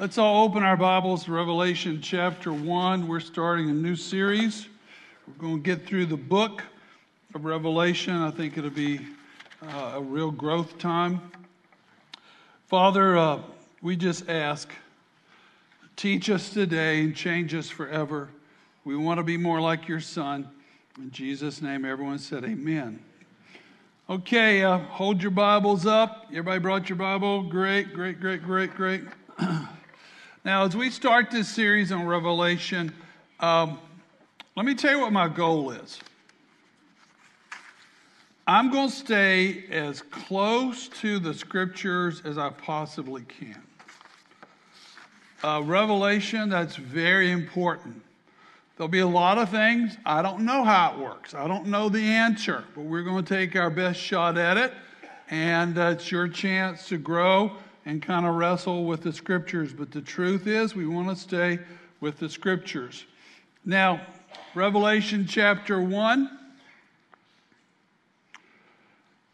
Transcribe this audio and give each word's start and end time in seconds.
Let's 0.00 0.16
all 0.16 0.46
open 0.46 0.62
our 0.62 0.78
Bibles 0.78 1.24
to 1.24 1.32
Revelation 1.32 2.00
chapter 2.00 2.54
1. 2.54 3.06
We're 3.06 3.20
starting 3.20 3.68
a 3.68 3.74
new 3.74 3.94
series. 3.94 4.66
We're 5.26 5.34
going 5.34 5.56
to 5.56 5.62
get 5.62 5.86
through 5.86 6.06
the 6.06 6.16
book 6.16 6.62
of 7.34 7.44
Revelation. 7.44 8.16
I 8.16 8.30
think 8.30 8.56
it'll 8.56 8.70
be 8.70 9.00
uh, 9.62 9.92
a 9.96 10.00
real 10.00 10.30
growth 10.30 10.78
time. 10.78 11.20
Father, 12.68 13.18
uh, 13.18 13.42
we 13.82 13.94
just 13.94 14.26
ask, 14.30 14.72
teach 15.96 16.30
us 16.30 16.48
today 16.48 17.02
and 17.02 17.14
change 17.14 17.54
us 17.54 17.68
forever. 17.68 18.30
We 18.86 18.96
want 18.96 19.18
to 19.18 19.22
be 19.22 19.36
more 19.36 19.60
like 19.60 19.86
your 19.86 20.00
Son. 20.00 20.48
In 20.96 21.10
Jesus' 21.10 21.60
name, 21.60 21.84
everyone 21.84 22.18
said, 22.18 22.42
Amen. 22.44 23.00
Okay, 24.08 24.62
uh, 24.62 24.78
hold 24.78 25.20
your 25.20 25.30
Bibles 25.30 25.84
up. 25.84 26.24
Everybody 26.30 26.58
brought 26.58 26.88
your 26.88 26.96
Bible? 26.96 27.42
Great, 27.42 27.92
great, 27.92 28.18
great, 28.18 28.42
great, 28.42 28.74
great. 28.74 29.02
Now, 30.42 30.64
as 30.64 30.74
we 30.74 30.88
start 30.88 31.30
this 31.30 31.50
series 31.50 31.92
on 31.92 32.06
Revelation, 32.06 32.94
um, 33.40 33.78
let 34.56 34.64
me 34.64 34.74
tell 34.74 34.92
you 34.92 35.00
what 35.00 35.12
my 35.12 35.28
goal 35.28 35.70
is. 35.70 36.00
I'm 38.46 38.70
going 38.70 38.88
to 38.88 38.96
stay 38.96 39.64
as 39.70 40.00
close 40.00 40.88
to 41.00 41.18
the 41.18 41.34
scriptures 41.34 42.22
as 42.24 42.38
I 42.38 42.48
possibly 42.48 43.20
can. 43.22 43.62
Uh, 45.44 45.60
Revelation, 45.62 46.48
that's 46.48 46.76
very 46.76 47.32
important. 47.32 48.00
There'll 48.78 48.88
be 48.88 49.00
a 49.00 49.06
lot 49.06 49.36
of 49.36 49.50
things. 49.50 49.98
I 50.06 50.22
don't 50.22 50.46
know 50.46 50.64
how 50.64 50.94
it 50.94 50.98
works, 50.98 51.34
I 51.34 51.46
don't 51.48 51.66
know 51.66 51.90
the 51.90 52.02
answer, 52.02 52.64
but 52.74 52.84
we're 52.84 53.02
going 53.02 53.26
to 53.26 53.34
take 53.34 53.56
our 53.56 53.68
best 53.68 54.00
shot 54.00 54.38
at 54.38 54.56
it. 54.56 54.72
And 55.28 55.76
uh, 55.76 55.96
it's 55.96 56.10
your 56.10 56.28
chance 56.28 56.88
to 56.88 56.96
grow 56.96 57.52
and 57.90 58.00
kind 58.00 58.24
of 58.24 58.36
wrestle 58.36 58.84
with 58.84 59.02
the 59.02 59.12
scriptures, 59.12 59.72
but 59.72 59.90
the 59.90 60.00
truth 60.00 60.46
is 60.46 60.76
we 60.76 60.86
want 60.86 61.08
to 61.08 61.16
stay 61.16 61.58
with 62.00 62.20
the 62.20 62.28
scriptures. 62.28 63.04
Now, 63.64 64.00
Revelation 64.54 65.26
chapter 65.26 65.82
1, 65.82 66.30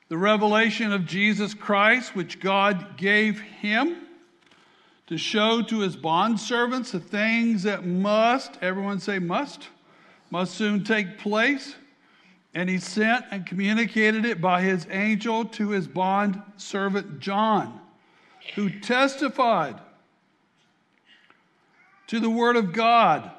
the 0.08 0.16
revelation 0.16 0.90
of 0.90 1.04
Jesus 1.04 1.52
Christ, 1.52 2.16
which 2.16 2.40
God 2.40 2.96
gave 2.96 3.38
him 3.40 3.98
to 5.08 5.18
show 5.18 5.60
to 5.60 5.80
his 5.80 5.94
bondservants 5.94 6.92
the 6.92 7.00
things 7.00 7.64
that 7.64 7.84
must, 7.84 8.56
everyone 8.62 9.00
say 9.00 9.18
must, 9.18 9.68
must 10.30 10.54
soon 10.54 10.82
take 10.82 11.18
place. 11.18 11.74
And 12.54 12.70
he 12.70 12.78
sent 12.78 13.26
and 13.30 13.44
communicated 13.44 14.24
it 14.24 14.40
by 14.40 14.62
his 14.62 14.86
angel 14.90 15.44
to 15.44 15.68
his 15.68 15.86
bond 15.86 16.40
servant 16.56 17.20
John 17.20 17.82
who 18.54 18.70
testified 18.70 19.80
to 22.06 22.20
the 22.20 22.30
Word 22.30 22.56
of 22.56 22.72
God 22.72 23.30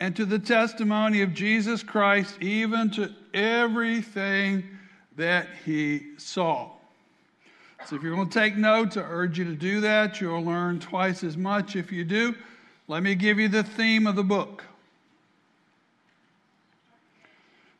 and 0.00 0.14
to 0.16 0.24
the 0.24 0.38
testimony 0.38 1.22
of 1.22 1.34
Jesus 1.34 1.82
Christ, 1.82 2.36
even 2.40 2.90
to 2.90 3.12
everything 3.32 4.64
that 5.16 5.48
he 5.64 6.02
saw. 6.18 6.70
So, 7.86 7.96
if 7.96 8.02
you're 8.02 8.14
going 8.14 8.28
to 8.28 8.38
take 8.38 8.56
notes, 8.56 8.96
I 8.96 9.02
urge 9.02 9.38
you 9.38 9.44
to 9.44 9.54
do 9.54 9.80
that. 9.82 10.20
You'll 10.20 10.42
learn 10.42 10.80
twice 10.80 11.22
as 11.22 11.36
much 11.36 11.76
if 11.76 11.92
you 11.92 12.04
do. 12.04 12.34
Let 12.88 13.02
me 13.02 13.14
give 13.14 13.38
you 13.38 13.48
the 13.48 13.62
theme 13.62 14.06
of 14.06 14.16
the 14.16 14.24
book. 14.24 14.64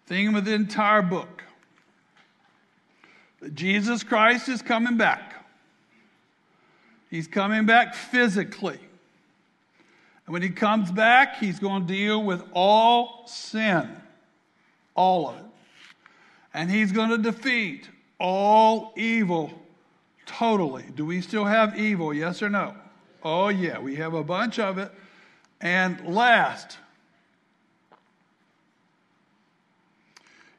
Theme 0.07 0.35
of 0.35 0.45
the 0.45 0.53
entire 0.53 1.03
book. 1.03 1.43
Jesus 3.55 4.03
Christ 4.03 4.49
is 4.49 4.63
coming 4.63 4.97
back. 4.97 5.34
He's 7.15 7.29
coming 7.29 7.65
back 7.65 7.95
physically. 7.95 8.81
And 10.27 10.33
when 10.33 10.43
he 10.43 10.51
comes 10.51 10.91
back, 10.91 11.37
he's 11.37 11.61
going 11.61 11.87
to 11.87 11.93
deal 11.93 12.21
with 12.21 12.43
all 12.53 13.23
sin, 13.29 13.89
all 14.97 15.29
of 15.29 15.37
it. 15.37 15.45
And 16.53 16.69
he's 16.69 16.91
going 16.91 17.11
to 17.11 17.19
defeat 17.19 17.89
all 18.19 18.93
evil 18.97 19.53
totally. 20.27 20.87
Do 20.93 21.07
we 21.07 21.21
still 21.21 21.45
have 21.45 21.79
evil? 21.79 22.13
Yes 22.13 22.43
or 22.43 22.49
no? 22.49 22.75
Oh, 23.23 23.47
yeah, 23.47 23.79
we 23.79 23.95
have 23.95 24.15
a 24.15 24.25
bunch 24.25 24.59
of 24.59 24.79
it. 24.79 24.91
And 25.61 26.05
last, 26.17 26.79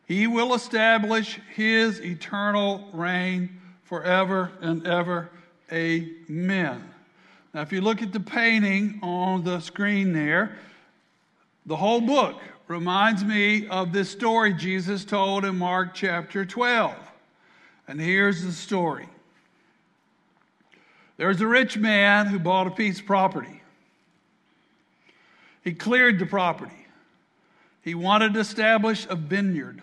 he 0.08 0.26
will 0.26 0.54
establish 0.54 1.38
his 1.54 2.00
eternal 2.00 2.88
reign 2.94 3.60
forever 3.84 4.54
and 4.62 4.88
ever. 4.88 5.32
Amen. 5.72 6.90
Now, 7.54 7.62
if 7.62 7.72
you 7.72 7.82
look 7.82 8.02
at 8.02 8.14
the 8.14 8.20
painting 8.20 9.00
on 9.02 9.44
the 9.44 9.60
screen 9.60 10.14
there, 10.14 10.58
the 11.66 11.76
whole 11.76 12.02
book 12.02 12.40
reminds 12.68 13.24
me 13.24 13.68
of 13.68 13.92
this 13.92 14.10
story 14.10 14.54
Jesus 14.54 15.06
told 15.06 15.46
in 15.46 15.58
Mark 15.58 15.94
chapter 15.94 16.46
12. 16.46 16.96
And 17.88 18.00
here's 18.00 18.44
the 18.44 18.52
story 18.52 19.08
there's 21.18 21.40
a 21.40 21.48
rich 21.48 21.78
man 21.78 22.28
who 22.28 22.40
bought 22.40 22.68
a 22.68 22.72
piece 22.72 23.00
of 23.00 23.06
property. 23.06 23.62
He 25.64 25.74
cleared 25.74 26.20
the 26.20 26.26
property. 26.26 26.86
He 27.82 27.96
wanted 27.96 28.34
to 28.34 28.40
establish 28.42 29.08
a 29.10 29.16
vineyard. 29.16 29.82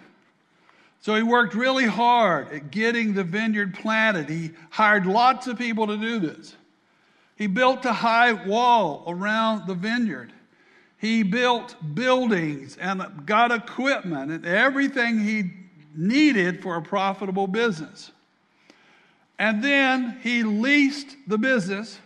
So 1.03 1.17
he 1.17 1.23
worked 1.25 1.55
really 1.55 1.87
hard 1.87 2.53
at 2.53 2.71
getting 2.71 3.13
the 3.13 3.25
vineyard 3.25 3.75
planted. 3.75 4.29
He 4.29 4.53
hired 4.71 5.05
lots 5.05 5.49
of 5.49 5.59
people 5.59 5.89
to 5.89 5.97
do 5.97 6.21
this. 6.21 6.55
He 7.35 7.49
built 7.49 7.85
a 7.85 7.93
high 7.93 8.33
wall 8.33 9.03
around 9.09 9.67
the 9.67 9.75
vineyard. 9.75 10.33
He 10.99 11.25
built 11.25 11.75
buildings 11.95 12.77
and 12.77 13.27
got 13.27 13.51
equipment 13.51 14.31
and 14.31 14.47
everything 14.47 15.19
he 15.19 15.51
needed 15.97 16.63
for 16.63 16.77
a 16.77 16.83
profitable 16.83 17.49
business. 17.49 18.13
And 19.41 19.63
then 19.63 20.21
he 20.23 20.45
leased 20.45 21.17
the 21.27 21.37
business, 21.37 21.99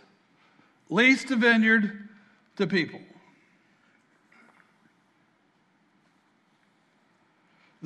leased 0.88 1.28
the 1.28 1.36
vineyard 1.36 2.08
to 2.56 2.66
people. 2.66 3.00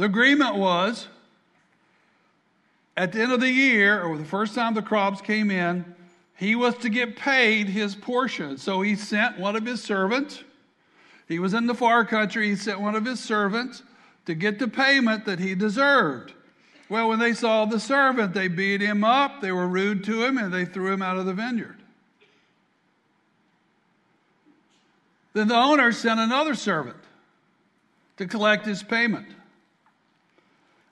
The 0.00 0.06
agreement 0.06 0.56
was 0.56 1.08
at 2.96 3.12
the 3.12 3.20
end 3.20 3.32
of 3.32 3.40
the 3.40 3.50
year, 3.50 4.02
or 4.02 4.16
the 4.16 4.24
first 4.24 4.54
time 4.54 4.72
the 4.72 4.80
crops 4.80 5.20
came 5.20 5.50
in, 5.50 5.84
he 6.38 6.54
was 6.54 6.74
to 6.78 6.88
get 6.88 7.16
paid 7.16 7.68
his 7.68 7.94
portion. 7.94 8.56
So 8.56 8.80
he 8.80 8.96
sent 8.96 9.38
one 9.38 9.56
of 9.56 9.66
his 9.66 9.82
servants. 9.82 10.42
He 11.28 11.38
was 11.38 11.52
in 11.52 11.66
the 11.66 11.74
far 11.74 12.06
country. 12.06 12.48
He 12.48 12.56
sent 12.56 12.80
one 12.80 12.94
of 12.94 13.04
his 13.04 13.20
servants 13.20 13.82
to 14.24 14.34
get 14.34 14.58
the 14.58 14.68
payment 14.68 15.26
that 15.26 15.38
he 15.38 15.54
deserved. 15.54 16.32
Well, 16.88 17.10
when 17.10 17.18
they 17.18 17.34
saw 17.34 17.66
the 17.66 17.78
servant, 17.78 18.32
they 18.32 18.48
beat 18.48 18.80
him 18.80 19.04
up, 19.04 19.42
they 19.42 19.52
were 19.52 19.68
rude 19.68 20.02
to 20.04 20.24
him, 20.24 20.38
and 20.38 20.50
they 20.50 20.64
threw 20.64 20.94
him 20.94 21.02
out 21.02 21.18
of 21.18 21.26
the 21.26 21.34
vineyard. 21.34 21.76
Then 25.34 25.48
the 25.48 25.56
owner 25.56 25.92
sent 25.92 26.20
another 26.20 26.54
servant 26.54 26.96
to 28.16 28.26
collect 28.26 28.64
his 28.64 28.82
payment. 28.82 29.26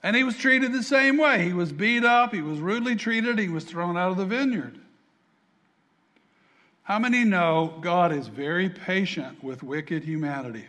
And 0.01 0.15
he 0.15 0.23
was 0.23 0.37
treated 0.37 0.71
the 0.71 0.83
same 0.83 1.17
way. 1.17 1.43
He 1.43 1.53
was 1.53 1.71
beat 1.71 2.05
up, 2.05 2.33
he 2.33 2.41
was 2.41 2.59
rudely 2.59 2.95
treated, 2.95 3.37
he 3.37 3.49
was 3.49 3.65
thrown 3.65 3.97
out 3.97 4.11
of 4.11 4.17
the 4.17 4.25
vineyard. 4.25 4.79
How 6.83 6.97
many 6.97 7.23
know 7.23 7.77
God 7.81 8.11
is 8.11 8.27
very 8.27 8.69
patient 8.69 9.43
with 9.43 9.61
wicked 9.61 10.03
humanity? 10.03 10.65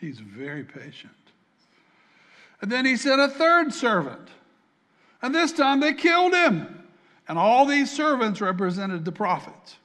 He's 0.00 0.20
very 0.20 0.62
patient. 0.62 1.12
And 2.60 2.70
then 2.70 2.84
he 2.84 2.96
sent 2.96 3.20
a 3.20 3.28
third 3.28 3.72
servant. 3.72 4.28
And 5.20 5.34
this 5.34 5.52
time 5.52 5.80
they 5.80 5.94
killed 5.94 6.32
him. 6.32 6.84
And 7.26 7.38
all 7.38 7.66
these 7.66 7.90
servants 7.90 8.40
represented 8.40 9.04
the 9.04 9.12
prophets. 9.12 9.76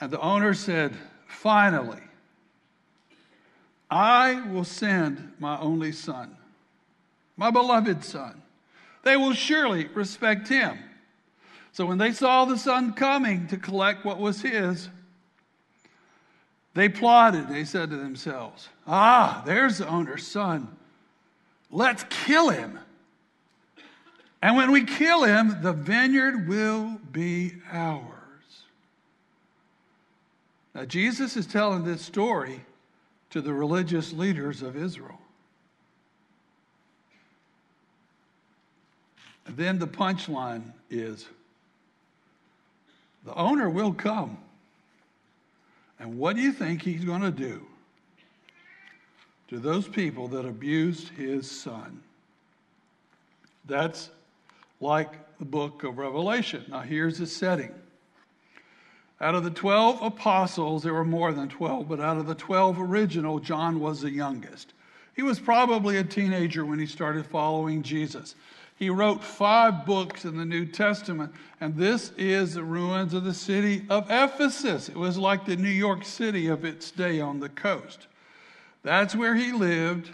And 0.00 0.10
the 0.10 0.20
owner 0.20 0.54
said, 0.54 0.94
Finally, 1.26 2.02
I 3.90 4.40
will 4.48 4.64
send 4.64 5.32
my 5.38 5.58
only 5.58 5.92
son, 5.92 6.36
my 7.36 7.50
beloved 7.50 8.04
son. 8.04 8.42
They 9.04 9.16
will 9.16 9.34
surely 9.34 9.86
respect 9.86 10.48
him. 10.48 10.78
So 11.72 11.86
when 11.86 11.98
they 11.98 12.12
saw 12.12 12.44
the 12.44 12.58
son 12.58 12.94
coming 12.94 13.46
to 13.48 13.56
collect 13.56 14.04
what 14.04 14.18
was 14.18 14.42
his, 14.42 14.88
they 16.74 16.88
plotted. 16.88 17.48
They 17.48 17.64
said 17.64 17.90
to 17.90 17.96
themselves, 17.96 18.68
Ah, 18.86 19.42
there's 19.46 19.78
the 19.78 19.88
owner's 19.88 20.26
son. 20.26 20.76
Let's 21.70 22.04
kill 22.08 22.50
him. 22.50 22.78
And 24.42 24.56
when 24.56 24.70
we 24.70 24.84
kill 24.84 25.24
him, 25.24 25.58
the 25.62 25.72
vineyard 25.72 26.48
will 26.48 27.00
be 27.10 27.54
ours. 27.72 28.02
Now, 30.74 30.84
Jesus 30.84 31.36
is 31.36 31.46
telling 31.46 31.84
this 31.84 32.02
story 32.02 32.60
to 33.30 33.40
the 33.40 33.52
religious 33.52 34.12
leaders 34.12 34.62
of 34.62 34.76
Israel. 34.76 35.20
And 39.46 39.56
then 39.56 39.78
the 39.78 39.86
punchline 39.86 40.72
is 40.90 41.26
the 43.24 43.34
owner 43.34 43.68
will 43.70 43.92
come. 43.92 44.38
And 45.98 46.18
what 46.18 46.36
do 46.36 46.42
you 46.42 46.52
think 46.52 46.82
he's 46.82 47.04
going 47.04 47.22
to 47.22 47.30
do 47.30 47.66
to 49.48 49.58
those 49.58 49.88
people 49.88 50.28
that 50.28 50.44
abused 50.44 51.08
his 51.10 51.50
son? 51.50 52.02
That's 53.64 54.10
like 54.80 55.38
the 55.38 55.44
book 55.44 55.84
of 55.84 55.98
Revelation. 55.98 56.64
Now, 56.68 56.80
here's 56.80 57.18
the 57.18 57.26
setting. 57.26 57.72
Out 59.20 59.34
of 59.34 59.44
the 59.44 59.50
12 59.50 60.02
apostles, 60.02 60.82
there 60.82 60.92
were 60.92 61.04
more 61.04 61.32
than 61.32 61.48
12, 61.48 61.88
but 61.88 62.00
out 62.00 62.18
of 62.18 62.26
the 62.26 62.34
12 62.34 62.78
original, 62.78 63.38
John 63.38 63.80
was 63.80 64.02
the 64.02 64.10
youngest. 64.10 64.74
He 65.14 65.22
was 65.22 65.38
probably 65.38 65.96
a 65.96 66.04
teenager 66.04 66.66
when 66.66 66.78
he 66.78 66.86
started 66.86 67.24
following 67.24 67.82
Jesus. 67.82 68.34
He 68.78 68.90
wrote 68.90 69.24
five 69.24 69.86
books 69.86 70.26
in 70.26 70.36
the 70.36 70.44
New 70.44 70.66
Testament, 70.66 71.32
and 71.62 71.74
this 71.74 72.12
is 72.18 72.52
the 72.52 72.62
ruins 72.62 73.14
of 73.14 73.24
the 73.24 73.32
city 73.32 73.86
of 73.88 74.10
Ephesus. 74.10 74.90
It 74.90 74.96
was 74.96 75.16
like 75.16 75.46
the 75.46 75.56
New 75.56 75.68
York 75.68 76.04
City 76.04 76.48
of 76.48 76.66
its 76.66 76.90
day 76.90 77.18
on 77.18 77.40
the 77.40 77.48
coast. 77.48 78.06
That's 78.82 79.16
where 79.16 79.34
he 79.34 79.50
lived. 79.50 80.10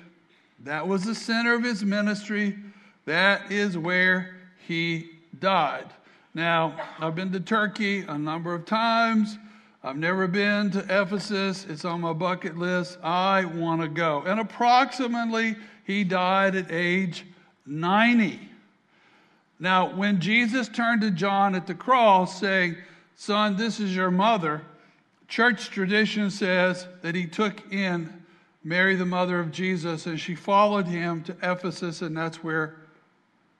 That 0.60 0.87
was 0.87 1.02
the 1.02 1.16
center 1.16 1.55
of 1.55 1.64
his 1.64 1.84
ministry. 1.84 2.56
That 3.05 3.50
is 3.50 3.76
where 3.76 4.37
he 4.69 5.10
died. 5.40 5.87
Now, 6.34 6.76
I've 6.99 7.14
been 7.14 7.32
to 7.32 7.40
Turkey 7.40 8.00
a 8.00 8.17
number 8.17 8.55
of 8.55 8.64
times. 8.64 9.37
I've 9.84 9.96
never 9.96 10.26
been 10.26 10.70
to 10.70 10.79
Ephesus. 10.88 11.67
It's 11.69 11.84
on 11.84 12.00
my 12.00 12.12
bucket 12.12 12.56
list. 12.56 12.99
I 13.02 13.44
want 13.44 13.82
to 13.82 13.88
go. 13.88 14.23
And 14.23 14.40
approximately, 14.40 15.56
he 15.84 16.05
died 16.05 16.55
at 16.55 16.70
age 16.70 17.26
90. 17.67 18.40
Now, 19.58 19.94
when 19.94 20.20
Jesus 20.20 20.69
turned 20.69 21.02
to 21.02 21.11
John 21.11 21.55
at 21.55 21.67
the 21.67 21.75
cross 21.75 22.40
saying, 22.40 22.76
Son, 23.17 23.56
this 23.56 23.79
is 23.79 23.94
your 23.94 24.11
mother, 24.11 24.62
church 25.29 25.70
tradition 25.70 26.31
says 26.31 26.87
that 27.02 27.14
he 27.14 27.26
took 27.26 27.73
in 27.73 28.23
Mary, 28.64 28.94
the 28.94 29.05
mother 29.05 29.38
of 29.38 29.50
Jesus, 29.50 30.06
and 30.06 30.19
she 30.19 30.34
followed 30.34 30.87
him 30.87 31.23
to 31.25 31.37
Ephesus, 31.43 32.00
and 32.00 32.17
that's 32.17 32.43
where 32.43 32.76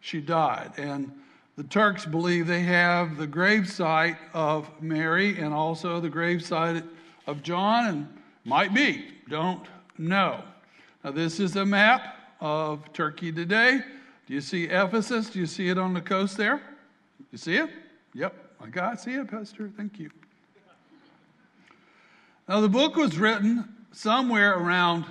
she 0.01 0.21
died. 0.21 0.73
And 0.77 1.13
the 1.57 1.65
Turks 1.65 2.07
believe 2.07 2.47
they 2.47 2.63
have 2.63 3.17
the 3.17 3.27
gravesite 3.27 4.17
of 4.33 4.69
Mary 4.81 5.39
and 5.39 5.53
also 5.53 6.01
the 6.01 6.09
gravesite 6.09 6.83
of 7.27 7.43
John, 7.43 7.87
and 7.87 8.09
might 8.45 8.75
be, 8.75 9.05
don't 9.29 9.65
know. 9.99 10.43
Now, 11.05 11.11
this 11.11 11.41
is 11.41 11.57
a 11.57 11.65
map 11.65 12.17
of 12.41 12.93
Turkey 12.93 13.33
today. 13.33 13.81
Do 14.27 14.35
you 14.35 14.41
see 14.41 14.65
Ephesus? 14.65 15.31
Do 15.31 15.39
you 15.39 15.47
see 15.47 15.69
it 15.69 15.79
on 15.79 15.95
the 15.95 16.01
coast 16.01 16.37
there? 16.37 16.63
You 17.31 17.39
see 17.39 17.57
it? 17.57 17.71
Yep. 18.15 18.35
I 18.61 18.69
got 18.69 19.01
see 19.01 19.15
it, 19.15 19.29
Pastor. 19.29 19.71
Thank 19.77 19.99
you. 19.99 20.11
Now, 22.49 22.61
the 22.61 22.69
book 22.69 22.97
was 22.97 23.19
written 23.19 23.69
somewhere 23.93 24.59
around 24.59 25.05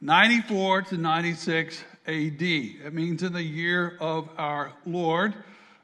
94 0.00 0.82
to 0.82 0.96
96 0.96 1.84
AD. 2.06 2.42
It 2.42 2.92
means 2.92 3.22
in 3.22 3.32
the 3.32 3.42
year 3.42 3.96
of 4.00 4.28
our 4.36 4.72
Lord. 4.84 5.34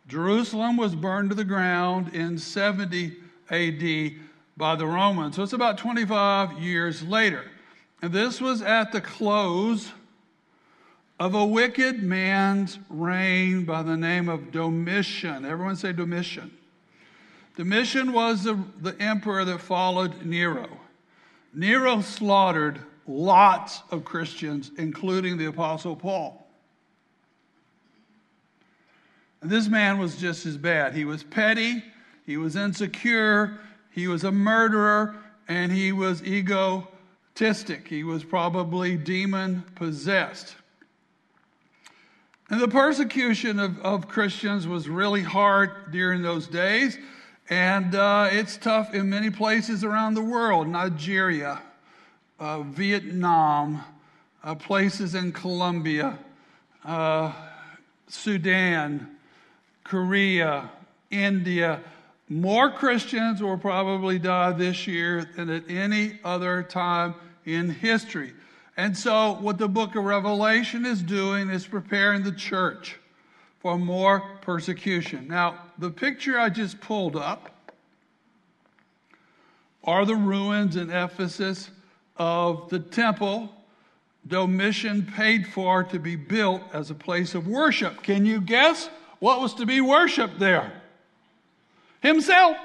Jerusalem 0.08 0.78
was 0.78 0.94
burned 0.94 1.28
to 1.28 1.34
the 1.34 1.44
ground 1.44 2.14
in 2.14 2.38
70 2.38 3.16
AD 3.50 4.12
by 4.56 4.74
the 4.74 4.86
Romans. 4.86 5.36
So 5.36 5.42
it's 5.42 5.52
about 5.52 5.78
25 5.78 6.58
years 6.58 7.02
later. 7.02 7.44
And 8.00 8.12
this 8.12 8.40
was 8.40 8.62
at 8.62 8.90
the 8.90 9.00
close 9.00 9.92
of 11.20 11.34
a 11.34 11.44
wicked 11.44 12.02
man's 12.02 12.78
reign 12.88 13.64
by 13.64 13.82
the 13.82 13.96
name 13.96 14.28
of 14.28 14.50
Domitian. 14.50 15.44
Everyone 15.44 15.76
say 15.76 15.92
Domitian. 15.92 16.52
Domitian 17.56 18.12
was 18.12 18.44
the, 18.44 18.58
the 18.80 19.00
emperor 19.02 19.44
that 19.44 19.60
followed 19.60 20.24
Nero. 20.24 20.68
Nero 21.52 22.00
slaughtered 22.00 22.80
lots 23.06 23.82
of 23.90 24.04
Christians, 24.04 24.70
including 24.78 25.36
the 25.36 25.46
Apostle 25.46 25.96
Paul. 25.96 26.47
And 29.40 29.50
this 29.50 29.68
man 29.68 29.98
was 29.98 30.16
just 30.16 30.46
as 30.46 30.56
bad. 30.56 30.94
He 30.94 31.04
was 31.04 31.22
petty, 31.22 31.82
he 32.26 32.36
was 32.36 32.56
insecure, 32.56 33.58
he 33.90 34.08
was 34.08 34.24
a 34.24 34.32
murderer, 34.32 35.16
and 35.48 35.72
he 35.72 35.92
was 35.92 36.22
egotistic. 36.22 37.88
He 37.88 38.04
was 38.04 38.22
probably 38.24 38.96
demon 38.96 39.64
possessed. 39.74 40.54
And 42.50 42.60
the 42.60 42.68
persecution 42.68 43.58
of, 43.58 43.78
of 43.80 44.08
Christians 44.08 44.66
was 44.66 44.88
really 44.88 45.22
hard 45.22 45.90
during 45.90 46.22
those 46.22 46.46
days. 46.46 46.98
And 47.50 47.94
uh, 47.94 48.28
it's 48.30 48.56
tough 48.56 48.94
in 48.94 49.08
many 49.08 49.30
places 49.30 49.84
around 49.84 50.14
the 50.14 50.22
world 50.22 50.68
Nigeria, 50.68 51.60
uh, 52.38 52.60
Vietnam, 52.60 53.82
uh, 54.44 54.54
places 54.54 55.14
in 55.14 55.32
Colombia, 55.32 56.18
uh, 56.84 57.32
Sudan, 58.08 59.17
Korea, 59.88 60.70
India. 61.10 61.80
More 62.28 62.70
Christians 62.70 63.42
will 63.42 63.56
probably 63.56 64.18
die 64.18 64.52
this 64.52 64.86
year 64.86 65.24
than 65.34 65.48
at 65.48 65.70
any 65.70 66.20
other 66.22 66.62
time 66.62 67.14
in 67.46 67.70
history. 67.70 68.34
And 68.76 68.96
so, 68.96 69.38
what 69.40 69.58
the 69.58 69.66
book 69.66 69.96
of 69.96 70.04
Revelation 70.04 70.84
is 70.84 71.02
doing 71.02 71.48
is 71.48 71.66
preparing 71.66 72.22
the 72.22 72.32
church 72.32 73.00
for 73.60 73.78
more 73.78 74.20
persecution. 74.42 75.26
Now, 75.26 75.58
the 75.78 75.90
picture 75.90 76.38
I 76.38 76.50
just 76.50 76.80
pulled 76.80 77.16
up 77.16 77.50
are 79.82 80.04
the 80.04 80.14
ruins 80.14 80.76
in 80.76 80.90
Ephesus 80.90 81.70
of 82.18 82.68
the 82.68 82.78
temple 82.78 83.48
Domitian 84.26 85.06
paid 85.06 85.46
for 85.46 85.82
to 85.84 85.98
be 85.98 86.14
built 86.14 86.62
as 86.74 86.90
a 86.90 86.94
place 86.94 87.34
of 87.34 87.48
worship. 87.48 88.02
Can 88.02 88.26
you 88.26 88.42
guess 88.42 88.90
what 89.18 89.40
was 89.40 89.54
to 89.54 89.66
be 89.66 89.80
worshiped 89.80 90.38
there? 90.38 90.72
Himself. 92.00 92.56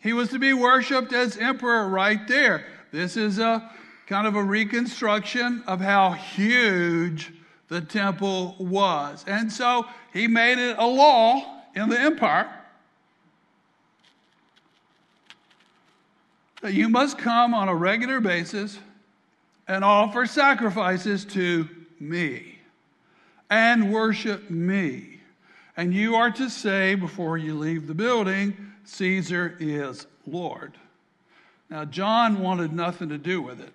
He 0.00 0.12
was 0.12 0.30
to 0.30 0.38
be 0.38 0.52
worshiped 0.52 1.12
as 1.12 1.36
emperor 1.36 1.88
right 1.88 2.26
there. 2.28 2.64
This 2.92 3.16
is 3.16 3.38
a 3.38 3.70
kind 4.06 4.26
of 4.26 4.36
a 4.36 4.42
reconstruction 4.42 5.62
of 5.66 5.80
how 5.80 6.12
huge 6.12 7.32
the 7.68 7.80
temple 7.80 8.56
was. 8.58 9.24
And 9.26 9.52
so 9.52 9.84
he 10.12 10.26
made 10.26 10.58
it 10.58 10.78
a 10.78 10.86
law 10.86 11.62
in 11.74 11.90
the 11.90 12.00
empire 12.00 12.48
that 16.62 16.72
you 16.72 16.88
must 16.88 17.18
come 17.18 17.52
on 17.52 17.68
a 17.68 17.74
regular 17.74 18.20
basis 18.20 18.78
and 19.66 19.84
offer 19.84 20.24
sacrifices 20.26 21.26
to 21.26 21.68
me 22.00 22.57
and 23.50 23.92
worship 23.92 24.50
me. 24.50 25.20
And 25.76 25.94
you 25.94 26.16
are 26.16 26.30
to 26.32 26.50
say 26.50 26.94
before 26.94 27.38
you 27.38 27.54
leave 27.54 27.86
the 27.86 27.94
building, 27.94 28.56
Caesar 28.84 29.56
is 29.60 30.06
Lord. 30.26 30.74
Now, 31.70 31.84
John 31.84 32.40
wanted 32.40 32.72
nothing 32.72 33.08
to 33.10 33.18
do 33.18 33.40
with 33.42 33.60
it. 33.60 33.72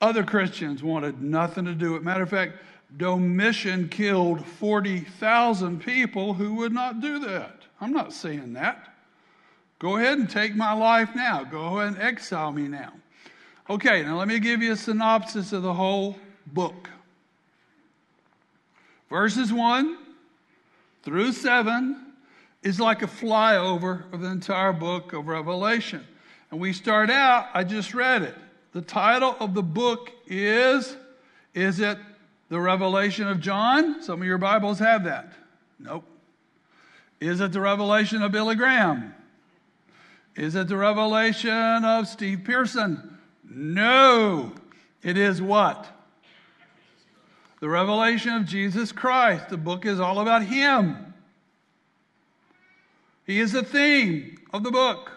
Other 0.00 0.22
Christians 0.22 0.82
wanted 0.82 1.22
nothing 1.22 1.64
to 1.64 1.74
do 1.74 1.92
with 1.92 2.02
it. 2.02 2.04
Matter 2.04 2.22
of 2.22 2.30
fact, 2.30 2.58
Domitian 2.96 3.88
killed 3.88 4.44
40,000 4.44 5.80
people 5.80 6.34
who 6.34 6.54
would 6.54 6.72
not 6.72 7.00
do 7.00 7.18
that. 7.20 7.62
I'm 7.80 7.92
not 7.92 8.12
saying 8.12 8.52
that. 8.54 8.94
Go 9.78 9.96
ahead 9.96 10.18
and 10.18 10.28
take 10.28 10.54
my 10.54 10.72
life 10.72 11.14
now. 11.14 11.42
Go 11.44 11.78
ahead 11.78 11.94
and 11.94 12.02
exile 12.02 12.52
me 12.52 12.68
now. 12.68 12.92
Okay, 13.68 14.02
now 14.02 14.18
let 14.18 14.28
me 14.28 14.38
give 14.38 14.62
you 14.62 14.72
a 14.72 14.76
synopsis 14.76 15.52
of 15.52 15.62
the 15.62 15.72
whole 15.72 16.16
book. 16.48 16.90
Verses 19.10 19.52
1 19.52 19.98
through 21.02 21.32
7 21.32 22.06
is 22.62 22.78
like 22.78 23.02
a 23.02 23.06
flyover 23.06 24.10
of 24.12 24.20
the 24.20 24.28
entire 24.28 24.72
book 24.72 25.12
of 25.12 25.26
Revelation. 25.26 26.06
And 26.50 26.60
we 26.60 26.72
start 26.72 27.10
out, 27.10 27.48
I 27.52 27.64
just 27.64 27.92
read 27.92 28.22
it. 28.22 28.36
The 28.72 28.82
title 28.82 29.36
of 29.40 29.52
the 29.52 29.62
book 29.62 30.10
is 30.26 30.96
Is 31.54 31.80
it 31.80 31.98
the 32.48 32.60
Revelation 32.60 33.26
of 33.26 33.40
John? 33.40 34.00
Some 34.00 34.20
of 34.20 34.26
your 34.26 34.38
Bibles 34.38 34.78
have 34.78 35.04
that. 35.04 35.32
Nope. 35.80 36.04
Is 37.18 37.40
it 37.40 37.52
the 37.52 37.60
Revelation 37.60 38.22
of 38.22 38.30
Billy 38.30 38.54
Graham? 38.54 39.14
Is 40.36 40.54
it 40.54 40.68
the 40.68 40.76
Revelation 40.76 41.84
of 41.84 42.06
Steve 42.06 42.42
Pearson? 42.44 43.18
No. 43.42 44.52
It 45.02 45.16
is 45.16 45.42
what? 45.42 45.86
The 47.60 47.68
revelation 47.68 48.32
of 48.34 48.46
Jesus 48.46 48.90
Christ. 48.90 49.50
The 49.50 49.56
book 49.56 49.86
is 49.86 50.00
all 50.00 50.18
about 50.20 50.42
Him. 50.44 51.14
He 53.26 53.38
is 53.38 53.52
the 53.52 53.62
theme 53.62 54.38
of 54.52 54.64
the 54.64 54.70
book. 54.70 55.12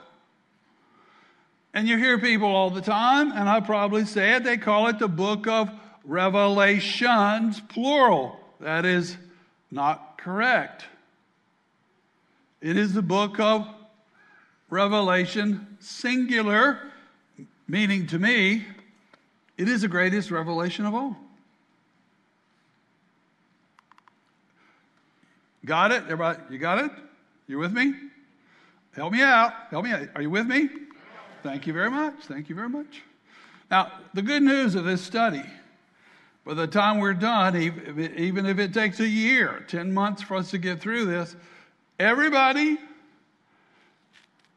And 1.73 1.87
you 1.87 1.97
hear 1.97 2.19
people 2.19 2.49
all 2.49 2.69
the 2.69 2.81
time, 2.81 3.31
and 3.31 3.49
I 3.49 3.59
probably 3.59 4.05
say 4.05 4.35
it, 4.35 4.43
they 4.43 4.57
call 4.57 4.87
it 4.87 4.99
the 4.99 5.07
book 5.07 5.47
of 5.47 5.71
Revelations, 6.03 7.61
plural. 7.61 8.39
That 8.59 8.85
is 8.85 9.17
not 9.71 10.17
correct. 10.17 10.85
It 12.61 12.77
is 12.77 12.93
the 12.93 13.01
book 13.01 13.39
of 13.39 13.67
Revelation, 14.69 15.77
singular, 15.79 16.79
meaning 17.67 18.05
to 18.07 18.19
me, 18.19 18.65
it 19.57 19.69
is 19.69 19.81
the 19.81 19.87
greatest 19.87 20.29
revelation 20.29 20.85
of 20.85 20.93
all. 20.93 21.22
Got 25.65 25.91
it? 25.91 26.03
Everybody, 26.03 26.39
you 26.49 26.57
got 26.57 26.79
it? 26.79 26.91
You 27.47 27.57
with 27.57 27.73
me? 27.73 27.93
Help 28.95 29.13
me 29.13 29.21
out. 29.21 29.53
Help 29.69 29.85
me 29.85 29.91
out. 29.91 30.07
Are 30.15 30.21
you 30.21 30.29
with 30.29 30.47
me? 30.47 30.69
Thank 31.41 31.67
you 31.67 31.73
very 31.73 31.91
much. 31.91 32.15
Thank 32.23 32.47
you 32.47 32.55
very 32.55 32.69
much. 32.69 33.01
Now, 33.69 33.91
the 34.13 34.21
good 34.21 34.43
news 34.43 34.75
of 34.75 34.85
this 34.85 35.01
study, 35.01 35.43
by 36.45 36.53
the 36.53 36.67
time 36.67 36.99
we're 36.99 37.13
done, 37.13 37.55
even 37.57 38.45
if 38.45 38.59
it 38.59 38.73
takes 38.73 38.99
a 38.99 39.07
year, 39.07 39.65
10 39.67 39.93
months 39.93 40.21
for 40.21 40.35
us 40.35 40.51
to 40.51 40.57
get 40.57 40.79
through 40.79 41.05
this, 41.05 41.35
everybody 41.99 42.77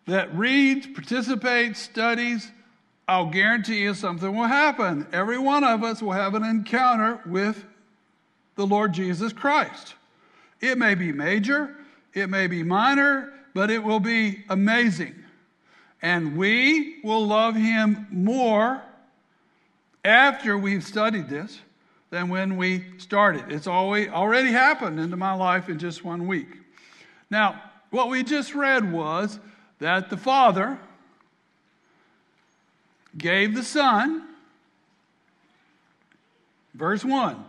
that 0.06 0.32
reads, 0.36 0.86
participates, 0.86 1.80
studies, 1.80 2.50
I'll 3.08 3.30
guarantee 3.30 3.82
you 3.82 3.94
something 3.94 4.36
will 4.36 4.46
happen. 4.46 5.06
Every 5.12 5.38
one 5.38 5.64
of 5.64 5.82
us 5.82 6.00
will 6.00 6.12
have 6.12 6.34
an 6.34 6.44
encounter 6.44 7.20
with 7.26 7.64
the 8.54 8.66
Lord 8.66 8.92
Jesus 8.92 9.32
Christ. 9.32 9.95
It 10.60 10.78
may 10.78 10.94
be 10.94 11.12
major, 11.12 11.74
it 12.14 12.28
may 12.28 12.46
be 12.46 12.62
minor, 12.62 13.32
but 13.54 13.70
it 13.70 13.82
will 13.82 14.00
be 14.00 14.44
amazing. 14.48 15.14
And 16.02 16.36
we 16.36 17.00
will 17.02 17.26
love 17.26 17.54
him 17.54 18.06
more 18.10 18.82
after 20.04 20.56
we've 20.56 20.84
studied 20.84 21.28
this 21.28 21.58
than 22.10 22.28
when 22.28 22.56
we 22.56 22.84
started. 22.98 23.50
It's 23.50 23.66
always, 23.66 24.08
already 24.08 24.52
happened 24.52 25.00
into 25.00 25.16
my 25.16 25.32
life 25.32 25.68
in 25.68 25.78
just 25.78 26.04
one 26.04 26.26
week. 26.26 26.48
Now, 27.30 27.60
what 27.90 28.08
we 28.08 28.22
just 28.22 28.54
read 28.54 28.92
was 28.92 29.38
that 29.78 30.10
the 30.10 30.16
Father 30.16 30.78
gave 33.16 33.54
the 33.54 33.64
Son, 33.64 34.22
verse 36.74 37.04
1, 37.04 37.44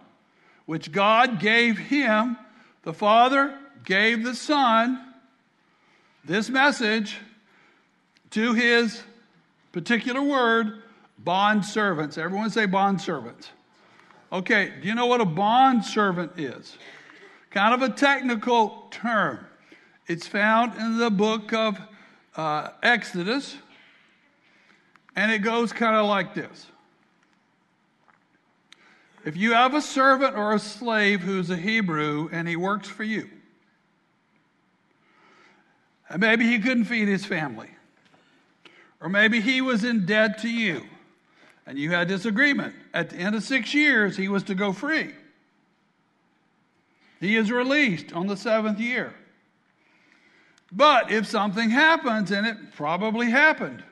which 0.65 0.91
God 0.91 1.39
gave 1.39 1.77
him, 1.77 2.37
the 2.87 2.93
Father 2.93 3.53
gave 3.83 4.23
the 4.23 4.33
Son 4.33 5.13
this 6.23 6.49
message 6.49 7.17
to 8.29 8.53
his 8.53 9.01
particular 9.73 10.21
word, 10.21 10.83
bond 11.19 11.65
servants. 11.65 12.17
Everyone 12.17 12.49
say 12.49 12.65
bond 12.65 13.01
servants. 13.01 13.49
Okay, 14.31 14.71
do 14.81 14.87
you 14.87 14.95
know 14.95 15.05
what 15.05 15.19
a 15.19 15.25
bond 15.25 15.83
servant 15.83 16.39
is? 16.39 16.77
Kind 17.49 17.73
of 17.73 17.81
a 17.81 17.93
technical 17.93 18.87
term. 18.89 19.45
It's 20.07 20.25
found 20.25 20.79
in 20.79 20.97
the 20.97 21.09
book 21.09 21.51
of 21.51 21.77
uh, 22.37 22.69
Exodus, 22.81 23.57
and 25.13 25.29
it 25.29 25.39
goes 25.39 25.73
kind 25.73 25.97
of 25.97 26.05
like 26.05 26.33
this. 26.33 26.67
If 29.27 29.35
you 29.35 29.51
have 29.51 29.73
a 29.73 29.81
servant 29.81 30.37
or 30.37 30.53
a 30.53 30.59
slave 30.59 31.19
who's 31.19 31.49
a 31.49 31.57
Hebrew 31.57 32.29
and 32.31 32.47
he 32.47 32.55
works 32.55 32.87
for 32.87 33.03
you, 33.03 33.29
and 36.07 36.21
maybe 36.21 36.45
he 36.45 36.59
couldn't 36.59 36.85
feed 36.85 37.09
his 37.09 37.25
family. 37.25 37.69
Or 39.01 39.09
maybe 39.09 39.41
he 39.41 39.59
was 39.59 39.83
in 39.83 40.05
debt 40.05 40.37
to 40.43 40.49
you 40.49 40.81
and 41.65 41.77
you 41.77 41.91
had 41.91 42.07
disagreement. 42.07 42.73
At 42.93 43.09
the 43.09 43.17
end 43.17 43.35
of 43.35 43.43
six 43.43 43.73
years, 43.73 44.15
he 44.15 44.29
was 44.29 44.43
to 44.43 44.55
go 44.55 44.71
free. 44.71 45.13
He 47.19 47.35
is 47.35 47.51
released 47.51 48.13
on 48.13 48.27
the 48.27 48.37
seventh 48.37 48.79
year. 48.79 49.13
But 50.71 51.11
if 51.11 51.27
something 51.27 51.69
happens, 51.69 52.31
and 52.31 52.47
it 52.47 52.55
probably 52.77 53.29
happened, 53.29 53.83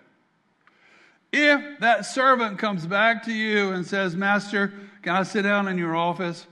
if 1.33 1.81
that 1.81 2.05
servant 2.05 2.57
comes 2.57 2.85
back 2.85 3.23
to 3.23 3.33
you 3.33 3.73
and 3.73 3.85
says, 3.85 4.15
Master, 4.15 4.71
can 5.05 5.15
I 5.15 5.23
sit 5.23 5.43
down 5.43 5.67
in 5.67 5.77
your 5.77 5.95
office? 5.95 6.47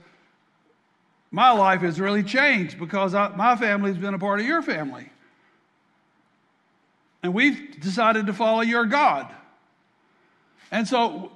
My 1.32 1.50
life 1.50 1.80
has 1.80 2.00
really 2.00 2.22
changed 2.22 2.78
because 2.78 3.12
I, 3.12 3.28
my 3.34 3.56
family's 3.56 3.96
been 3.96 4.14
a 4.14 4.18
part 4.18 4.38
of 4.38 4.46
your 4.46 4.62
family 4.62 5.10
and 7.24 7.34
we've 7.34 7.80
decided 7.80 8.26
to 8.26 8.32
follow 8.32 8.60
your 8.60 8.84
God. 8.84 9.28
And 10.70 10.86
so 10.86 11.32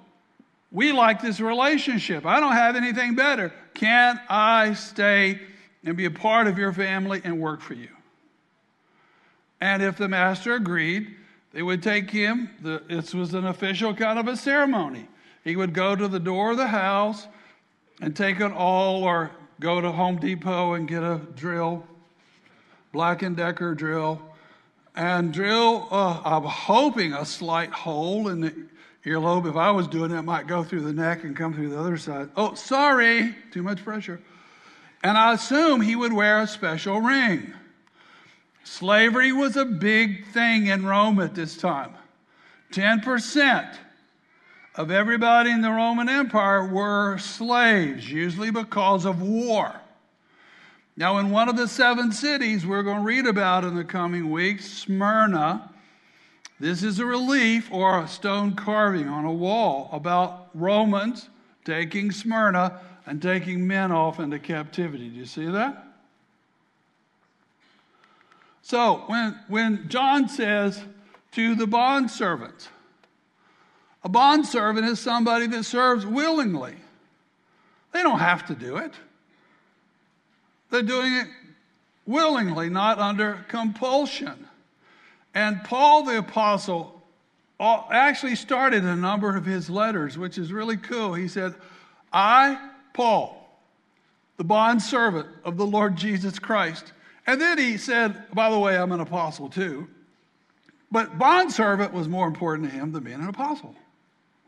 we 0.71 0.93
like 0.93 1.21
this 1.21 1.41
relationship. 1.41 2.25
I 2.25 2.39
don't 2.39 2.53
have 2.53 2.77
anything 2.77 3.17
better. 3.17 3.53
Can 3.75 4.21
I 4.29 4.75
stay 4.75 5.41
and 5.83 5.97
be 5.97 6.05
a 6.05 6.11
part 6.13 6.47
of 6.47 6.57
your 6.57 6.73
family 6.73 7.21
and 7.25 7.41
work 7.41 7.61
for 7.61 7.75
you? 7.75 7.89
And 9.61 9.83
if 9.83 9.97
the 9.97 10.07
master 10.07 10.55
agreed, 10.55 11.17
they 11.53 11.63
would 11.63 11.83
take 11.83 12.11
him. 12.11 12.51
The, 12.63 12.85
this 12.89 13.13
was 13.13 13.35
an 13.35 13.47
official 13.47 13.93
kind 13.93 14.21
of 14.21 14.29
a 14.29 14.37
ceremony. 14.37 15.09
He 15.49 15.57
would 15.57 15.73
go 15.73 15.97
to 15.97 16.07
the 16.09 16.21
door 16.21 16.51
of 16.51 16.59
the 16.59 16.67
house 16.67 17.27
and 18.03 18.15
take 18.15 18.39
an 18.39 18.53
awl 18.53 19.03
or 19.03 19.31
go 19.61 19.81
to 19.81 19.91
Home 19.91 20.19
Depot 20.19 20.75
and 20.75 20.87
get 20.87 21.03
a 21.03 21.23
drill, 21.37 21.87
Black 22.93 23.21
& 23.29 23.35
Decker 23.35 23.75
drill, 23.75 24.21
and 24.95 25.33
drill, 25.33 25.89
uh, 25.91 26.21
I'm 26.23 26.43
hoping, 26.43 27.15
a 27.15 27.25
slight 27.25 27.71
hole 27.71 28.29
in 28.29 28.43
the 28.43 28.55
earlobe. 29.07 29.49
If 29.49 29.57
I 29.57 29.71
was 29.71 29.89
doing 29.89 30.11
it, 30.11 30.19
it 30.19 30.23
might 30.23 30.47
go 30.47 30.63
through 30.63 30.83
the 30.83 30.93
neck 30.93 31.25
and 31.25 31.35
come 31.35 31.55
through 31.55 31.71
the 31.71 31.81
other 31.81 31.97
side. 31.97 32.29
Oh, 32.37 32.53
sorry, 32.53 33.35
too 33.51 33.63
much 33.63 33.83
pressure. 33.83 34.21
And 35.03 35.17
I 35.17 35.33
assume 35.33 35.81
he 35.81 35.97
would 35.97 36.13
wear 36.13 36.43
a 36.43 36.47
special 36.47 37.01
ring. 37.01 37.55
Slavery 38.65 39.33
was 39.33 39.57
a 39.57 39.65
big 39.65 40.27
thing 40.27 40.67
in 40.67 40.85
Rome 40.85 41.19
at 41.21 41.35
this 41.35 41.57
time. 41.57 41.95
10% 42.73 43.79
of 44.79 44.93
everybody 44.93 45.51
in 45.51 45.61
the 45.61 45.73
Roman 45.73 46.09
Empire 46.09 46.65
were 46.65 47.19
slaves, 47.19 48.09
usually 48.09 48.53
because 48.53 49.05
of 49.05 49.21
war. 49.21 49.75
Now, 50.97 51.19
in 51.19 51.33
one 51.33 51.49
of 51.49 51.57
the 51.57 51.67
seven 51.67 52.13
cities 52.13 52.65
we're 52.65 52.85
going 52.85 52.99
to 52.99 53.05
read 53.05 53.27
about 53.27 53.65
in 53.65 53.75
the 53.75 53.83
coming 53.83 54.31
weeks, 54.31 54.69
Smyrna, 54.69 55.69
this 56.61 56.85
is 56.85 57.01
a 57.01 57.05
relief 57.05 57.73
or 57.73 58.01
a 58.01 58.07
stone 58.07 58.55
carving 58.55 59.09
on 59.09 59.25
a 59.25 59.33
wall 59.33 59.91
about 59.93 60.49
Romans 60.55 61.29
taking 61.65 62.13
Smyrna 62.13 62.79
and 63.05 63.21
taking 63.21 63.67
men 63.67 63.91
off 63.91 64.21
into 64.21 64.39
captivity. 64.39 65.09
Do 65.09 65.17
you 65.17 65.27
see 65.27 65.47
that? 65.47 65.87
So, 68.63 69.03
when, 69.09 69.37
when 69.49 69.89
John 69.89 70.29
says 70.29 70.81
to 71.33 71.57
the 71.57 71.67
bond 71.67 72.13
servants, 72.13 72.69
a 74.09 74.11
bond 74.11 74.47
servant 74.47 74.87
is 74.87 74.99
somebody 74.99 75.47
that 75.49 75.65
serves 75.65 76.07
willingly. 76.07 76.75
They 77.93 78.03
don't 78.03 78.21
have 78.21 78.47
to 78.47 78.55
do 78.55 78.79
it. 78.79 78.95
They're 80.71 80.83
doing 80.83 81.13
it 81.13 81.27
willingly, 82.07 82.71
not 82.71 82.99
under 82.99 83.45
compulsion. 83.49 84.47
And 85.35 85.63
Paul 85.63 86.05
the 86.05 86.17
Apostle 86.17 87.03
uh, 87.61 87.83
actually 87.91 88.37
started 88.37 88.83
a 88.83 88.97
number 88.97 89.37
of 89.37 89.45
his 89.45 89.69
letters, 89.69 90.17
which 90.17 90.39
is 90.39 90.55
really 90.55 90.79
cool. 90.79 91.13
He 91.13 91.29
said, 91.29 91.55
I, 92.11 92.71
Paul, 92.95 93.47
the 94.39 94.45
bond 94.45 94.81
servant 94.81 95.29
of 95.45 95.59
the 95.59 95.67
Lord 95.67 95.97
Jesus 95.97 96.39
Christ. 96.39 96.95
And 97.27 97.39
then 97.39 97.59
he 97.59 97.77
said, 97.77 98.33
by 98.33 98.49
the 98.49 98.59
way, 98.59 98.79
I'm 98.79 98.93
an 98.93 99.01
apostle 99.01 99.51
too. 99.51 99.87
But 100.91 101.19
bond 101.19 101.53
servant 101.53 101.93
was 101.93 102.09
more 102.09 102.27
important 102.27 102.71
to 102.71 102.75
him 102.75 102.93
than 102.93 103.05
being 103.05 103.21
an 103.21 103.29
apostle, 103.29 103.77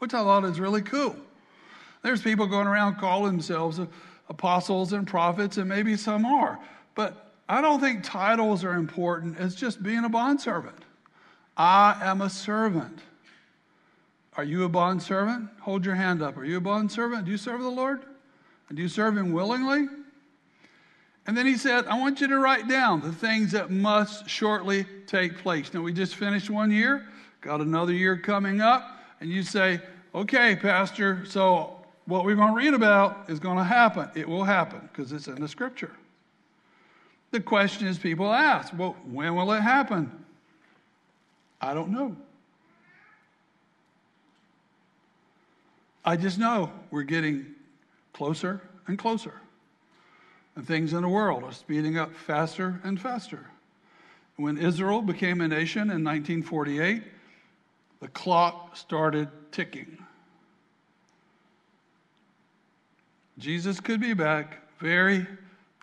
which 0.01 0.13
I 0.13 0.23
thought 0.23 0.45
is 0.45 0.59
really 0.59 0.83
cool. 0.83 1.17
There's 2.03 2.21
people 2.21 2.47
going 2.47 2.67
around 2.67 2.97
calling 2.97 3.33
themselves 3.33 3.81
apostles 4.29 4.93
and 4.93 5.07
prophets, 5.07 5.57
and 5.57 5.69
maybe 5.69 5.97
some 5.97 6.27
are. 6.27 6.59
But 6.95 7.33
I 7.49 7.61
don't 7.61 7.81
think 7.81 8.03
titles 8.03 8.65
are 8.65 8.75
important. 8.75 9.39
It's 9.39 9.55
just 9.55 9.83
being 9.83 10.05
a 10.05 10.09
bondservant. 10.09 10.85
I 11.57 11.97
am 12.03 12.21
a 12.21 12.31
servant. 12.31 12.99
Are 14.37 14.45
you 14.45 14.65
a 14.65 14.69
bondservant? 14.69 15.51
Hold 15.61 15.85
your 15.85 15.97
hand 15.97 16.23
up. 16.23 16.37
Are 16.37 16.45
you 16.45 16.57
a 16.57 16.61
bondservant? 16.61 17.27
Do 17.27 17.31
you 17.31 17.37
serve 17.37 17.61
the 17.61 17.69
Lord? 17.69 18.03
And 18.69 18.77
do 18.77 18.83
you 18.83 18.89
serve 18.89 19.17
Him 19.17 19.33
willingly? 19.33 19.89
And 21.27 21.37
then 21.37 21.47
he 21.47 21.57
said, 21.57 21.87
I 21.87 21.99
want 21.99 22.21
you 22.21 22.29
to 22.29 22.39
write 22.39 22.67
down 22.67 23.03
the 23.03 23.13
things 23.13 23.53
that 23.53 23.71
must 23.71 24.29
shortly 24.29 24.87
take 25.07 25.39
place. 25.39 25.73
Now, 25.75 25.83
we 25.83 25.93
just 25.93 26.17
finished 26.17 26.49
one 26.49 26.71
year, 26.71 27.07
got 27.41 27.61
another 27.61 27.93
year 27.93 28.17
coming 28.17 28.61
up, 28.61 29.00
and 29.21 29.31
you 29.31 29.43
say, 29.43 29.81
okay, 30.15 30.57
Pastor, 30.57 31.25
so 31.27 31.77
what 32.07 32.25
we're 32.25 32.37
going 32.37 32.53
to 32.53 32.57
read 32.57 32.75
about 32.75 33.27
is 33.29 33.39
going 33.39 33.59
to 33.59 33.65
happen. 33.65 34.09
It 34.15 34.29
will 34.29 34.45
happen 34.45 34.89
because 34.93 35.13
it's 35.13 35.29
in 35.29 35.41
the 35.41 35.49
scripture. 35.49 35.93
The 37.31 37.41
question 37.41 37.87
is 37.87 37.99
people 37.99 38.33
ask, 38.33 38.73
well, 38.77 38.97
when 39.05 39.37
will 39.37 39.53
it 39.53 39.61
happen? 39.61 40.11
I 41.61 41.75
don't 41.75 41.91
know. 41.91 42.17
I 46.05 46.17
just 46.17 46.39
know 46.39 46.73
we're 46.91 47.03
getting 47.03 47.47
closer 48.13 48.61
and 48.87 48.99
closer. 48.99 49.35
And 50.57 50.67
things 50.67 50.93
in 50.93 51.03
the 51.03 51.09
world 51.09 51.45
are 51.45 51.53
speeding 51.53 51.99
up 51.99 52.15
faster 52.15 52.81
and 52.83 53.01
faster. 53.01 53.47
When 54.37 54.57
Israel 54.57 55.03
became 55.03 55.43
a 55.43 55.49
nation 55.49 55.83
in 55.83 56.03
1948, 56.03 57.03
the 58.01 58.09
clock 58.09 58.77
started 58.77 59.29
ticking. 59.53 59.99
Jesus 63.39 63.81
could 63.81 64.01
be 64.01 64.15
back 64.15 64.59
very, 64.79 65.27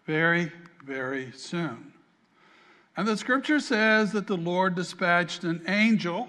very, 0.05 0.51
very 0.85 1.31
soon. 1.31 1.93
And 2.95 3.07
the 3.07 3.17
scripture 3.17 3.59
says 3.59 4.11
that 4.13 4.27
the 4.27 4.37
Lord 4.37 4.75
dispatched 4.75 5.43
an 5.43 5.63
angel 5.67 6.27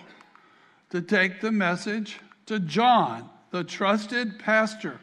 to 0.90 1.00
take 1.00 1.40
the 1.40 1.52
message 1.52 2.18
to 2.46 2.58
John, 2.60 3.28
the 3.50 3.64
trusted 3.64 4.38
pastor, 4.38 5.00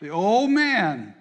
the 0.00 0.10
old 0.10 0.50
man 0.50 1.14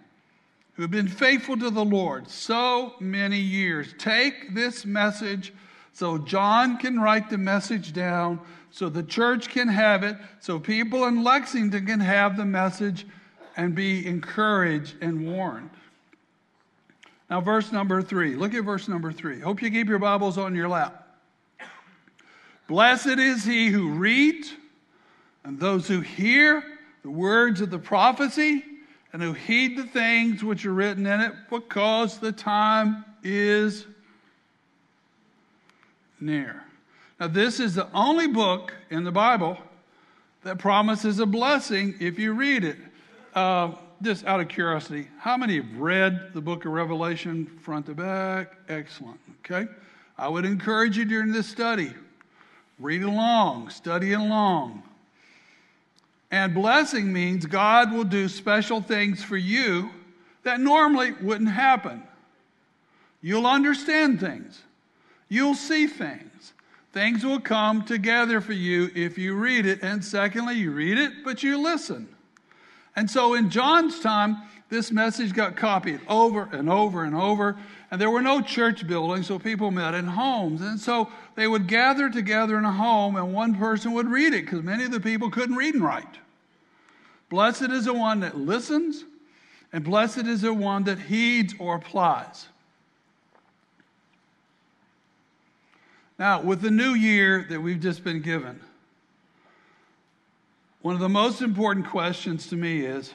who 0.73 0.81
had 0.81 0.91
been 0.91 1.07
faithful 1.07 1.57
to 1.57 1.69
the 1.69 1.85
Lord 1.85 2.27
so 2.29 2.93
many 2.99 3.39
years. 3.39 3.93
Take 3.99 4.55
this 4.55 4.85
message 4.85 5.53
so 5.93 6.17
John 6.17 6.77
can 6.77 6.99
write 6.99 7.29
the 7.29 7.37
message 7.37 7.93
down, 7.93 8.39
so 8.73 8.89
the 8.89 9.03
church 9.03 9.49
can 9.49 9.67
have 9.67 10.01
it, 10.01 10.17
so 10.39 10.59
people 10.59 11.05
in 11.05 11.23
Lexington 11.23 11.85
can 11.85 11.99
have 11.99 12.35
the 12.35 12.43
message 12.43 13.05
and 13.55 13.75
be 13.75 14.05
encouraged 14.07 14.95
and 14.99 15.31
warned. 15.31 15.69
Now, 17.29 17.39
verse 17.39 17.71
number 17.71 18.01
three. 18.01 18.35
Look 18.35 18.55
at 18.55 18.63
verse 18.63 18.87
number 18.87 19.11
three. 19.11 19.39
Hope 19.39 19.61
you 19.61 19.69
keep 19.69 19.87
your 19.87 19.99
Bibles 19.99 20.39
on 20.39 20.55
your 20.55 20.67
lap. 20.67 21.07
Blessed 22.67 23.19
is 23.19 23.43
he 23.43 23.67
who 23.67 23.91
reads 23.91 24.51
and 25.43 25.59
those 25.59 25.87
who 25.87 26.01
hear 26.01 26.63
the 27.03 27.11
words 27.11 27.61
of 27.61 27.69
the 27.69 27.77
prophecy 27.77 28.63
and 29.13 29.21
who 29.21 29.33
heed 29.33 29.77
the 29.77 29.83
things 29.83 30.43
which 30.43 30.65
are 30.65 30.73
written 30.73 31.05
in 31.05 31.21
it, 31.21 31.33
because 31.51 32.17
the 32.17 32.31
time 32.31 33.05
is 33.21 33.85
near. 36.19 36.63
Now, 37.19 37.27
this 37.27 37.59
is 37.59 37.75
the 37.75 37.87
only 37.93 38.27
book 38.27 38.73
in 38.89 39.03
the 39.03 39.11
Bible 39.11 39.57
that 40.43 40.57
promises 40.57 41.19
a 41.19 41.25
blessing 41.25 41.95
if 41.99 42.19
you 42.19 42.33
read 42.33 42.63
it. 42.63 42.77
Uh, 43.33 43.71
just 44.01 44.25
out 44.25 44.41
of 44.41 44.49
curiosity, 44.49 45.07
how 45.17 45.37
many 45.37 45.55
have 45.55 45.77
read 45.77 46.33
the 46.33 46.41
book 46.41 46.65
of 46.65 46.73
Revelation 46.73 47.45
front 47.61 47.85
to 47.85 47.95
back? 47.95 48.53
Excellent. 48.67 49.19
Okay. 49.39 49.67
I 50.17 50.27
would 50.27 50.45
encourage 50.45 50.97
you 50.97 51.05
during 51.05 51.31
this 51.31 51.47
study, 51.47 51.93
read 52.79 53.03
along, 53.03 53.69
study 53.69 54.13
along. 54.13 54.83
And 56.31 56.53
blessing 56.53 57.13
means 57.13 57.45
God 57.45 57.91
will 57.93 58.03
do 58.03 58.27
special 58.27 58.81
things 58.81 59.23
for 59.23 59.37
you 59.37 59.89
that 60.43 60.59
normally 60.59 61.13
wouldn't 61.13 61.49
happen. 61.49 62.03
You'll 63.21 63.47
understand 63.47 64.19
things, 64.19 64.61
you'll 65.29 65.55
see 65.55 65.87
things. 65.87 66.53
Things 66.93 67.25
will 67.25 67.39
come 67.39 67.83
together 67.83 68.39
for 68.39 68.53
you 68.53 68.91
if 68.93 69.17
you 69.17 69.33
read 69.33 69.65
it. 69.65 69.81
And 69.81 70.05
secondly, 70.05 70.55
you 70.55 70.71
read 70.71 70.99
it, 70.99 71.23
but 71.23 71.41
you 71.41 71.57
listen. 71.57 72.07
And 72.95 73.09
so 73.09 73.33
in 73.33 73.49
John's 73.49 73.99
time, 73.99 74.37
this 74.69 74.91
message 74.91 75.33
got 75.33 75.55
copied 75.55 76.01
over 76.07 76.47
and 76.51 76.69
over 76.69 77.03
and 77.03 77.15
over. 77.15 77.57
And 77.89 77.99
there 77.99 78.11
were 78.11 78.21
no 78.21 78.41
church 78.41 78.85
buildings, 78.85 79.25
so 79.25 79.39
people 79.39 79.71
met 79.71 79.95
in 79.95 80.05
homes. 80.05 80.61
And 80.61 80.79
so 80.79 81.11
they 81.33 81.47
would 81.47 81.67
gather 81.67 82.11
together 82.11 82.59
in 82.59 82.65
a 82.65 82.71
home, 82.71 83.15
and 83.15 83.33
one 83.33 83.55
person 83.55 83.93
would 83.93 84.07
read 84.07 84.35
it 84.35 84.45
because 84.45 84.61
many 84.61 84.83
of 84.83 84.91
the 84.91 84.99
people 84.99 85.31
couldn't 85.31 85.55
read 85.55 85.73
and 85.73 85.83
write. 85.83 86.19
Blessed 87.29 87.71
is 87.71 87.85
the 87.85 87.93
one 87.93 88.19
that 88.19 88.37
listens, 88.37 89.03
and 89.71 89.83
blessed 89.83 90.27
is 90.27 90.41
the 90.41 90.53
one 90.53 90.83
that 90.83 90.99
heeds 90.99 91.55
or 91.57 91.75
applies. 91.75 92.47
Now, 96.23 96.39
with 96.39 96.61
the 96.61 96.71
new 96.71 96.93
year 96.93 97.45
that 97.49 97.59
we've 97.59 97.81
just 97.81 98.01
been 98.01 98.21
given, 98.21 98.57
one 100.81 100.95
of 100.95 101.01
the 101.01 101.09
most 101.09 101.41
important 101.41 101.85
questions 101.87 102.47
to 102.47 102.55
me 102.55 102.85
is 102.85 103.13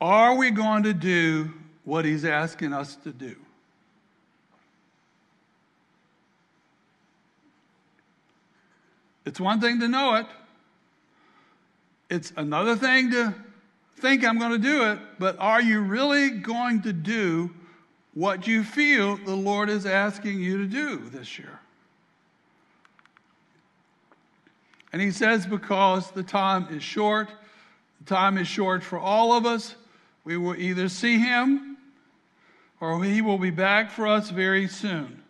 Are 0.00 0.36
we 0.36 0.52
going 0.52 0.84
to 0.84 0.94
do 0.94 1.52
what 1.82 2.04
He's 2.04 2.24
asking 2.24 2.72
us 2.72 2.94
to 3.02 3.10
do? 3.10 3.34
It's 9.24 9.40
one 9.40 9.60
thing 9.60 9.80
to 9.80 9.88
know 9.88 10.14
it, 10.14 10.26
it's 12.08 12.32
another 12.36 12.76
thing 12.76 13.10
to 13.10 13.34
think 13.96 14.24
I'm 14.24 14.38
going 14.38 14.52
to 14.52 14.58
do 14.58 14.92
it, 14.92 15.00
but 15.18 15.36
are 15.40 15.60
you 15.60 15.80
really 15.80 16.30
going 16.30 16.82
to 16.82 16.92
do 16.92 17.50
what 18.16 18.46
you 18.46 18.64
feel 18.64 19.18
the 19.18 19.36
Lord 19.36 19.68
is 19.68 19.84
asking 19.84 20.40
you 20.40 20.56
to 20.56 20.66
do 20.66 20.96
this 21.10 21.38
year? 21.38 21.60
And 24.90 25.02
he 25.02 25.10
says, 25.10 25.44
because 25.44 26.10
the 26.12 26.22
time 26.22 26.66
is 26.70 26.82
short, 26.82 27.28
the 28.00 28.06
time 28.06 28.38
is 28.38 28.48
short 28.48 28.82
for 28.82 28.98
all 28.98 29.34
of 29.34 29.44
us. 29.44 29.74
We 30.24 30.38
will 30.38 30.56
either 30.56 30.88
see 30.88 31.18
him 31.18 31.76
or 32.80 33.04
he 33.04 33.20
will 33.20 33.36
be 33.36 33.50
back 33.50 33.90
for 33.90 34.06
us 34.06 34.30
very 34.30 34.66
soon. 34.66 35.22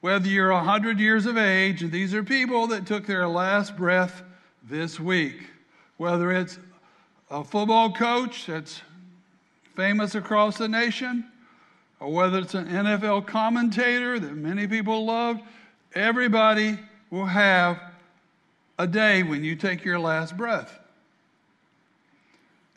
Whether 0.00 0.28
you're 0.28 0.52
100 0.52 1.00
years 1.00 1.26
of 1.26 1.36
age, 1.36 1.82
and 1.82 1.90
these 1.90 2.14
are 2.14 2.22
people 2.22 2.68
that 2.68 2.86
took 2.86 3.04
their 3.04 3.26
last 3.26 3.76
breath 3.76 4.22
this 4.62 5.00
week, 5.00 5.48
whether 5.96 6.30
it's 6.30 6.60
a 7.32 7.42
football 7.42 7.92
coach 7.92 8.46
that's 8.46 8.82
famous 9.74 10.14
across 10.14 10.58
the 10.58 10.68
nation, 10.68 11.24
or 12.00 12.12
whether 12.12 12.38
it's 12.38 12.54
an 12.54 12.66
NFL 12.66 13.26
commentator 13.26 14.18
that 14.18 14.34
many 14.34 14.66
people 14.66 15.04
love, 15.04 15.40
everybody 15.94 16.78
will 17.10 17.26
have 17.26 17.80
a 18.78 18.86
day 18.86 19.22
when 19.22 19.42
you 19.42 19.56
take 19.56 19.84
your 19.84 19.98
last 19.98 20.36
breath. 20.36 20.78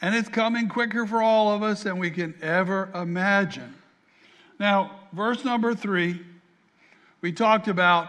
And 0.01 0.15
it's 0.15 0.29
coming 0.29 0.67
quicker 0.67 1.05
for 1.05 1.21
all 1.21 1.53
of 1.53 1.61
us 1.61 1.83
than 1.83 1.99
we 1.99 2.09
can 2.09 2.33
ever 2.41 2.89
imagine. 2.95 3.75
Now, 4.59 4.99
verse 5.13 5.45
number 5.45 5.75
three, 5.75 6.19
we 7.21 7.31
talked 7.31 7.67
about 7.67 8.07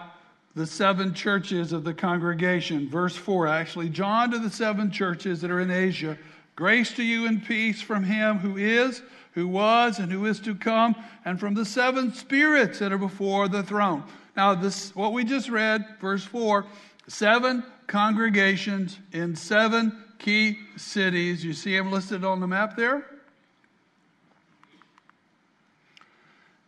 the 0.55 0.67
seven 0.67 1.15
churches 1.15 1.73
of 1.73 1.85
the 1.85 1.95
congregation. 1.95 2.89
Verse 2.89 3.17
4, 3.17 3.47
actually, 3.47 3.89
John 3.89 4.31
to 4.31 4.39
the 4.39 4.51
seven 4.51 4.91
churches 4.91 5.41
that 5.41 5.51
are 5.51 5.61
in 5.61 5.71
Asia. 5.71 6.17
Grace 6.57 6.93
to 6.93 7.03
you 7.03 7.27
and 7.27 7.45
peace 7.45 7.81
from 7.81 8.05
him 8.05 8.39
who 8.39 8.57
is, 8.57 9.03
who 9.33 9.49
was, 9.49 9.99
and 9.99 10.13
who 10.13 10.27
is 10.27 10.41
to 10.41 10.55
come, 10.55 10.95
and 11.25 11.41
from 11.41 11.55
the 11.55 11.65
seven 11.65 12.13
spirits 12.13 12.79
that 12.79 12.93
are 12.93 12.99
before 12.99 13.49
the 13.49 13.63
throne. 13.63 14.05
Now, 14.37 14.55
this 14.55 14.95
what 14.95 15.13
we 15.13 15.25
just 15.25 15.49
read, 15.49 15.85
verse 16.01 16.25
4, 16.25 16.67
seven 17.09 17.65
congregations 17.87 18.99
in 19.13 19.37
seven 19.37 20.03
key 20.19 20.59
cities. 20.77 21.45
You 21.45 21.53
see 21.53 21.77
them 21.77 21.91
listed 21.91 22.25
on 22.25 22.41
the 22.41 22.47
map 22.47 22.77
there? 22.77 23.07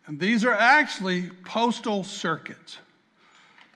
And 0.07 0.21
these 0.21 0.45
are 0.45 0.53
actually 0.53 1.31
postal 1.45 2.05
circuits. 2.05 2.79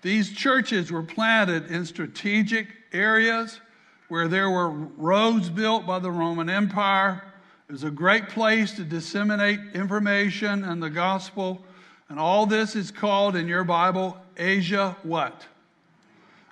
These 0.03 0.33
churches 0.33 0.93
were 0.93 1.03
planted 1.03 1.71
in 1.71 1.87
strategic 1.87 2.69
areas 2.93 3.61
where 4.09 4.29
there 4.29 4.51
were 4.51 4.71
roads 4.71 5.49
built 5.49 5.87
by 5.87 5.99
the 5.99 6.11
Roman 6.11 6.49
Empire. 6.49 7.23
It 7.69 7.73
was 7.73 7.85
a 7.85 7.91
great 7.91 8.31
place 8.31 8.73
to 8.73 8.83
disseminate 8.83 9.61
information 9.75 10.65
and 10.65 10.83
the 10.83 10.89
gospel. 10.89 11.63
And 12.09 12.19
all 12.19 12.47
this 12.47 12.75
is 12.75 12.91
called 12.91 13.37
in 13.37 13.47
your 13.47 13.63
Bible 13.63 14.17
Asia 14.39 14.97
what? 15.03 15.47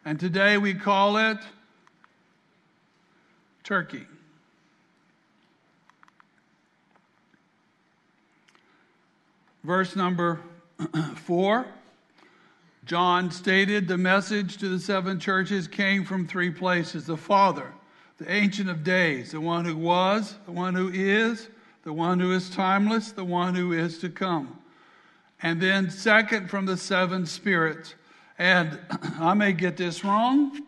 And 0.05 0.21
today 0.21 0.59
we 0.59 0.75
call 0.75 1.17
it 1.17 1.39
Turkey. 3.65 4.07
Verse 9.65 9.97
number 9.97 10.41
four. 11.17 11.67
John 12.85 13.31
stated 13.31 13.89
the 13.89 13.97
message 13.97 14.59
to 14.59 14.69
the 14.69 14.79
seven 14.79 15.19
churches 15.19 15.67
came 15.67 16.05
from 16.05 16.29
three 16.29 16.51
places 16.51 17.07
the 17.07 17.17
Father, 17.17 17.73
the 18.19 18.31
Ancient 18.31 18.69
of 18.69 18.83
Days, 18.83 19.33
the 19.33 19.41
one 19.41 19.65
who 19.65 19.77
was, 19.77 20.37
the 20.47 20.53
one 20.53 20.75
who 20.75 20.91
is, 20.93 21.49
the 21.85 21.93
one 21.93 22.19
who 22.19 22.33
is 22.33 22.51
timeless, 22.51 23.13
the 23.13 23.25
one 23.25 23.55
who 23.55 23.73
is 23.73 23.99
to 23.99 24.09
come. 24.09 24.59
And 25.43 25.61
then, 25.61 25.91
second, 25.91 26.49
from 26.49 26.67
the 26.67 26.77
seven 26.77 27.27
spirits 27.27 27.95
and 28.39 28.79
I 29.19 29.35
may 29.35 29.53
get 29.53 29.77
this 29.77 30.05
wrong. 30.05 30.63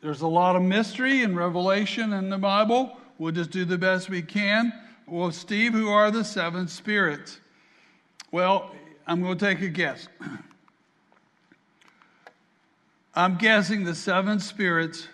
There's 0.00 0.20
a 0.20 0.26
lot 0.26 0.56
of 0.56 0.62
mystery 0.62 1.22
and 1.22 1.36
revelation 1.36 2.12
in 2.12 2.28
the 2.28 2.38
Bible. 2.38 2.96
We'll 3.18 3.32
just 3.32 3.50
do 3.50 3.64
the 3.64 3.78
best 3.78 4.10
we 4.10 4.22
can. 4.22 4.72
Well, 5.06 5.32
Steve, 5.32 5.72
who 5.72 5.88
are 5.88 6.10
the 6.10 6.24
seven 6.24 6.68
spirits? 6.68 7.40
Well, 8.30 8.70
I'm 9.06 9.22
going 9.22 9.38
to 9.38 9.44
take 9.44 9.62
a 9.62 9.68
guess. 9.68 10.08
I'm 13.14 13.36
guessing 13.36 13.84
the 13.84 13.94
seven 13.94 14.40
spirits 14.40 15.06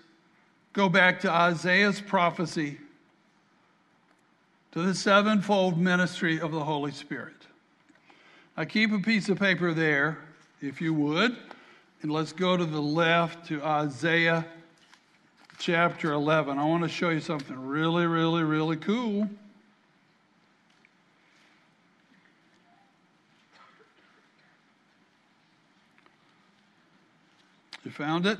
go 0.72 0.88
back 0.88 1.20
to 1.20 1.30
Isaiah's 1.30 2.00
prophecy 2.00 2.78
to 4.72 4.82
the 4.82 4.94
sevenfold 4.94 5.78
ministry 5.78 6.40
of 6.40 6.52
the 6.52 6.64
Holy 6.64 6.92
Spirit. 6.92 7.34
I 8.56 8.64
keep 8.64 8.92
a 8.92 8.98
piece 8.98 9.28
of 9.28 9.38
paper 9.38 9.72
there, 9.72 10.18
if 10.60 10.80
you 10.80 10.94
would, 10.94 11.36
and 12.02 12.10
let's 12.10 12.32
go 12.32 12.56
to 12.56 12.64
the 12.64 12.80
left 12.80 13.46
to 13.48 13.62
Isaiah 13.62 14.46
chapter 15.58 16.12
11. 16.12 16.58
I 16.58 16.64
want 16.64 16.82
to 16.82 16.88
show 16.88 17.10
you 17.10 17.20
something 17.20 17.66
really, 17.66 18.06
really, 18.06 18.42
really 18.42 18.76
cool. 18.76 19.28
You 27.84 27.90
found 27.90 28.26
it? 28.26 28.38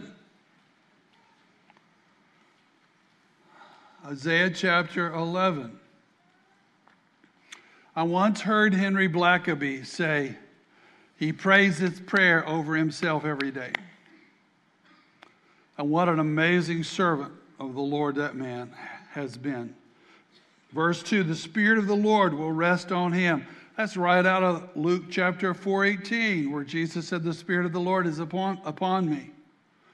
Isaiah 4.07 4.49
chapter 4.49 5.13
11. 5.13 5.79
I 7.95 8.03
once 8.03 8.41
heard 8.41 8.73
Henry 8.73 9.11
Blackaby 9.11 9.85
say 9.85 10.37
he 11.19 11.35
prays 11.35 11.81
this 11.81 12.01
prayer 12.01 12.49
over 12.49 12.77
himself 12.77 13.27
every 13.27 13.51
day. 13.51 13.73
And 15.77 15.91
what 15.91 16.09
an 16.09 16.19
amazing 16.19 16.85
servant 16.85 17.33
of 17.59 17.75
the 17.75 17.83
Lord 17.83 18.15
that 18.15 18.35
man 18.35 18.71
has 19.11 19.37
been. 19.37 19.75
Verse 20.73 21.03
2 21.03 21.23
The 21.23 21.37
Spirit 21.37 21.77
of 21.77 21.87
the 21.87 21.95
Lord 21.95 22.33
will 22.33 22.53
rest 22.53 22.93
on 22.93 23.13
him. 23.13 23.47
That's 23.77 23.99
right 23.99 24.25
out 24.25 24.43
of 24.43 24.71
Luke 24.77 25.05
chapter 25.11 25.53
4:18, 25.53 26.51
where 26.51 26.65
Jesus 26.65 27.09
said, 27.09 27.23
The 27.23 27.35
Spirit 27.35 27.67
of 27.67 27.73
the 27.73 27.81
Lord 27.81 28.07
is 28.07 28.19
upon, 28.19 28.63
upon 28.65 29.11
me. 29.11 29.31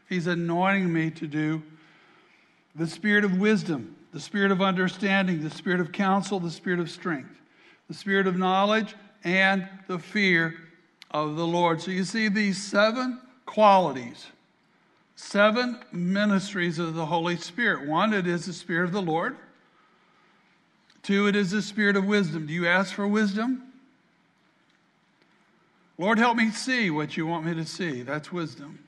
He's 0.08 0.28
anointing 0.28 0.92
me 0.92 1.10
to 1.10 1.26
do 1.26 1.62
the 2.76 2.86
spirit 2.86 3.24
of 3.24 3.38
wisdom, 3.38 3.95
the 4.16 4.22
spirit 4.22 4.50
of 4.50 4.62
understanding, 4.62 5.42
the 5.42 5.50
spirit 5.50 5.78
of 5.78 5.92
counsel, 5.92 6.40
the 6.40 6.50
spirit 6.50 6.80
of 6.80 6.90
strength, 6.90 7.38
the 7.86 7.92
spirit 7.92 8.26
of 8.26 8.38
knowledge, 8.38 8.94
and 9.24 9.68
the 9.88 9.98
fear 9.98 10.54
of 11.10 11.36
the 11.36 11.46
Lord. 11.46 11.82
So 11.82 11.90
you 11.90 12.02
see 12.02 12.30
these 12.30 12.56
seven 12.64 13.20
qualities, 13.44 14.28
seven 15.16 15.78
ministries 15.92 16.78
of 16.78 16.94
the 16.94 17.04
Holy 17.04 17.36
Spirit. 17.36 17.86
One, 17.86 18.14
it 18.14 18.26
is 18.26 18.46
the 18.46 18.54
Spirit 18.54 18.84
of 18.84 18.92
the 18.92 19.02
Lord. 19.02 19.36
Two, 21.02 21.26
it 21.26 21.36
is 21.36 21.50
the 21.50 21.60
Spirit 21.60 21.94
of 21.94 22.06
wisdom. 22.06 22.46
Do 22.46 22.54
you 22.54 22.66
ask 22.66 22.94
for 22.94 23.06
wisdom? 23.06 23.64
Lord, 25.98 26.16
help 26.16 26.38
me 26.38 26.52
see 26.52 26.88
what 26.88 27.18
you 27.18 27.26
want 27.26 27.44
me 27.44 27.52
to 27.52 27.66
see. 27.66 28.00
That's 28.00 28.32
wisdom. 28.32 28.78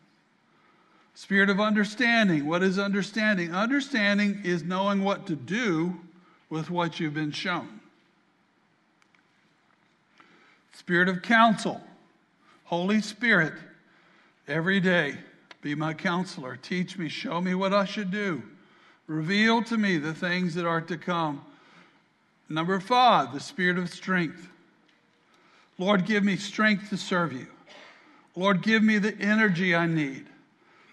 Spirit 1.19 1.51
of 1.51 1.59
understanding. 1.59 2.47
What 2.47 2.63
is 2.63 2.79
understanding? 2.79 3.53
Understanding 3.53 4.41
is 4.45 4.63
knowing 4.63 5.03
what 5.03 5.27
to 5.27 5.35
do 5.35 5.99
with 6.49 6.71
what 6.71 7.01
you've 7.01 7.15
been 7.15 7.33
shown. 7.33 7.81
Spirit 10.73 11.09
of 11.09 11.21
counsel. 11.23 11.81
Holy 12.67 13.01
Spirit, 13.01 13.53
every 14.47 14.79
day, 14.79 15.17
be 15.61 15.75
my 15.75 15.93
counselor. 15.93 16.55
Teach 16.55 16.97
me, 16.97 17.09
show 17.09 17.41
me 17.41 17.53
what 17.53 17.75
I 17.75 17.85
should 17.85 18.13
do. 18.13 18.41
Reveal 19.09 19.65
to 19.65 19.77
me 19.77 19.99
the 19.99 20.15
things 20.15 20.55
that 20.55 20.67
are 20.67 20.83
to 20.83 20.97
come. 20.97 21.45
Number 22.49 22.79
five, 22.79 23.33
the 23.35 23.41
spirit 23.41 23.77
of 23.77 23.91
strength. 23.91 24.49
Lord, 25.79 26.07
give 26.07 26.23
me 26.23 26.37
strength 26.37 26.91
to 26.91 26.97
serve 26.97 27.33
you. 27.33 27.49
Lord, 28.37 28.63
give 28.63 28.85
me 28.85 28.99
the 28.99 29.19
energy 29.19 29.75
I 29.75 29.87
need. 29.87 30.29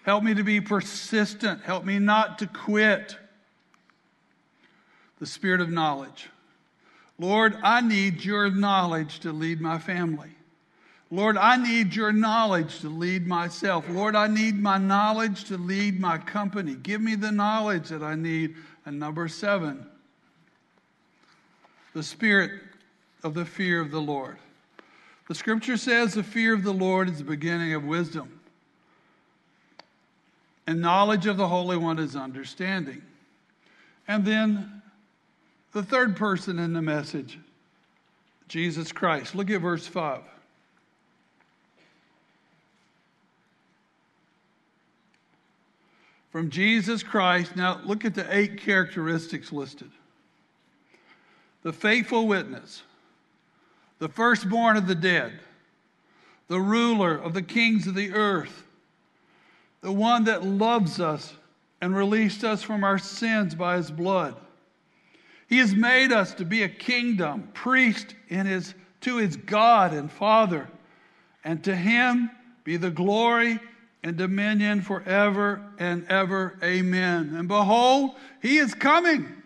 Help 0.06 0.22
me 0.22 0.34
to 0.34 0.44
be 0.44 0.60
persistent. 0.60 1.62
Help 1.64 1.84
me 1.84 1.98
not 1.98 2.38
to 2.38 2.46
quit. 2.46 3.16
The 5.18 5.26
spirit 5.26 5.60
of 5.60 5.68
knowledge. 5.68 6.28
Lord, 7.18 7.56
I 7.64 7.80
need 7.80 8.24
your 8.24 8.48
knowledge 8.48 9.18
to 9.20 9.32
lead 9.32 9.60
my 9.60 9.80
family. 9.80 10.30
Lord, 11.10 11.36
I 11.36 11.56
need 11.56 11.96
your 11.96 12.12
knowledge 12.12 12.80
to 12.80 12.88
lead 12.88 13.26
myself. 13.26 13.88
Lord, 13.88 14.14
I 14.14 14.28
need 14.28 14.60
my 14.60 14.78
knowledge 14.78 15.44
to 15.44 15.58
lead 15.58 15.98
my 15.98 16.18
company. 16.18 16.76
Give 16.76 17.00
me 17.00 17.16
the 17.16 17.32
knowledge 17.32 17.88
that 17.88 18.04
I 18.04 18.14
need. 18.14 18.54
And 18.84 19.00
number 19.00 19.26
seven, 19.26 19.86
the 21.94 22.04
spirit 22.04 22.52
of 23.24 23.34
the 23.34 23.44
fear 23.44 23.80
of 23.80 23.90
the 23.90 24.00
Lord. 24.00 24.36
The 25.26 25.34
scripture 25.34 25.76
says 25.76 26.14
the 26.14 26.22
fear 26.22 26.54
of 26.54 26.62
the 26.62 26.72
Lord 26.72 27.08
is 27.08 27.18
the 27.18 27.24
beginning 27.24 27.74
of 27.74 27.82
wisdom. 27.82 28.35
And 30.66 30.80
knowledge 30.80 31.26
of 31.26 31.36
the 31.36 31.48
Holy 31.48 31.76
One 31.76 31.98
is 31.98 32.16
understanding. 32.16 33.02
And 34.08 34.24
then 34.24 34.82
the 35.72 35.82
third 35.82 36.16
person 36.16 36.58
in 36.58 36.72
the 36.72 36.82
message, 36.82 37.38
Jesus 38.48 38.92
Christ. 38.92 39.34
Look 39.34 39.50
at 39.50 39.60
verse 39.60 39.86
5. 39.86 40.22
From 46.30 46.50
Jesus 46.50 47.02
Christ, 47.02 47.56
now 47.56 47.80
look 47.84 48.04
at 48.04 48.14
the 48.14 48.26
eight 48.34 48.60
characteristics 48.60 49.52
listed 49.52 49.90
the 51.62 51.72
faithful 51.72 52.28
witness, 52.28 52.82
the 53.98 54.08
firstborn 54.08 54.76
of 54.76 54.86
the 54.86 54.94
dead, 54.94 55.32
the 56.46 56.60
ruler 56.60 57.16
of 57.16 57.34
the 57.34 57.42
kings 57.42 57.88
of 57.88 57.94
the 57.96 58.12
earth 58.12 58.65
the 59.86 59.92
one 59.92 60.24
that 60.24 60.44
loves 60.44 60.98
us 60.98 61.32
and 61.80 61.94
released 61.94 62.42
us 62.42 62.60
from 62.60 62.82
our 62.82 62.98
sins 62.98 63.54
by 63.54 63.76
his 63.76 63.88
blood. 63.88 64.34
He 65.48 65.58
has 65.58 65.76
made 65.76 66.10
us 66.10 66.34
to 66.34 66.44
be 66.44 66.64
a 66.64 66.68
kingdom, 66.68 67.48
priest 67.54 68.16
in 68.26 68.46
his, 68.46 68.74
to 69.02 69.18
his 69.18 69.36
God 69.36 69.92
and 69.92 70.10
Father, 70.10 70.68
and 71.44 71.62
to 71.62 71.76
him 71.76 72.32
be 72.64 72.76
the 72.76 72.90
glory 72.90 73.60
and 74.02 74.16
dominion 74.16 74.82
forever 74.82 75.62
and 75.78 76.04
ever. 76.08 76.58
Amen. 76.64 77.34
And 77.36 77.46
behold, 77.46 78.16
he 78.42 78.56
is 78.56 78.74
coming 78.74 79.40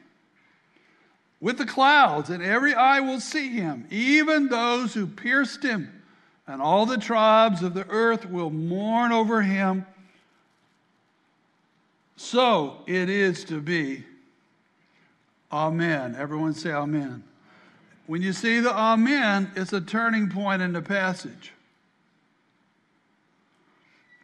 with 1.39 1.59
the 1.59 1.67
clouds, 1.67 2.31
and 2.31 2.43
every 2.43 2.73
eye 2.73 3.01
will 3.01 3.21
see 3.21 3.51
him, 3.51 3.87
even 3.91 4.49
those 4.49 4.95
who 4.95 5.07
pierced 5.07 5.63
him, 5.63 6.03
and 6.47 6.63
all 6.63 6.87
the 6.87 6.97
tribes 6.97 7.63
of 7.63 7.75
the 7.75 7.87
earth 7.91 8.25
will 8.25 8.49
mourn 8.49 9.13
over 9.13 9.43
him. 9.43 9.85
So 12.23 12.83
it 12.87 13.09
is 13.09 13.45
to 13.45 13.63
be. 13.63 14.05
Amen. 15.51 16.15
Everyone 16.19 16.53
say 16.53 16.71
amen. 16.71 17.25
When 18.07 18.21
you 18.21 18.35
see 18.35 18.61
the 18.61 18.77
amen, 18.77 19.51
it's 19.57 19.73
a 19.73 19.81
turning 19.81 20.29
point 20.29 20.61
in 20.61 20.75
the 20.75 20.83
passage. 20.83 21.53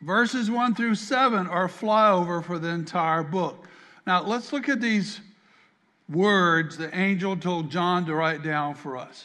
Verses 0.02 0.50
1 0.50 0.74
through 0.74 0.96
7 0.96 1.46
are 1.46 1.68
flyover 1.68 2.44
for 2.44 2.58
the 2.58 2.68
entire 2.68 3.22
book. 3.22 3.66
Now, 4.06 4.22
let's 4.22 4.52
look 4.52 4.68
at 4.68 4.82
these 4.82 5.22
words 6.06 6.76
the 6.76 6.94
angel 6.94 7.34
told 7.34 7.70
John 7.70 8.04
to 8.04 8.14
write 8.14 8.42
down 8.42 8.74
for 8.74 8.98
us. 8.98 9.24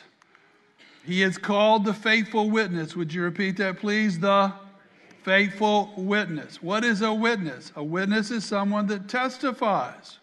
He 1.05 1.23
is 1.23 1.38
called 1.38 1.84
the 1.84 1.93
faithful 1.93 2.49
witness. 2.49 2.95
Would 2.95 3.13
you 3.13 3.21
repeat 3.23 3.57
that, 3.57 3.79
please? 3.79 4.17
The 4.17 4.53
faithful 5.23 5.93
witness. 5.95 6.62
What 6.62 6.84
is 6.84 7.01
a 7.01 7.13
witness? 7.13 7.71
A 7.75 7.84
witness 7.84 8.31
is 8.31 8.43
someone 8.43 8.88
that 8.88 9.07
testifies. 9.07 10.17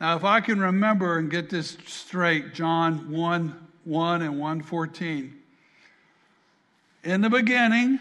Now, 0.00 0.16
if 0.16 0.24
I 0.24 0.40
can 0.40 0.58
remember 0.58 1.18
and 1.18 1.30
get 1.30 1.50
this 1.50 1.76
straight, 1.86 2.54
John 2.54 3.10
1 3.10 3.66
1 3.84 4.22
and 4.22 4.38
114. 4.38 5.34
In 7.02 7.20
the 7.22 7.30
beginning 7.30 7.98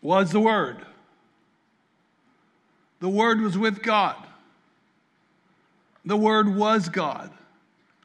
was 0.00 0.32
the 0.32 0.40
Word. 0.40 0.78
The 3.00 3.08
Word 3.08 3.40
was 3.40 3.56
with 3.56 3.82
God. 3.82 4.16
The 6.04 6.16
Word 6.16 6.54
was 6.54 6.88
God. 6.88 7.30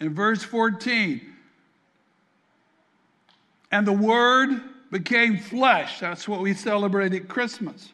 In 0.02 0.14
verse 0.14 0.44
14, 0.44 1.22
and 3.72 3.88
the 3.88 3.94
Word 3.94 4.62
became 5.00 5.38
flesh. 5.38 6.00
That's 6.00 6.26
what 6.26 6.40
we 6.40 6.54
celebrate 6.54 7.14
at 7.14 7.28
Christmas. 7.28 7.92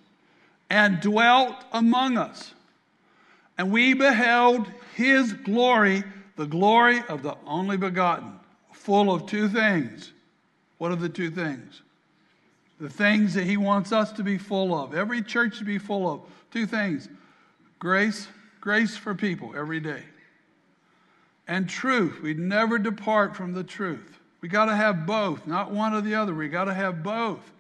And 0.70 1.02
dwelt 1.02 1.56
among 1.72 2.18
us. 2.18 2.54
And 3.58 3.72
we 3.72 3.96
beheld 3.96 4.68
his 4.96 5.34
glory, 5.34 6.04
the 6.36 6.46
glory 6.46 7.02
of 7.10 7.24
the 7.24 7.36
only 7.48 7.76
begotten, 7.76 8.34
full 8.72 9.12
of 9.12 9.26
two 9.26 9.50
things. 9.50 10.12
What 10.78 10.92
are 10.92 10.96
the 10.96 11.10
two 11.10 11.32
things? 11.32 11.82
The 12.80 12.90
things 12.90 13.34
that 13.34 13.46
he 13.46 13.58
wants 13.58 13.92
us 13.92 14.12
to 14.14 14.24
be 14.24 14.38
full 14.38 14.74
of, 14.74 14.94
every 14.94 15.24
church 15.24 15.58
to 15.58 15.66
be 15.66 15.80
full 15.80 16.08
of. 16.08 16.22
Two 16.52 16.68
things 16.68 17.10
grace, 17.80 18.28
grace 18.60 18.96
for 18.96 19.16
people 19.16 19.54
every 19.58 19.80
day. 19.80 20.04
And 21.48 21.68
truth. 21.68 22.22
We 22.22 22.36
never 22.36 22.78
depart 22.78 23.36
from 23.36 23.54
the 23.54 23.64
truth. 23.64 24.21
We 24.42 24.50
got 24.50 24.66
to 24.66 24.76
have 24.76 25.06
both, 25.06 25.46
not 25.46 25.72
one 25.72 25.94
or 25.94 26.02
the 26.02 26.16
other. 26.16 26.34
We 26.34 26.50
got 26.50 26.66
to 26.66 26.74
have 26.74 27.04
both. 27.04 27.52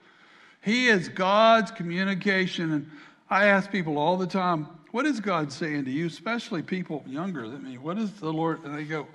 He 0.61 0.87
is 0.87 1.09
God's 1.09 1.71
communication. 1.71 2.73
And 2.73 2.91
I 3.29 3.45
ask 3.45 3.71
people 3.71 3.97
all 3.97 4.17
the 4.17 4.27
time, 4.27 4.67
what 4.91 5.05
is 5.05 5.19
God 5.19 5.51
saying 5.51 5.85
to 5.85 5.91
you, 5.91 6.07
especially 6.07 6.61
people 6.61 7.03
younger 7.07 7.47
than 7.47 7.63
me? 7.63 7.77
What 7.77 7.97
is 7.97 8.11
the 8.13 8.31
Lord? 8.31 8.63
And 8.63 8.77
they 8.77 8.83
go, 8.83 9.07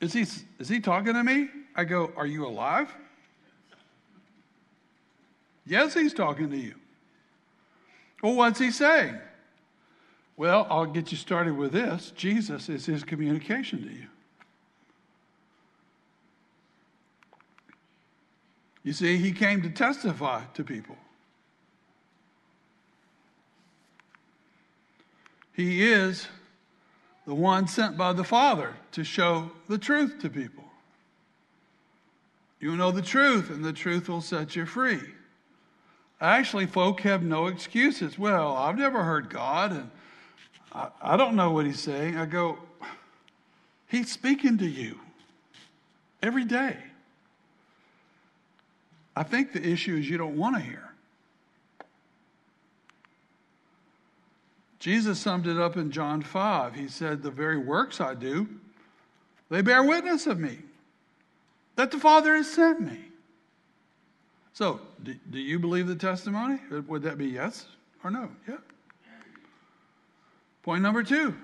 is 0.00 0.12
he, 0.12 0.26
is 0.58 0.68
he 0.68 0.80
talking 0.80 1.14
to 1.14 1.24
me? 1.24 1.48
I 1.74 1.84
go, 1.84 2.12
Are 2.16 2.26
you 2.26 2.46
alive? 2.46 2.92
Yes, 5.66 5.94
he's 5.94 6.14
talking 6.14 6.50
to 6.50 6.56
you. 6.56 6.74
Well, 8.22 8.34
what's 8.34 8.58
he 8.58 8.70
saying? 8.70 9.18
Well, 10.36 10.66
I'll 10.70 10.86
get 10.86 11.10
you 11.10 11.18
started 11.18 11.56
with 11.56 11.72
this 11.72 12.12
Jesus 12.14 12.68
is 12.68 12.86
his 12.86 13.02
communication 13.04 13.82
to 13.82 13.92
you. 13.92 14.06
You 18.86 18.92
see, 18.92 19.16
he 19.16 19.32
came 19.32 19.62
to 19.62 19.68
testify 19.68 20.44
to 20.54 20.62
people. 20.62 20.96
He 25.52 25.82
is 25.82 26.28
the 27.26 27.34
one 27.34 27.66
sent 27.66 27.96
by 27.96 28.12
the 28.12 28.22
Father 28.22 28.74
to 28.92 29.02
show 29.02 29.50
the 29.68 29.76
truth 29.76 30.20
to 30.20 30.30
people. 30.30 30.62
You 32.60 32.76
know 32.76 32.92
the 32.92 33.02
truth, 33.02 33.50
and 33.50 33.64
the 33.64 33.72
truth 33.72 34.08
will 34.08 34.20
set 34.20 34.54
you 34.54 34.64
free. 34.64 35.00
Actually, 36.20 36.66
folk 36.66 37.00
have 37.00 37.24
no 37.24 37.48
excuses. 37.48 38.16
Well, 38.16 38.54
I've 38.54 38.78
never 38.78 39.02
heard 39.02 39.28
God, 39.28 39.72
and 39.72 39.90
I, 40.72 40.90
I 41.02 41.16
don't 41.16 41.34
know 41.34 41.50
what 41.50 41.66
He's 41.66 41.80
saying. 41.80 42.16
I 42.16 42.24
go, 42.24 42.60
He's 43.88 44.12
speaking 44.12 44.58
to 44.58 44.66
you 44.68 45.00
every 46.22 46.44
day. 46.44 46.76
I 49.16 49.22
think 49.22 49.52
the 49.52 49.66
issue 49.66 49.96
is 49.96 50.08
you 50.08 50.18
don't 50.18 50.36
want 50.36 50.56
to 50.56 50.62
hear. 50.62 50.82
Jesus 54.78 55.18
summed 55.18 55.46
it 55.46 55.58
up 55.58 55.76
in 55.76 55.90
John 55.90 56.22
5. 56.22 56.74
He 56.74 56.86
said, 56.86 57.22
The 57.22 57.30
very 57.30 57.56
works 57.56 58.00
I 58.00 58.14
do, 58.14 58.46
they 59.50 59.62
bear 59.62 59.82
witness 59.82 60.26
of 60.26 60.38
me, 60.38 60.58
that 61.76 61.90
the 61.90 61.98
Father 61.98 62.36
has 62.36 62.48
sent 62.48 62.80
me. 62.80 62.98
So, 64.52 64.80
do, 65.02 65.38
you 65.38 65.58
believe 65.58 65.86
the 65.86 65.96
testimony? 65.96 66.60
Would 66.70 67.02
that 67.02 67.18
be 67.18 67.26
yes 67.26 67.66
or 68.04 68.10
no? 68.10 68.30
Yeah. 68.46 68.56
Point 70.62 70.82
number 70.82 71.02
two 71.02 71.34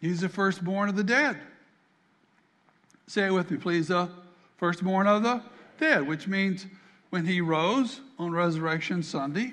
He's 0.00 0.20
the 0.20 0.28
firstborn 0.28 0.88
of 0.88 0.96
the 0.96 1.04
dead. 1.04 1.38
Say 3.06 3.26
it 3.26 3.32
with 3.32 3.50
me, 3.50 3.58
please. 3.58 3.88
The 3.88 4.08
firstborn 4.56 5.06
of 5.06 5.22
the 5.22 5.42
dead, 5.78 6.06
which 6.06 6.26
means 6.26 6.66
when 7.10 7.26
he 7.26 7.40
rose 7.40 8.00
on 8.18 8.32
Resurrection 8.32 9.02
Sunday, 9.02 9.52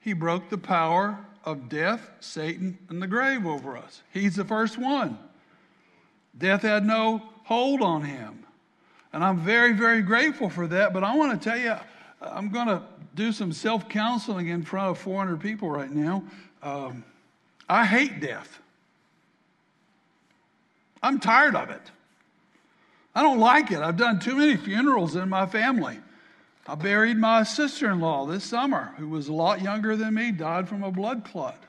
he 0.00 0.12
broke 0.12 0.48
the 0.48 0.58
power 0.58 1.24
of 1.44 1.68
death, 1.68 2.10
Satan, 2.20 2.78
and 2.88 3.00
the 3.00 3.06
grave 3.06 3.46
over 3.46 3.76
us. 3.76 4.02
He's 4.12 4.36
the 4.36 4.44
first 4.44 4.78
one. 4.78 5.18
Death 6.36 6.62
had 6.62 6.84
no 6.84 7.22
hold 7.44 7.82
on 7.82 8.02
him. 8.02 8.44
And 9.12 9.24
I'm 9.24 9.38
very, 9.38 9.72
very 9.72 10.02
grateful 10.02 10.50
for 10.50 10.66
that. 10.66 10.92
But 10.92 11.04
I 11.04 11.14
want 11.14 11.40
to 11.40 11.48
tell 11.48 11.58
you, 11.58 11.74
I'm 12.20 12.50
going 12.50 12.66
to 12.66 12.82
do 13.14 13.32
some 13.32 13.52
self 13.52 13.88
counseling 13.88 14.48
in 14.48 14.62
front 14.62 14.90
of 14.90 14.98
400 14.98 15.40
people 15.40 15.70
right 15.70 15.90
now. 15.90 16.22
Um, 16.62 17.04
I 17.68 17.84
hate 17.84 18.20
death. 18.20 18.60
I'm 21.02 21.20
tired 21.20 21.54
of 21.54 21.70
it. 21.70 21.82
I 23.14 23.22
don't 23.22 23.38
like 23.38 23.70
it. 23.70 23.78
I've 23.78 23.96
done 23.96 24.20
too 24.20 24.36
many 24.36 24.56
funerals 24.56 25.16
in 25.16 25.28
my 25.28 25.46
family. 25.46 25.98
I 26.68 26.74
buried 26.74 27.16
my 27.16 27.44
sister 27.44 27.90
in 27.90 27.98
law 27.98 28.26
this 28.26 28.44
summer, 28.44 28.92
who 28.98 29.08
was 29.08 29.28
a 29.28 29.32
lot 29.32 29.62
younger 29.62 29.96
than 29.96 30.12
me, 30.12 30.30
died 30.30 30.68
from 30.68 30.82
a 30.82 30.92
blood 30.92 31.24
clot. 31.24 31.64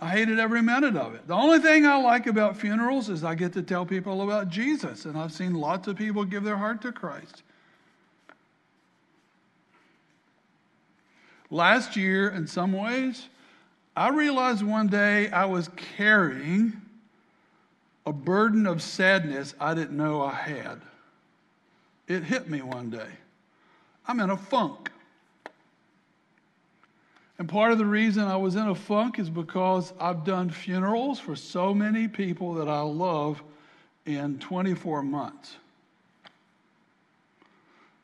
I 0.00 0.08
hated 0.08 0.40
every 0.40 0.62
minute 0.62 0.96
of 0.96 1.14
it. 1.14 1.28
The 1.28 1.34
only 1.34 1.60
thing 1.60 1.86
I 1.86 2.02
like 2.02 2.26
about 2.26 2.56
funerals 2.56 3.08
is 3.08 3.22
I 3.22 3.36
get 3.36 3.52
to 3.52 3.62
tell 3.62 3.86
people 3.86 4.22
about 4.22 4.48
Jesus, 4.48 5.04
and 5.04 5.16
I've 5.16 5.32
seen 5.32 5.54
lots 5.54 5.86
of 5.86 5.96
people 5.96 6.24
give 6.24 6.42
their 6.42 6.56
heart 6.56 6.82
to 6.82 6.90
Christ. 6.90 7.44
Last 11.52 11.94
year, 11.96 12.30
in 12.30 12.48
some 12.48 12.72
ways, 12.72 13.28
I 13.94 14.08
realized 14.08 14.64
one 14.64 14.88
day 14.88 15.30
I 15.30 15.44
was 15.44 15.68
carrying 15.96 16.80
a 18.04 18.12
burden 18.12 18.66
of 18.66 18.82
sadness 18.82 19.54
I 19.60 19.74
didn't 19.74 19.96
know 19.96 20.20
I 20.20 20.34
had. 20.34 20.80
It 22.10 22.24
hit 22.24 22.50
me 22.50 22.60
one 22.60 22.90
day. 22.90 23.06
I'm 24.08 24.18
in 24.18 24.30
a 24.30 24.36
funk. 24.36 24.90
And 27.38 27.48
part 27.48 27.70
of 27.70 27.78
the 27.78 27.86
reason 27.86 28.24
I 28.24 28.36
was 28.36 28.56
in 28.56 28.66
a 28.66 28.74
funk 28.74 29.20
is 29.20 29.30
because 29.30 29.92
I've 30.00 30.24
done 30.24 30.50
funerals 30.50 31.20
for 31.20 31.36
so 31.36 31.72
many 31.72 32.08
people 32.08 32.54
that 32.54 32.68
I 32.68 32.80
love 32.80 33.40
in 34.06 34.40
24 34.40 35.04
months. 35.04 35.54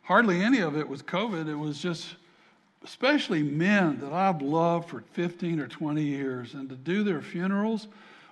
Hardly 0.02 0.40
any 0.40 0.60
of 0.60 0.76
it 0.76 0.88
was 0.88 1.02
COVID. 1.02 1.48
It 1.48 1.56
was 1.56 1.82
just, 1.82 2.14
especially 2.84 3.42
men 3.42 3.98
that 3.98 4.12
I've 4.12 4.40
loved 4.40 4.88
for 4.88 5.02
15 5.14 5.58
or 5.58 5.66
20 5.66 6.00
years. 6.00 6.54
And 6.54 6.68
to 6.68 6.76
do 6.76 7.02
their 7.02 7.22
funerals, 7.22 7.88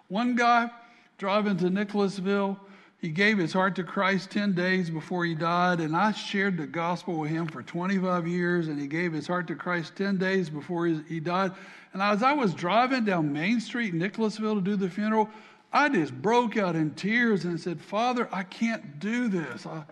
one 0.07 0.37
guy 0.37 0.71
driving 1.19 1.57
to 1.57 1.69
Nicholasville, 1.69 2.61
he 3.05 3.11
gave 3.11 3.37
his 3.37 3.53
heart 3.53 3.75
to 3.75 3.85
Christ 3.85 4.31
10 4.31 4.55
days 4.55 4.89
before 4.89 5.27
he 5.27 5.35
died, 5.35 5.81
and 5.81 5.95
I 5.95 6.13
shared 6.13 6.57
the 6.57 6.67
gospel 6.67 7.19
with 7.19 7.31
him 7.31 7.47
for 7.47 7.63
25 7.63 8.27
years, 8.27 8.69
and 8.69 8.81
he 8.81 8.87
gave 8.87 9.13
his 9.13 9.27
heart 9.27 9.47
to 9.49 9.55
Christ 9.55 9.95
10 9.97 10.17
days 10.17 10.49
before 10.49 10.87
he 10.87 11.21
died. 11.21 11.53
And 11.93 12.01
as 12.01 12.23
I 12.23 12.33
was 12.33 12.55
driving 12.55 13.05
down 13.05 13.31
Main 13.31 13.61
Street 13.61 13.93
Nicholasville 13.93 14.55
to 14.55 14.61
do 14.63 14.75
the 14.75 14.89
funeral, 14.89 15.29
I 15.71 15.91
just 15.91 16.15
broke 16.23 16.57
out 16.57 16.77
in 16.77 16.93
tears 16.93 17.45
and 17.45 17.61
said, 17.61 17.79
Father, 17.79 18.27
I 18.33 18.43
can't 18.43 18.99
do 19.01 19.29
this. 19.29 19.67
I, 19.67 19.85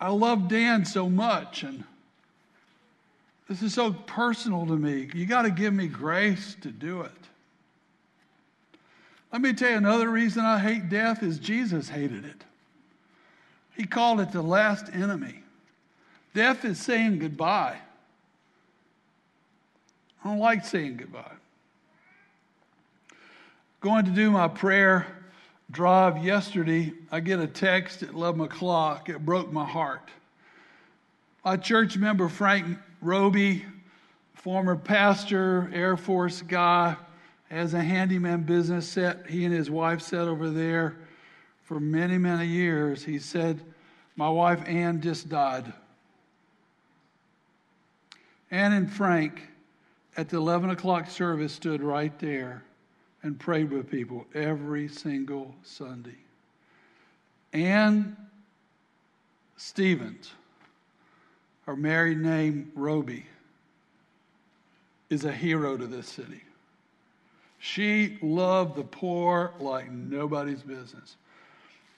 I 0.00 0.10
love 0.10 0.46
Dan 0.46 0.84
so 0.84 1.10
much, 1.10 1.64
and 1.64 1.82
this 3.48 3.62
is 3.62 3.74
so 3.74 3.92
personal 3.92 4.64
to 4.64 4.76
me. 4.76 5.10
You 5.12 5.26
got 5.26 5.42
to 5.42 5.50
give 5.50 5.74
me 5.74 5.88
grace 5.88 6.56
to 6.60 6.70
do 6.70 7.00
it. 7.00 7.10
Let 9.34 9.40
me 9.40 9.52
tell 9.52 9.70
you 9.70 9.78
another 9.78 10.08
reason 10.08 10.44
I 10.44 10.60
hate 10.60 10.88
death 10.88 11.24
is 11.24 11.40
Jesus 11.40 11.88
hated 11.88 12.24
it. 12.24 12.44
He 13.76 13.84
called 13.84 14.20
it 14.20 14.30
the 14.30 14.40
last 14.40 14.88
enemy. 14.94 15.42
Death 16.34 16.64
is 16.64 16.78
saying 16.78 17.18
goodbye. 17.18 17.76
I 20.22 20.28
don't 20.28 20.38
like 20.38 20.64
saying 20.64 20.98
goodbye. 20.98 21.32
Going 23.80 24.04
to 24.04 24.12
do 24.12 24.30
my 24.30 24.46
prayer 24.46 25.04
drive 25.68 26.24
yesterday, 26.24 26.92
I 27.10 27.18
get 27.18 27.40
a 27.40 27.48
text 27.48 28.04
at 28.04 28.10
11 28.10 28.40
o'clock. 28.42 29.08
It 29.08 29.26
broke 29.26 29.50
my 29.50 29.66
heart. 29.66 30.10
My 31.44 31.56
church 31.56 31.96
member, 31.96 32.28
Frank 32.28 32.78
Roby, 33.02 33.64
former 34.34 34.76
pastor, 34.76 35.72
Air 35.74 35.96
Force 35.96 36.40
guy, 36.40 36.94
has 37.54 37.72
a 37.74 37.82
handyman 37.82 38.42
business 38.42 38.88
set 38.88 39.26
he 39.28 39.44
and 39.44 39.54
his 39.54 39.70
wife 39.70 40.00
set 40.00 40.26
over 40.26 40.50
there 40.50 40.96
for 41.62 41.80
many, 41.80 42.18
many 42.18 42.46
years. 42.46 43.04
He 43.04 43.18
said, 43.18 43.60
My 44.16 44.28
wife 44.28 44.62
Ann 44.66 45.00
just 45.00 45.28
died. 45.28 45.72
Ann 48.50 48.72
and 48.72 48.92
Frank 48.92 49.48
at 50.16 50.28
the 50.28 50.36
11 50.36 50.70
o'clock 50.70 51.08
service 51.08 51.52
stood 51.52 51.82
right 51.82 52.16
there 52.18 52.62
and 53.22 53.38
prayed 53.38 53.70
with 53.70 53.90
people 53.90 54.26
every 54.34 54.86
single 54.88 55.54
Sunday. 55.62 56.18
Ann 57.52 58.16
Stevens, 59.56 60.32
her 61.66 61.76
married 61.76 62.18
name 62.18 62.70
Roby, 62.74 63.26
is 65.08 65.24
a 65.24 65.32
hero 65.32 65.76
to 65.76 65.86
this 65.86 66.08
city. 66.08 66.43
She 67.64 68.18
loved 68.20 68.76
the 68.76 68.84
poor 68.84 69.54
like 69.58 69.90
nobody's 69.90 70.60
business. 70.60 71.16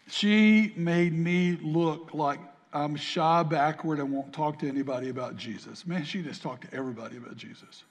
She 0.06 0.72
made 0.76 1.12
me 1.12 1.58
look 1.60 2.14
like 2.14 2.38
I'm 2.72 2.94
shy, 2.94 3.42
backward, 3.42 3.98
and 3.98 4.12
won't 4.12 4.32
talk 4.32 4.60
to 4.60 4.68
anybody 4.68 5.08
about 5.08 5.36
Jesus. 5.36 5.84
Man, 5.84 6.04
she 6.04 6.22
just 6.22 6.40
talked 6.40 6.70
to 6.70 6.76
everybody 6.76 7.16
about 7.16 7.36
Jesus. 7.36 7.82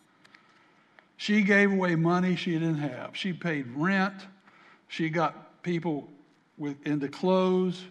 She 1.17 1.41
gave 1.41 1.73
away 1.73 1.95
money 1.95 2.37
she 2.37 2.53
didn't 2.53 2.77
have. 2.77 3.09
She 3.11 3.33
paid 3.33 3.67
rent. 3.75 4.25
She 4.87 5.09
got 5.09 5.61
people 5.61 6.07
with, 6.57 6.77
into 6.87 7.09
clothes. 7.09 7.83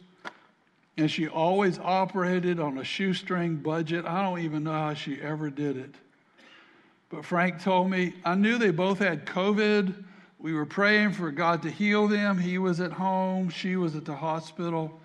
And 0.96 1.10
she 1.10 1.28
always 1.28 1.78
operated 1.78 2.58
on 2.58 2.78
a 2.78 2.84
shoestring 2.84 3.56
budget. 3.56 4.06
I 4.06 4.22
don't 4.22 4.40
even 4.40 4.64
know 4.64 4.72
how 4.72 4.94
she 4.94 5.20
ever 5.20 5.50
did 5.50 5.76
it. 5.76 5.94
But 7.14 7.24
Frank 7.24 7.62
told 7.62 7.90
me, 7.90 8.12
I 8.24 8.34
knew 8.34 8.58
they 8.58 8.72
both 8.72 8.98
had 8.98 9.24
COVID. 9.24 9.94
We 10.40 10.52
were 10.52 10.66
praying 10.66 11.12
for 11.12 11.30
God 11.30 11.62
to 11.62 11.70
heal 11.70 12.08
them. 12.08 12.38
He 12.38 12.58
was 12.58 12.80
at 12.80 12.90
home, 12.90 13.48
she 13.50 13.76
was 13.76 13.94
at 13.94 14.04
the 14.04 14.16
hospital. 14.16 15.00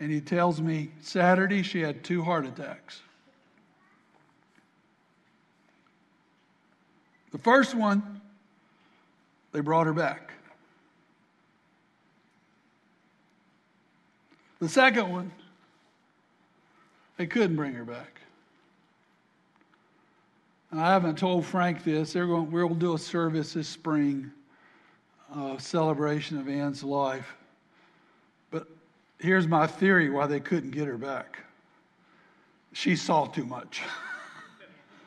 And 0.00 0.10
he 0.10 0.20
tells 0.20 0.60
me 0.60 0.90
Saturday 1.00 1.62
she 1.62 1.80
had 1.80 2.02
two 2.02 2.24
heart 2.24 2.46
attacks. 2.46 3.02
The 7.30 7.38
first 7.38 7.76
one, 7.76 8.20
they 9.52 9.60
brought 9.60 9.86
her 9.86 9.92
back. 9.92 10.32
The 14.58 14.68
second 14.68 15.08
one, 15.10 15.30
they 17.18 17.26
couldn't 17.26 17.54
bring 17.54 17.74
her 17.74 17.84
back. 17.84 18.21
I 20.74 20.92
haven't 20.92 21.18
told 21.18 21.44
Frank 21.44 21.84
this. 21.84 22.14
They're 22.14 22.26
going, 22.26 22.50
we'll 22.50 22.70
do 22.70 22.94
a 22.94 22.98
service 22.98 23.52
this 23.52 23.68
spring, 23.68 24.30
a 25.34 25.56
celebration 25.58 26.38
of 26.38 26.48
Ann's 26.48 26.82
life. 26.82 27.34
But 28.50 28.66
here's 29.18 29.46
my 29.46 29.66
theory 29.66 30.08
why 30.08 30.26
they 30.26 30.40
couldn't 30.40 30.70
get 30.70 30.86
her 30.86 30.96
back. 30.96 31.40
She 32.72 32.96
saw 32.96 33.26
too 33.26 33.44
much. 33.44 33.82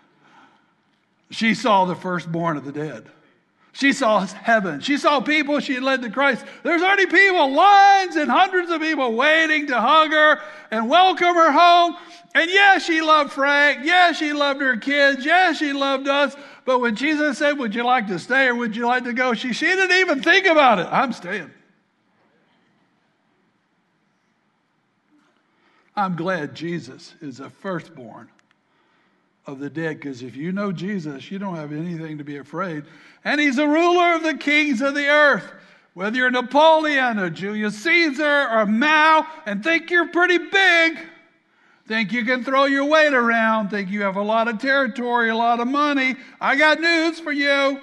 she 1.31 1.55
saw 1.55 1.85
the 1.85 1.95
firstborn 1.95 2.57
of 2.57 2.65
the 2.65 2.71
dead. 2.71 3.09
She 3.75 3.91
saw 3.91 4.25
heaven. 4.25 4.79
She 4.79 4.95
saw 4.95 5.19
people 5.19 5.59
she 5.59 5.81
led 5.81 6.01
to 6.03 6.09
Christ. 6.09 6.45
There's 6.63 6.81
already 6.81 7.07
people, 7.07 7.51
lines 7.51 8.15
and 8.15 8.31
hundreds 8.31 8.71
of 8.71 8.79
people 8.79 9.13
waiting 9.15 9.67
to 9.67 9.81
hug 9.81 10.11
her 10.11 10.41
and 10.71 10.89
welcome 10.89 11.35
her 11.35 11.51
home. 11.51 11.97
And 12.33 12.49
yeah, 12.49 12.77
she 12.77 13.01
loved 13.01 13.33
Frank. 13.33 13.79
Yeah, 13.83 14.13
she 14.13 14.31
loved 14.31 14.61
her 14.61 14.77
kids. 14.77 15.25
Yeah, 15.25 15.51
she 15.51 15.73
loved 15.73 16.07
us. 16.07 16.37
But 16.63 16.79
when 16.79 16.95
Jesus 16.95 17.37
said, 17.37 17.59
Would 17.59 17.75
you 17.75 17.83
like 17.83 18.07
to 18.07 18.17
stay 18.17 18.47
or 18.47 18.55
would 18.55 18.77
you 18.77 18.87
like 18.87 19.03
to 19.03 19.13
go? 19.13 19.33
She, 19.33 19.51
she 19.51 19.65
didn't 19.65 19.97
even 19.97 20.23
think 20.23 20.45
about 20.45 20.79
it. 20.79 20.87
I'm 20.89 21.11
staying. 21.11 21.51
I'm 25.97 26.15
glad 26.15 26.55
Jesus 26.55 27.13
is 27.19 27.41
a 27.41 27.49
firstborn 27.49 28.29
of 29.47 29.59
the 29.59 29.69
dead 29.69 29.99
because 29.99 30.21
if 30.21 30.35
you 30.35 30.51
know 30.51 30.71
Jesus, 30.71 31.29
you 31.29 31.39
don't 31.39 31.55
have 31.55 31.71
anything 31.71 32.17
to 32.17 32.23
be 32.23 32.37
afraid. 32.37 32.83
And 33.23 33.39
he's 33.39 33.57
a 33.57 33.67
ruler 33.67 34.15
of 34.15 34.23
the 34.23 34.35
kings 34.35 34.81
of 34.81 34.95
the 34.95 35.07
earth. 35.07 35.51
Whether 35.93 36.17
you're 36.17 36.31
Napoleon 36.31 37.19
or 37.19 37.29
Julius 37.29 37.81
Caesar 37.83 38.49
or 38.49 38.65
Mao 38.65 39.25
and 39.45 39.63
think 39.63 39.89
you're 39.89 40.09
pretty 40.09 40.37
big, 40.37 40.99
think 41.87 42.11
you 42.11 42.25
can 42.25 42.43
throw 42.43 42.65
your 42.65 42.85
weight 42.85 43.13
around, 43.13 43.69
think 43.69 43.89
you 43.89 44.01
have 44.01 44.17
a 44.17 44.21
lot 44.21 44.47
of 44.47 44.59
territory, 44.59 45.29
a 45.29 45.35
lot 45.35 45.59
of 45.59 45.67
money, 45.67 46.15
I 46.41 46.55
got 46.57 46.81
news 46.81 47.19
for 47.19 47.31
you. 47.31 47.79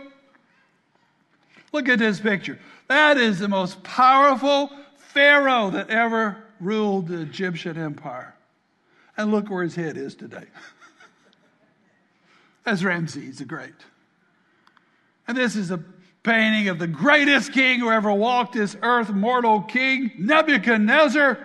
Look 1.72 1.88
at 1.88 1.98
this 1.98 2.20
picture. 2.20 2.59
That 2.88 3.16
is 3.16 3.38
the 3.38 3.48
most 3.48 3.83
powerful 3.83 4.70
Pharaoh 4.98 5.70
that 5.70 5.88
ever 5.88 6.44
ruled 6.61 7.09
the 7.09 7.20
Egyptian 7.20 7.79
empire. 7.79 8.35
And 9.16 9.31
look 9.31 9.48
where 9.48 9.62
his 9.62 9.75
head 9.75 9.96
is 9.96 10.14
today. 10.14 10.44
That's 12.64 12.83
Ramses 12.83 13.38
the 13.38 13.44
Great. 13.44 13.75
And 15.27 15.37
this 15.37 15.57
is 15.57 15.70
a 15.70 15.83
painting 16.22 16.68
of 16.68 16.79
the 16.79 16.87
greatest 16.87 17.53
king 17.53 17.81
who 17.81 17.90
ever 17.90 18.12
walked 18.12 18.55
this 18.55 18.77
earth, 18.83 19.11
mortal 19.11 19.62
king, 19.62 20.12
Nebuchadnezzar, 20.18 21.38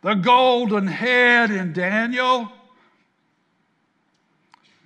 the 0.00 0.14
golden 0.14 0.86
head 0.86 1.50
in 1.50 1.72
Daniel. 1.72 2.50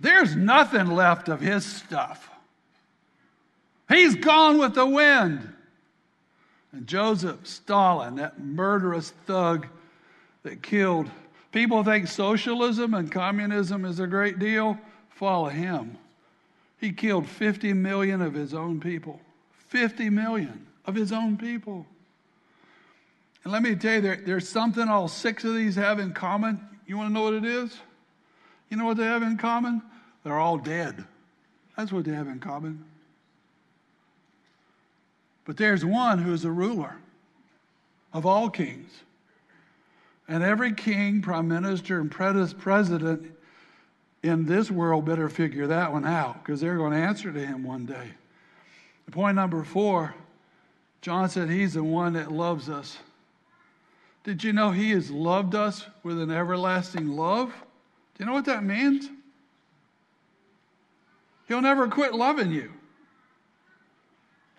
There's 0.00 0.36
nothing 0.36 0.88
left 0.88 1.28
of 1.28 1.40
his 1.40 1.64
stuff. 1.64 2.28
He's 3.88 4.16
gone 4.16 4.58
with 4.58 4.74
the 4.74 4.86
wind. 4.86 5.52
And 6.72 6.86
Joseph 6.86 7.46
Stalin, 7.46 8.16
that 8.16 8.40
murderous 8.40 9.12
thug 9.26 9.68
that 10.42 10.62
killed. 10.62 11.08
People 11.52 11.82
think 11.84 12.08
socialism 12.08 12.94
and 12.94 13.10
communism 13.10 13.84
is 13.84 14.00
a 14.00 14.06
great 14.06 14.38
deal 14.38 14.78
follow 15.16 15.48
him. 15.48 15.96
He 16.78 16.92
killed 16.92 17.26
50 17.26 17.72
million 17.72 18.20
of 18.20 18.34
his 18.34 18.54
own 18.54 18.80
people. 18.80 19.20
50 19.68 20.10
million 20.10 20.66
of 20.84 20.94
his 20.94 21.10
own 21.10 21.36
people. 21.36 21.86
And 23.42 23.52
let 23.52 23.62
me 23.62 23.74
tell 23.74 23.94
you, 23.94 24.00
there, 24.02 24.16
there's 24.24 24.48
something 24.48 24.88
all 24.88 25.08
six 25.08 25.44
of 25.44 25.54
these 25.54 25.74
have 25.76 25.98
in 25.98 26.12
common. 26.12 26.60
You 26.86 26.98
want 26.98 27.10
to 27.10 27.12
know 27.14 27.22
what 27.22 27.34
it 27.34 27.44
is? 27.44 27.76
You 28.68 28.76
know 28.76 28.84
what 28.84 28.98
they 28.98 29.04
have 29.04 29.22
in 29.22 29.36
common? 29.38 29.82
They're 30.22 30.38
all 30.38 30.58
dead. 30.58 31.04
That's 31.76 31.92
what 31.92 32.04
they 32.04 32.12
have 32.12 32.28
in 32.28 32.38
common. 32.38 32.84
But 35.44 35.56
there's 35.56 35.84
one 35.84 36.18
who 36.18 36.32
is 36.32 36.44
a 36.44 36.50
ruler 36.50 36.96
of 38.12 38.26
all 38.26 38.50
kings. 38.50 38.90
And 40.28 40.42
every 40.42 40.72
king, 40.72 41.22
prime 41.22 41.48
minister, 41.48 42.00
and 42.00 42.10
president 42.10 43.35
in 44.26 44.46
this 44.46 44.70
world 44.70 45.04
better 45.04 45.28
figure 45.28 45.66
that 45.68 45.92
one 45.92 46.04
out 46.04 46.42
because 46.42 46.60
they're 46.60 46.76
going 46.76 46.92
to 46.92 46.98
answer 46.98 47.32
to 47.32 47.40
him 47.40 47.64
one 47.64 47.86
day. 47.86 48.10
Point 49.10 49.36
number 49.36 49.62
four 49.64 50.14
John 51.00 51.28
said 51.28 51.48
he's 51.48 51.74
the 51.74 51.84
one 51.84 52.14
that 52.14 52.32
loves 52.32 52.68
us. 52.68 52.98
Did 54.24 54.42
you 54.42 54.52
know 54.52 54.72
he 54.72 54.90
has 54.90 55.08
loved 55.08 55.54
us 55.54 55.86
with 56.02 56.20
an 56.20 56.32
everlasting 56.32 57.06
love? 57.06 57.50
Do 57.50 58.24
you 58.24 58.26
know 58.26 58.32
what 58.32 58.46
that 58.46 58.64
means? 58.64 59.08
He'll 61.46 61.60
never 61.60 61.86
quit 61.86 62.12
loving 62.12 62.50
you. 62.50 62.72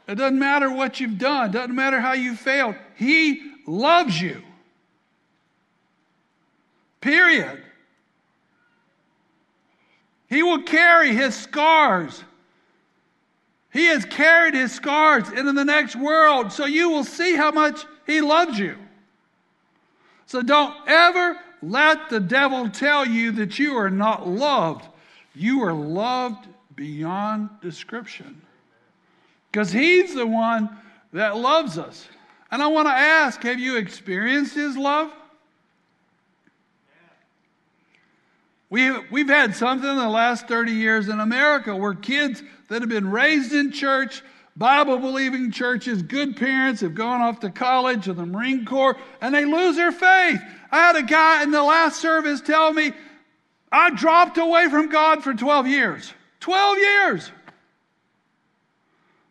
It 0.08 0.16
doesn't 0.16 0.40
matter 0.40 0.72
what 0.72 1.02
you've 1.02 1.18
done, 1.18 1.52
doesn't 1.52 1.76
matter 1.76 2.00
how 2.00 2.14
you 2.14 2.36
failed. 2.36 2.76
He 2.96 3.52
loves 3.66 4.22
you. 4.22 4.42
Period. 7.02 7.62
He 10.28 10.44
will 10.44 10.63
carry 10.63 11.13
his 11.13 11.36
scars. 11.36 12.24
He 13.72 13.86
has 13.86 14.06
carried 14.06 14.54
his 14.54 14.72
scars 14.72 15.30
into 15.30 15.54
the 15.54 15.66
next 15.66 15.96
world, 15.96 16.52
so 16.52 16.66
you 16.66 16.90
will 16.90 17.04
see 17.04 17.36
how 17.36 17.52
much 17.52 17.86
he 18.06 18.22
loves 18.22 18.58
you. 18.58 18.76
So 20.26 20.42
don't 20.42 20.76
ever 20.88 21.38
let 21.62 22.10
the 22.10 22.20
devil 22.20 22.70
tell 22.70 23.06
you 23.06 23.32
that 23.34 23.58
you 23.58 23.78
are 23.78 23.90
not 23.90 24.28
loved. 24.28 24.86
You 25.34 25.63
are 25.63 25.74
loved 25.74 26.48
beyond 26.76 27.50
description. 27.62 28.42
Because 29.52 29.72
he's 29.72 30.13
the 30.13 30.28
one 30.28 30.70
that 31.13 31.38
loves 31.38 31.78
us. 31.78 32.08
And 32.52 32.62
I 32.62 32.68
want 32.68 32.88
to 32.88 32.94
ask 32.94 33.42
have 33.44 33.60
you 33.60 33.78
experienced 33.78 34.56
his 34.56 34.78
love? 34.78 35.12
We've, 38.70 39.00
we've 39.12 39.30
had 39.30 39.56
something 39.56 39.90
in 39.90 39.96
the 39.96 40.10
last 40.10 40.48
30 40.48 40.74
years 40.74 41.08
in 41.08 41.20
America 41.20 41.76
where 41.76 41.94
kids 41.94 42.44
that 42.68 42.82
have 42.82 42.90
been 42.90 43.10
raised 43.10 43.54
in 43.54 43.72
church, 43.72 44.22
Bible 44.58 44.98
believing 44.98 45.52
churches, 45.52 46.02
good 46.02 46.36
parents 46.36 46.82
have 46.82 46.94
gone 46.94 47.22
off 47.22 47.40
to 47.42 47.50
college 47.50 48.10
or 48.10 48.14
the 48.14 48.26
Marine 48.26 48.66
Corps, 48.66 48.98
and 49.22 49.34
they 49.34 49.46
lose 49.46 49.78
their 49.78 49.92
faith. 49.92 50.42
I 50.70 50.78
had 50.80 50.96
a 50.98 51.04
guy 51.04 51.44
in 51.44 51.52
the 51.52 51.64
last 51.64 52.02
service 52.02 52.42
tell 52.42 52.74
me, 52.74 52.92
I 53.72 53.92
dropped 53.92 54.38
away 54.38 54.68
from 54.70 54.90
God 54.90 55.24
for 55.24 55.34
12 55.34 55.68
years. 55.68 56.14
12 56.42 56.78
years. 56.78 57.32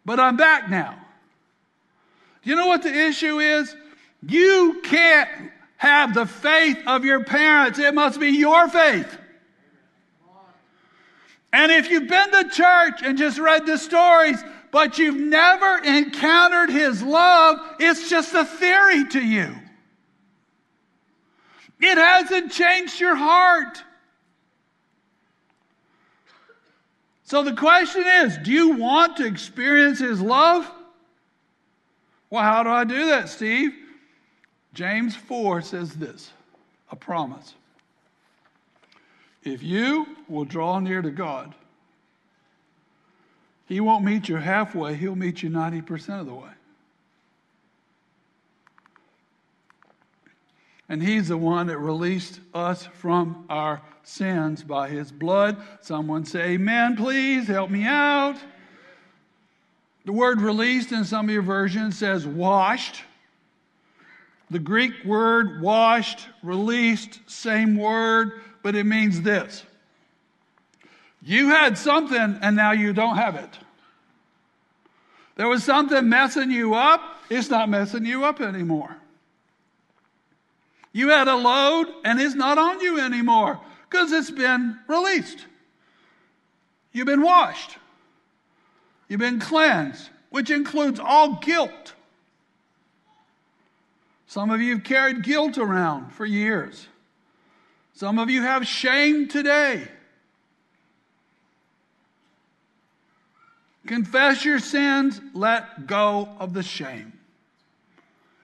But 0.05 0.21
I'm 0.21 0.37
back 0.37 0.71
now. 0.71 0.99
Do 2.43 2.51
you 2.51 2.57
know 2.57 2.67
what 2.67 2.83
the 2.83 2.95
issue 2.95 3.39
is? 3.41 3.75
You 4.23 4.81
can't 4.83 5.29
have 5.77 6.15
the 6.15 6.27
faith 6.27 6.79
of 6.87 7.05
your 7.05 7.25
parents. 7.25 7.79
It 7.79 7.93
must 7.93 8.19
be 8.19 8.29
your 8.29 8.69
faith. 8.69 9.19
And 11.57 11.73
if 11.73 11.91
you've 11.91 12.07
been 12.07 12.31
to 12.33 12.51
church 12.51 13.01
and 13.03 13.17
just 13.17 13.39
read 13.39 13.65
the 13.65 13.79
stories, 13.79 14.45
but 14.73 14.99
you've 14.99 15.17
never 15.17 15.79
encountered 15.85 16.69
His 16.69 17.03
love, 17.03 17.59
it's 17.81 18.11
just 18.11 18.35
a 18.35 18.45
theory 18.45 19.07
to 19.07 19.25
you. 19.25 19.55
It 21.81 21.97
hasn't 21.97 22.53
changed 22.53 23.01
your 23.01 23.17
heart. 23.17 23.83
So 27.23 27.43
the 27.43 27.55
question 27.55 28.05
is 28.07 28.37
do 28.37 28.53
you 28.53 28.77
want 28.77 29.17
to 29.17 29.27
experience 29.27 29.99
His 29.99 30.21
love? 30.21 30.71
Well, 32.29 32.43
how 32.43 32.65
do 32.65 32.69
I 32.69 32.85
do 32.85 33.07
that, 33.07 33.31
Steve? 33.31 33.73
James 34.75 35.17
4 35.17 35.63
says 35.63 35.95
this 35.95 36.31
a 36.91 36.97
promise. 36.97 37.55
If 39.47 39.63
you 39.63 40.07
will 40.29 40.45
draw 40.45 40.81
near 40.81 41.01
to 41.01 41.11
God, 41.11 41.55
He 43.67 43.79
won't 43.79 44.05
meet 44.05 44.29
you 44.29 44.37
halfway, 44.37 44.97
He'll 44.97 45.15
meet 45.15 45.43
you 45.43 45.51
90% 45.51 46.21
of 46.21 46.27
the 46.27 46.35
way. 46.35 46.51
And 50.89 51.01
He's 51.01 51.29
the 51.29 51.37
one 51.37 51.69
that 51.69 51.79
released 51.79 52.41
us 52.55 52.87
from 52.87 53.45
our 53.49 53.83
sins 54.03 54.65
by 54.65 54.89
His 54.89 55.13
blood. 55.13 55.57
Someone 55.81 56.25
say, 56.25 56.55
Amen, 56.55 56.97
please, 56.97 57.47
help 57.47 57.71
me 57.71 57.85
out. 57.85 58.37
The 60.07 60.13
word 60.13 60.41
released 60.41 60.91
in 60.91 61.05
some 61.05 61.29
of 61.29 61.33
your 61.33 61.43
versions 61.43 61.99
says 61.99 62.27
washed. 62.27 63.03
The 64.51 64.59
Greek 64.61 65.05
word 65.05 65.61
washed, 65.61 66.29
released, 66.43 67.21
same 67.27 67.77
word 67.77 68.41
but 68.67 68.75
it 68.75 68.85
means 68.85 69.23
this 69.23 69.63
you 71.23 71.51
had 71.51 71.79
something 71.79 72.37
and 72.43 72.57
now 72.57 72.73
you 72.73 72.93
don't 72.93 73.15
have 73.15 73.37
it. 73.37 73.51
There 75.37 75.47
was 75.47 75.63
something 75.63 76.09
messing 76.09 76.51
you 76.51 76.75
up, 76.75 77.01
it's 77.31 77.49
not 77.49 77.69
messing 77.69 78.05
you 78.05 78.25
up 78.25 78.41
anymore. 78.41 78.97
You 80.93 81.11
had 81.11 81.29
a 81.29 81.37
load 81.37 81.87
and 82.05 82.21
it's 82.21 82.35
not 82.35 82.59
on 82.59 82.81
you 82.81 82.99
anymore 82.99 83.61
because 83.89 84.11
it's 84.11 84.33
been 84.33 84.77
released. 84.89 85.47
You've 86.91 87.07
been 87.07 87.23
washed. 87.23 87.79
You've 89.07 89.21
been 89.21 89.39
cleansed, 89.39 90.11
which 90.31 90.51
includes 90.51 90.99
all 90.99 91.35
guilt. 91.35 91.93
Some 94.27 94.51
of 94.51 94.61
you 94.61 94.75
have 94.75 94.83
carried 94.83 95.23
guilt 95.23 95.57
around 95.57 96.11
for 96.11 96.27
years. 96.27 96.89
Some 97.97 98.19
of 98.19 98.29
you 98.29 98.43
have 98.43 98.67
shame 98.67 99.27
today. 99.27 99.89
Confess 103.87 104.45
your 104.45 104.59
sins, 104.59 105.19
let 105.33 105.87
go 105.87 106.29
of 106.39 106.53
the 106.53 106.63
shame. 106.63 107.15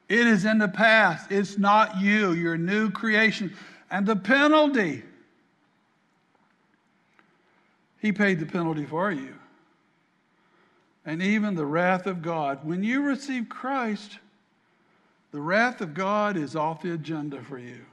It 0.08 0.26
is 0.26 0.46
in 0.46 0.56
the 0.56 0.68
past. 0.68 1.30
It's 1.30 1.58
not 1.58 2.00
you. 2.00 2.32
You're 2.32 2.54
a 2.54 2.58
new 2.58 2.90
creation. 2.90 3.54
And 3.90 4.06
the 4.06 4.16
penalty, 4.16 5.02
He 8.00 8.10
paid 8.10 8.40
the 8.40 8.46
penalty 8.46 8.86
for 8.86 9.12
you. 9.12 9.34
And 11.04 11.20
even 11.20 11.56
the 11.56 11.66
wrath 11.66 12.06
of 12.06 12.22
God. 12.22 12.64
When 12.64 12.82
you 12.82 13.02
receive 13.02 13.50
Christ, 13.50 14.18
the 15.30 15.42
wrath 15.42 15.82
of 15.82 15.92
God 15.92 16.38
is 16.38 16.56
off 16.56 16.80
the 16.80 16.94
agenda 16.94 17.42
for 17.42 17.58
you. 17.58 17.84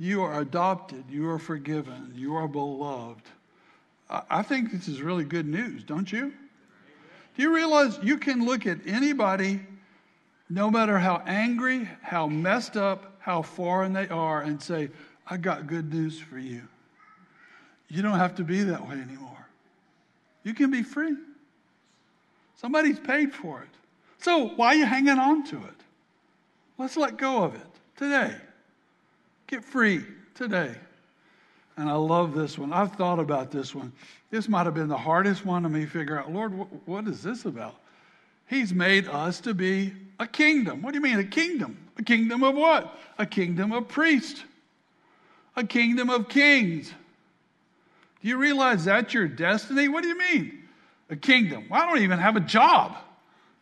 You 0.00 0.22
are 0.22 0.40
adopted. 0.40 1.04
You 1.10 1.28
are 1.28 1.38
forgiven. 1.38 2.14
You 2.16 2.34
are 2.34 2.48
beloved. 2.48 3.22
I 4.08 4.42
think 4.42 4.72
this 4.72 4.88
is 4.88 5.02
really 5.02 5.24
good 5.24 5.46
news, 5.46 5.84
don't 5.84 6.10
you? 6.10 6.32
Do 7.36 7.42
you 7.42 7.54
realize 7.54 7.98
you 8.02 8.16
can 8.16 8.46
look 8.46 8.66
at 8.66 8.78
anybody 8.86 9.60
no 10.48 10.70
matter 10.70 10.98
how 10.98 11.22
angry, 11.26 11.86
how 12.00 12.26
messed 12.26 12.78
up, 12.78 13.12
how 13.18 13.42
foreign 13.42 13.92
they 13.92 14.08
are, 14.08 14.40
and 14.40 14.60
say, 14.60 14.88
I 15.26 15.36
got 15.36 15.66
good 15.66 15.92
news 15.92 16.18
for 16.18 16.38
you. 16.38 16.62
You 17.88 18.00
don't 18.00 18.18
have 18.18 18.34
to 18.36 18.42
be 18.42 18.62
that 18.62 18.88
way 18.88 18.94
anymore. 18.94 19.46
You 20.44 20.54
can 20.54 20.70
be 20.70 20.82
free. 20.82 21.14
Somebody's 22.56 22.98
paid 22.98 23.34
for 23.34 23.60
it. 23.62 23.68
So 24.18 24.48
why 24.56 24.68
are 24.68 24.74
you 24.76 24.86
hanging 24.86 25.18
on 25.18 25.44
to 25.48 25.56
it? 25.56 25.80
Let's 26.78 26.96
let 26.96 27.18
go 27.18 27.44
of 27.44 27.54
it 27.54 27.66
today. 27.96 28.34
Get 29.50 29.64
free 29.64 30.04
today. 30.36 30.72
And 31.76 31.90
I 31.90 31.94
love 31.94 32.36
this 32.36 32.56
one. 32.56 32.72
I've 32.72 32.92
thought 32.92 33.18
about 33.18 33.50
this 33.50 33.74
one. 33.74 33.92
This 34.30 34.48
might 34.48 34.64
have 34.64 34.74
been 34.74 34.86
the 34.86 34.96
hardest 34.96 35.44
one 35.44 35.64
to 35.64 35.68
me 35.68 35.86
figure 35.86 36.16
out, 36.16 36.32
Lord, 36.32 36.52
what 36.86 37.08
is 37.08 37.20
this 37.20 37.46
about? 37.46 37.74
He's 38.46 38.72
made 38.72 39.08
us 39.08 39.40
to 39.40 39.52
be 39.52 39.92
a 40.20 40.26
kingdom. 40.26 40.82
What 40.82 40.92
do 40.92 40.98
you 40.98 41.02
mean, 41.02 41.18
a 41.18 41.24
kingdom? 41.24 41.76
A 41.98 42.02
kingdom 42.04 42.44
of 42.44 42.54
what? 42.54 42.96
A 43.18 43.26
kingdom 43.26 43.72
of 43.72 43.88
priests, 43.88 44.44
a 45.56 45.64
kingdom 45.64 46.10
of 46.10 46.28
kings. 46.28 46.92
Do 48.22 48.28
you 48.28 48.36
realize 48.36 48.84
that's 48.84 49.12
your 49.12 49.26
destiny? 49.26 49.88
What 49.88 50.04
do 50.04 50.10
you 50.10 50.18
mean? 50.18 50.68
A 51.08 51.16
kingdom. 51.16 51.64
Well, 51.68 51.82
I 51.82 51.86
don't 51.86 52.02
even 52.02 52.20
have 52.20 52.36
a 52.36 52.40
job. 52.40 52.96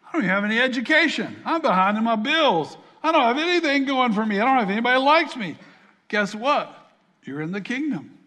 I 0.07 0.13
don't 0.13 0.23
even 0.23 0.35
have 0.35 0.45
any 0.45 0.61
education. 0.61 1.35
I'm 1.47 1.63
behind 1.63 1.97
in 1.97 2.05
my 2.05 2.17
bills. 2.17 2.77
I 3.03 3.11
don't 3.11 3.23
have 3.23 3.39
anything 3.39 3.87
going 3.87 4.13
for 4.13 4.27
me. 4.27 4.39
I 4.39 4.45
don't 4.45 4.59
have 4.59 4.69
anybody 4.69 4.99
likes 5.01 5.35
me. 5.35 5.57
Guess 6.09 6.35
what? 6.35 6.75
You're 7.25 7.43
in 7.43 7.53
the 7.53 7.61
kingdom. 7.61 8.19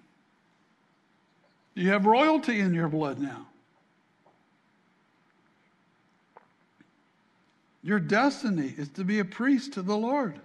You 1.74 1.90
have 1.90 2.06
royalty 2.06 2.60
in 2.60 2.74
your 2.74 2.88
blood 2.88 3.20
now. 3.20 3.48
Your 7.84 8.00
destiny 8.00 8.74
is 8.78 8.90
to 8.90 9.04
be 9.04 9.20
a 9.20 9.26
priest 9.26 9.74
to 9.74 9.82
the 9.82 9.98
Lord. 9.98 10.40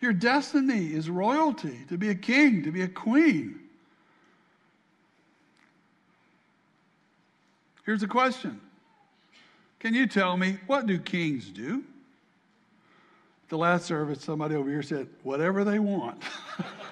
Your 0.00 0.12
destiny 0.12 0.92
is 0.92 1.08
royalty, 1.08 1.78
to 1.88 1.96
be 1.96 2.10
a 2.10 2.14
king, 2.14 2.62
to 2.64 2.70
be 2.70 2.82
a 2.82 2.88
queen. 2.88 3.60
Here's 7.86 8.02
a 8.02 8.08
question 8.08 8.60
Can 9.78 9.94
you 9.94 10.06
tell 10.06 10.36
me 10.36 10.58
what 10.66 10.86
do 10.86 10.98
kings 10.98 11.48
do? 11.48 11.84
The 13.48 13.58
last 13.58 13.84
service, 13.86 14.22
somebody 14.22 14.54
over 14.54 14.70
here 14.70 14.82
said, 14.82 15.08
whatever 15.22 15.64
they 15.64 15.78
want. 15.78 16.22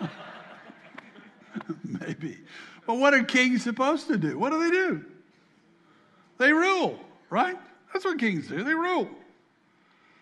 Maybe. 1.84 2.38
But 2.86 2.98
what 2.98 3.14
are 3.14 3.22
kings 3.22 3.62
supposed 3.62 4.08
to 4.08 4.16
do? 4.16 4.38
What 4.38 4.50
do 4.50 4.62
they 4.62 4.70
do? 4.70 5.04
They 6.38 6.52
rule, 6.52 6.98
right? 7.30 7.56
That's 7.92 8.04
what 8.04 8.18
kings 8.18 8.48
do. 8.48 8.64
They 8.64 8.74
rule. 8.74 9.08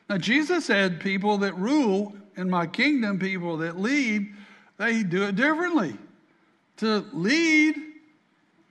Now, 0.09 0.18
Jesus 0.18 0.66
said, 0.66 1.01
people 1.01 1.39
that 1.39 1.57
rule 1.57 2.14
in 2.37 2.51
my 2.51 2.66
kingdom, 2.66 3.18
people 3.18 3.59
that 3.59 3.78
lead, 3.78 4.35
they 4.76 5.03
do 5.03 5.24
it 5.24 5.37
differently. 5.37 5.97
To 6.78 7.05
lead 7.12 7.76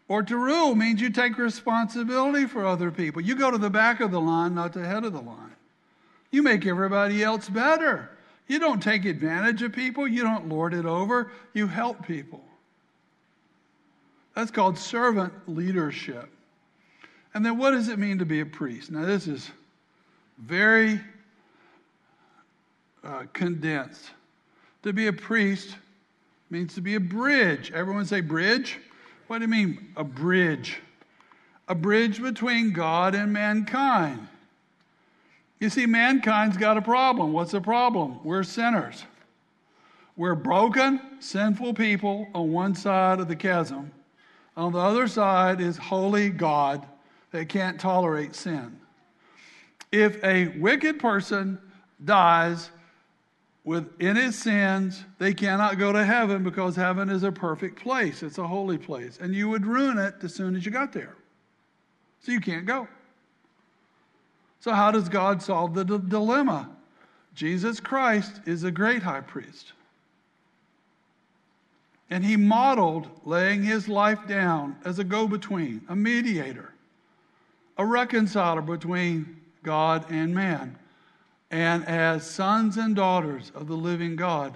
or 0.07 0.23
to 0.23 0.35
rule 0.35 0.75
means 0.75 0.99
you 0.99 1.11
take 1.11 1.37
responsibility 1.37 2.45
for 2.45 2.65
other 2.65 2.91
people. 2.91 3.21
You 3.21 3.35
go 3.35 3.51
to 3.51 3.57
the 3.57 3.69
back 3.69 3.99
of 3.99 4.11
the 4.11 4.19
line, 4.19 4.55
not 4.55 4.73
the 4.73 4.85
head 4.85 5.05
of 5.05 5.13
the 5.13 5.21
line. 5.21 5.48
You 6.31 6.43
make 6.43 6.65
everybody 6.65 7.23
else 7.23 7.49
better. 7.49 8.09
You 8.47 8.59
don't 8.59 8.81
take 8.81 9.05
advantage 9.05 9.61
of 9.61 9.73
people, 9.73 10.07
you 10.07 10.23
don't 10.23 10.49
lord 10.49 10.73
it 10.73 10.85
over, 10.85 11.31
you 11.53 11.67
help 11.67 12.05
people. 12.05 12.41
That's 14.35 14.51
called 14.51 14.77
servant 14.77 15.33
leadership. 15.47 16.29
And 17.33 17.45
then 17.45 17.57
what 17.57 17.71
does 17.71 17.89
it 17.89 17.99
mean 17.99 18.19
to 18.19 18.25
be 18.25 18.39
a 18.39 18.45
priest? 18.45 18.89
Now, 18.89 19.05
this 19.05 19.27
is 19.27 19.51
very 20.37 21.01
uh, 23.03 23.23
condensed. 23.33 24.11
To 24.83 24.93
be 24.93 25.07
a 25.07 25.13
priest 25.13 25.75
means 26.49 26.73
to 26.75 26.81
be 26.81 26.95
a 26.95 27.01
bridge. 27.01 27.71
Everyone 27.73 28.05
say 28.05 28.21
bridge? 28.21 28.79
What 29.27 29.39
do 29.39 29.43
you 29.43 29.49
mean, 29.49 29.93
a 29.97 30.05
bridge? 30.05 30.79
A 31.67 31.75
bridge 31.75 32.21
between 32.21 32.71
God 32.71 33.13
and 33.13 33.33
mankind. 33.33 34.25
You 35.59 35.69
see, 35.69 35.85
mankind's 35.85 36.57
got 36.57 36.77
a 36.77 36.81
problem. 36.81 37.33
What's 37.33 37.51
the 37.51 37.61
problem? 37.61 38.19
We're 38.23 38.43
sinners. 38.43 39.03
We're 40.15 40.35
broken, 40.35 41.01
sinful 41.19 41.73
people 41.73 42.27
on 42.33 42.51
one 42.51 42.75
side 42.75 43.19
of 43.19 43.27
the 43.27 43.35
chasm. 43.35 43.91
On 44.55 44.71
the 44.71 44.79
other 44.79 45.07
side 45.07 45.61
is 45.61 45.77
holy 45.77 46.29
God 46.29 46.85
that 47.31 47.49
can't 47.49 47.79
tolerate 47.79 48.35
sin. 48.35 48.79
If 49.91 50.23
a 50.23 50.49
wicked 50.59 50.99
person 50.99 51.59
dies, 52.03 52.69
within 53.63 54.15
his 54.15 54.37
sins, 54.37 55.03
they 55.17 55.33
cannot 55.33 55.77
go 55.77 55.91
to 55.91 56.03
heaven 56.03 56.43
because 56.43 56.75
heaven 56.75 57.09
is 57.09 57.23
a 57.23 57.31
perfect 57.31 57.79
place. 57.79 58.23
It's 58.23 58.37
a 58.37 58.47
holy 58.47 58.77
place. 58.77 59.19
And 59.21 59.35
you 59.35 59.49
would 59.49 59.65
ruin 59.65 59.97
it 59.97 60.15
as 60.23 60.33
soon 60.33 60.55
as 60.55 60.65
you 60.65 60.71
got 60.71 60.91
there. 60.91 61.15
So 62.21 62.31
you 62.31 62.41
can't 62.41 62.65
go. 62.65 62.87
So, 64.59 64.73
how 64.73 64.91
does 64.91 65.09
God 65.09 65.41
solve 65.41 65.73
the 65.73 65.85
d- 65.85 65.99
dilemma? 66.07 66.69
Jesus 67.33 67.79
Christ 67.79 68.41
is 68.45 68.63
a 68.63 68.71
great 68.71 69.03
high 69.03 69.21
priest. 69.21 69.71
And 72.09 72.25
he 72.25 72.35
modeled 72.35 73.07
laying 73.23 73.63
his 73.63 73.87
life 73.87 74.27
down 74.27 74.75
as 74.83 74.99
a 74.99 75.03
go 75.03 75.27
between, 75.27 75.81
a 75.87 75.95
mediator, 75.95 76.73
a 77.77 77.85
reconciler 77.85 78.61
between 78.61 79.37
God 79.63 80.05
and 80.09 80.33
man 80.33 80.77
and 81.51 81.85
as 81.87 82.29
sons 82.29 82.77
and 82.77 82.95
daughters 82.95 83.51
of 83.55 83.67
the 83.67 83.75
living 83.75 84.15
God. 84.15 84.55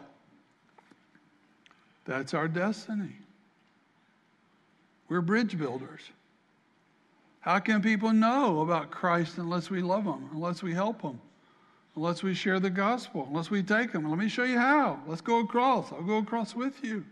That's 2.06 2.34
our 2.34 2.48
destiny. 2.48 3.16
We're 5.10 5.22
bridge 5.22 5.58
builders. 5.58 6.02
How 7.44 7.60
can 7.60 7.82
people 7.82 8.14
know 8.14 8.62
about 8.62 8.90
Christ 8.90 9.38
unless 9.38 9.70
we 9.70 9.82
love 9.82 10.06
them, 10.06 10.30
unless 10.32 10.64
we 10.64 10.74
help 10.74 11.02
them, 11.02 11.20
unless 11.98 12.24
we 12.24 12.34
share 12.34 12.58
the 12.62 12.70
gospel, 12.70 13.26
unless 13.30 13.52
we 13.52 13.62
take 13.62 13.92
them? 13.92 14.10
Let 14.10 14.18
me 14.18 14.30
show 14.30 14.46
you 14.46 14.58
how. 14.58 14.98
Let's 15.06 15.20
go 15.20 15.40
across. 15.40 15.92
I'll 15.92 16.04
go 16.04 16.20
across 16.20 16.56
with 16.56 16.82
you. 16.82 17.04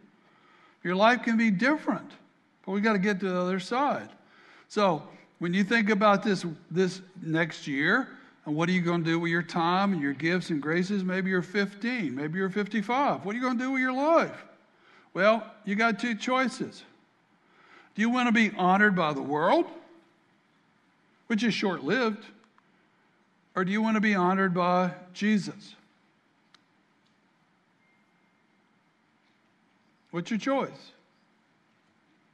Your 0.86 0.96
life 0.96 1.24
can 1.24 1.36
be 1.36 1.52
different, 1.52 2.10
but 2.66 2.72
we 2.72 2.80
got 2.80 2.94
to 2.94 3.00
get 3.00 3.20
to 3.20 3.28
the 3.28 3.42
other 3.42 3.60
side. 3.60 4.08
So, 4.70 5.04
when 5.40 5.54
you 5.54 5.66
think 5.66 5.90
about 5.90 6.24
this 6.24 6.46
this 6.70 7.02
next 7.22 7.68
year, 7.68 8.08
and 8.46 8.56
what 8.56 8.70
are 8.70 8.72
you 8.72 8.82
going 8.82 9.04
to 9.04 9.10
do 9.10 9.20
with 9.20 9.32
your 9.32 9.44
time 9.44 9.92
and 9.92 10.02
your 10.02 10.14
gifts 10.14 10.50
and 10.50 10.62
graces? 10.62 11.04
Maybe 11.04 11.30
you're 11.30 11.42
15, 11.42 12.16
maybe 12.16 12.40
you're 12.40 12.50
55. 12.50 13.26
What 13.26 13.34
are 13.34 13.38
you 13.38 13.44
going 13.44 13.58
to 13.58 13.64
do 13.66 13.72
with 13.72 13.82
your 13.82 13.92
life? 13.92 14.46
Well, 15.14 15.46
you 15.66 15.76
got 15.76 16.00
two 16.00 16.16
choices. 16.16 16.84
Do 17.96 18.02
you 18.02 18.10
want 18.10 18.30
to 18.30 18.32
be 18.32 18.56
honored 18.58 18.96
by 18.96 19.12
the 19.12 19.22
world, 19.22 19.66
which 21.32 21.44
is 21.44 21.54
short 21.54 21.82
lived, 21.82 22.26
or 23.56 23.64
do 23.64 23.72
you 23.72 23.82
want 23.82 23.96
to 23.96 24.02
be 24.02 24.14
honored 24.14 24.54
by 24.54 24.92
Jesus? 25.14 25.76
What's 30.10 30.30
your 30.30 30.42
choice? 30.42 30.92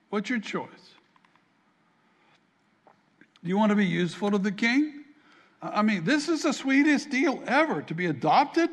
What's 0.10 0.32
your 0.32 0.39
choice? 0.39 0.95
Do 3.43 3.50
you 3.50 3.56
want 3.56 3.70
to 3.70 3.76
be 3.76 3.86
useful 3.86 4.32
to 4.32 4.39
the 4.39 4.52
king? 4.52 5.04
I 5.62 5.84
mean, 5.84 6.04
this 6.04 6.28
is 6.28 6.41
the 6.41 6.52
sweetest 6.52 7.12
deal 7.12 7.43
ever 7.45 7.84
to 7.84 7.93
be 7.93 8.08
adopted, 8.08 8.72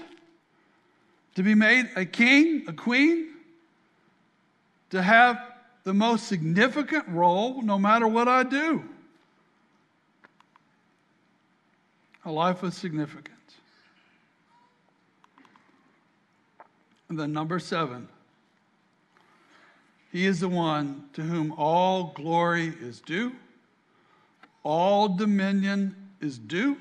to 1.35 1.43
be 1.43 1.55
made 1.55 1.91
a 1.97 2.07
king, 2.07 2.65
a 2.67 2.73
queen, 2.73 3.29
to 4.89 5.03
have 5.03 5.39
the 5.83 5.93
most 5.93 6.29
significant 6.29 7.07
role 7.09 7.61
no 7.61 7.79
matter 7.79 8.09
what 8.09 8.27
I 8.27 8.43
do. 8.43 8.89
A 12.25 12.33
life 12.33 12.63
of 12.63 12.73
significance. 12.73 13.35
And 17.09 17.21
then, 17.21 17.33
number 17.33 17.59
seven, 17.59 18.09
he 20.11 20.27
is 20.27 20.41
the 20.41 20.49
one 20.49 21.05
to 21.13 21.23
whom 21.23 21.53
all 21.53 22.13
glory 22.15 22.73
is 22.81 23.01
due, 23.01 23.33
all 24.63 25.09
dominion 25.09 25.95
is 26.21 26.39
due. 26.39 26.77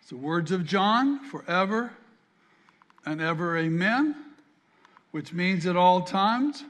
It's 0.00 0.10
the 0.10 0.16
words 0.16 0.50
of 0.50 0.64
John 0.64 1.18
forever 1.24 1.92
and 3.04 3.20
ever, 3.20 3.58
amen, 3.58 4.14
which 5.10 5.32
means 5.32 5.66
at 5.66 5.76
all 5.76 6.02
times 6.02 6.64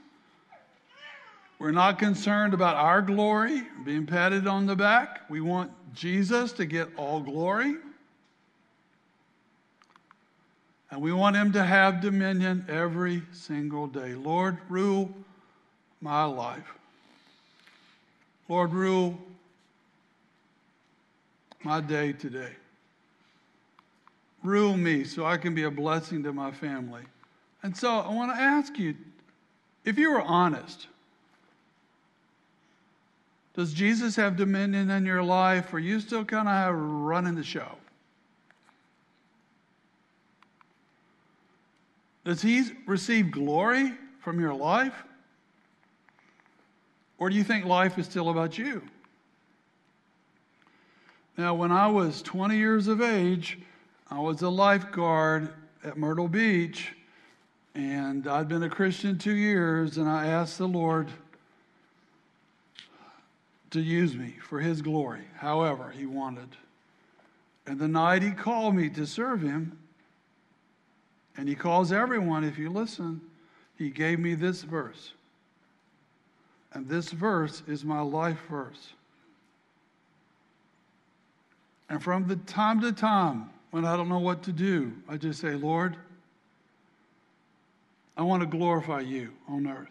we're 1.59 1.71
not 1.71 1.99
concerned 1.99 2.53
about 2.53 2.77
our 2.77 3.01
glory, 3.01 3.63
being 3.85 4.07
patted 4.07 4.47
on 4.47 4.67
the 4.67 4.77
back. 4.77 5.23
We 5.31 5.41
want 5.41 5.71
Jesus 5.95 6.53
to 6.53 6.67
get 6.67 6.89
all 6.97 7.21
glory. 7.21 7.77
And 10.91 11.01
we 11.03 11.13
want 11.13 11.37
him 11.37 11.53
to 11.53 11.65
have 11.65 12.01
dominion 12.01 12.67
every 12.69 13.23
single 13.33 13.87
day. 13.87 14.15
Lord, 14.15 14.59
rule 14.69 15.11
my 16.01 16.25
life. 16.25 16.75
Lord, 18.49 18.73
rule 18.73 19.19
my 21.65 21.81
day 21.81 22.13
today. 22.13 22.53
Rule 24.43 24.77
me 24.77 25.05
so 25.05 25.25
I 25.25 25.39
can 25.39 25.55
be 25.55 25.63
a 25.63 25.71
blessing 25.71 26.23
to 26.25 26.33
my 26.33 26.53
family. 26.53 27.03
And 27.63 27.75
so 27.75 27.91
I 27.91 28.13
want 28.13 28.37
to 28.37 28.41
ask 28.41 28.79
you 28.79 28.95
if 29.85 29.99
you 29.99 30.13
were 30.13 30.23
honest, 30.23 30.87
does 33.55 33.73
Jesus 33.73 34.17
have 34.17 34.37
dominion 34.37 34.91
in 34.91 35.07
your 35.07 35.23
life, 35.23 35.73
or 35.73 35.79
you 35.79 36.01
still 36.01 36.25
kind 36.25 36.49
of 36.49 36.75
running 36.75 37.37
the 37.37 37.45
show? 37.45 37.77
Does 42.25 42.43
he 42.43 42.65
receive 42.87 43.31
glory 43.31 43.93
from 44.21 44.41
your 44.41 44.55
life? 44.55 45.05
Or 47.19 47.31
do 47.31 47.37
you 47.37 47.45
think 47.45 47.65
life 47.65 47.99
is 47.99 48.07
still 48.07 48.31
about 48.31 48.59
you? 48.59 48.83
Now, 51.37 51.55
when 51.55 51.71
I 51.71 51.87
was 51.87 52.23
20 52.23 52.57
years 52.57 52.89
of 52.89 53.01
age, 53.01 53.59
I 54.11 54.19
was 54.19 54.43
a 54.43 54.49
lifeguard 54.49 55.53
at 55.85 55.97
Myrtle 55.97 56.29
Beach, 56.29 56.93
and 57.75 58.27
I'd 58.27 58.49
been 58.49 58.63
a 58.63 58.71
Christian 58.71 59.19
two 59.19 59.35
years, 59.35 59.99
and 59.99 60.09
I 60.09 60.27
asked 60.27 60.59
the 60.59 60.69
Lord 60.69 61.09
to 63.75 63.81
use 63.81 64.17
me 64.17 64.35
for 64.41 64.61
His 64.61 64.83
glory, 64.83 65.25
however 65.37 65.91
He 65.91 66.07
wanted. 66.07 66.49
And 67.67 67.79
the 67.79 67.89
night 67.89 68.23
He 68.23 68.31
called 68.31 68.75
me 68.75 68.89
to 68.91 69.07
serve 69.07 69.43
Him, 69.43 69.79
and 71.37 71.49
He 71.49 71.55
calls 71.55 71.93
everyone, 71.93 72.45
if 72.45 72.57
you 72.57 72.71
listen, 72.71 73.21
He 73.77 73.91
gave 73.91 74.19
me 74.19 74.35
this 74.35 74.63
verse. 74.63 75.13
And 76.73 76.89
this 76.89 77.11
verse 77.11 77.63
is 77.69 77.85
my 77.85 78.01
life 78.01 78.39
verse. 78.49 78.95
And 81.89 82.03
from 82.03 82.27
the 82.27 82.37
time 82.37 82.81
to 82.81 82.93
time, 82.93 83.51
when 83.71 83.85
I 83.85 83.97
don't 83.97 84.09
know 84.09 84.19
what 84.19 84.45
to 84.45 84.53
do, 84.53 84.93
I 85.09 85.17
just 85.17 85.41
say, 85.41 85.55
Lord, 85.55 85.97
I 88.17 88.23
want 88.23 88.43
to 88.43 88.47
glorify 88.47 89.01
you 89.01 89.33
on 89.49 89.67
earth. 89.67 89.89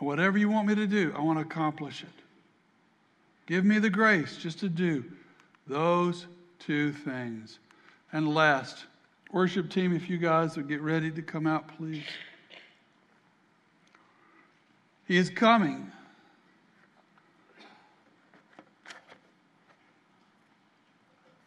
And 0.00 0.06
whatever 0.06 0.38
you 0.38 0.48
want 0.48 0.66
me 0.66 0.74
to 0.74 0.86
do, 0.86 1.12
I 1.16 1.20
want 1.20 1.38
to 1.38 1.44
accomplish 1.44 2.02
it. 2.02 2.08
Give 3.46 3.64
me 3.64 3.78
the 3.78 3.90
grace 3.90 4.36
just 4.38 4.58
to 4.60 4.68
do 4.68 5.04
those 5.66 6.26
two 6.58 6.92
things. 6.92 7.58
And 8.12 8.34
last, 8.34 8.84
worship 9.30 9.70
team, 9.70 9.94
if 9.94 10.08
you 10.08 10.18
guys 10.18 10.56
would 10.56 10.68
get 10.68 10.80
ready 10.80 11.10
to 11.10 11.22
come 11.22 11.46
out, 11.46 11.76
please. 11.76 12.02
He 15.06 15.16
is 15.16 15.28
coming. 15.28 15.90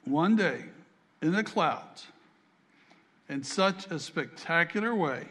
One 0.05 0.35
day 0.35 0.65
in 1.21 1.31
the 1.31 1.43
clouds 1.43 2.05
in 3.29 3.43
such 3.43 3.87
a 3.87 3.97
spectacular 3.97 4.93
way. 4.93 5.29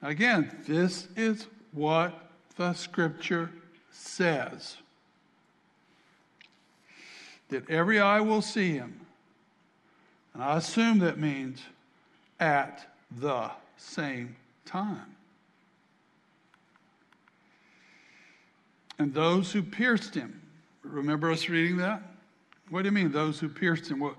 Again, 0.00 0.56
this 0.66 1.08
is 1.16 1.48
what 1.72 2.31
the 2.56 2.72
scripture 2.74 3.50
says 3.90 4.76
that 7.48 7.68
every 7.68 8.00
eye 8.00 8.20
will 8.20 8.42
see 8.42 8.72
him. 8.72 9.00
And 10.34 10.42
I 10.42 10.56
assume 10.56 10.98
that 11.00 11.18
means 11.18 11.60
at 12.40 12.86
the 13.20 13.50
same 13.76 14.36
time. 14.64 15.16
And 18.98 19.12
those 19.12 19.52
who 19.52 19.62
pierced 19.62 20.14
him, 20.14 20.40
remember 20.82 21.30
us 21.30 21.48
reading 21.48 21.76
that? 21.78 22.02
What 22.70 22.82
do 22.82 22.86
you 22.86 22.92
mean, 22.92 23.12
those 23.12 23.38
who 23.38 23.48
pierced 23.48 23.90
him? 23.90 24.00
Well, 24.00 24.16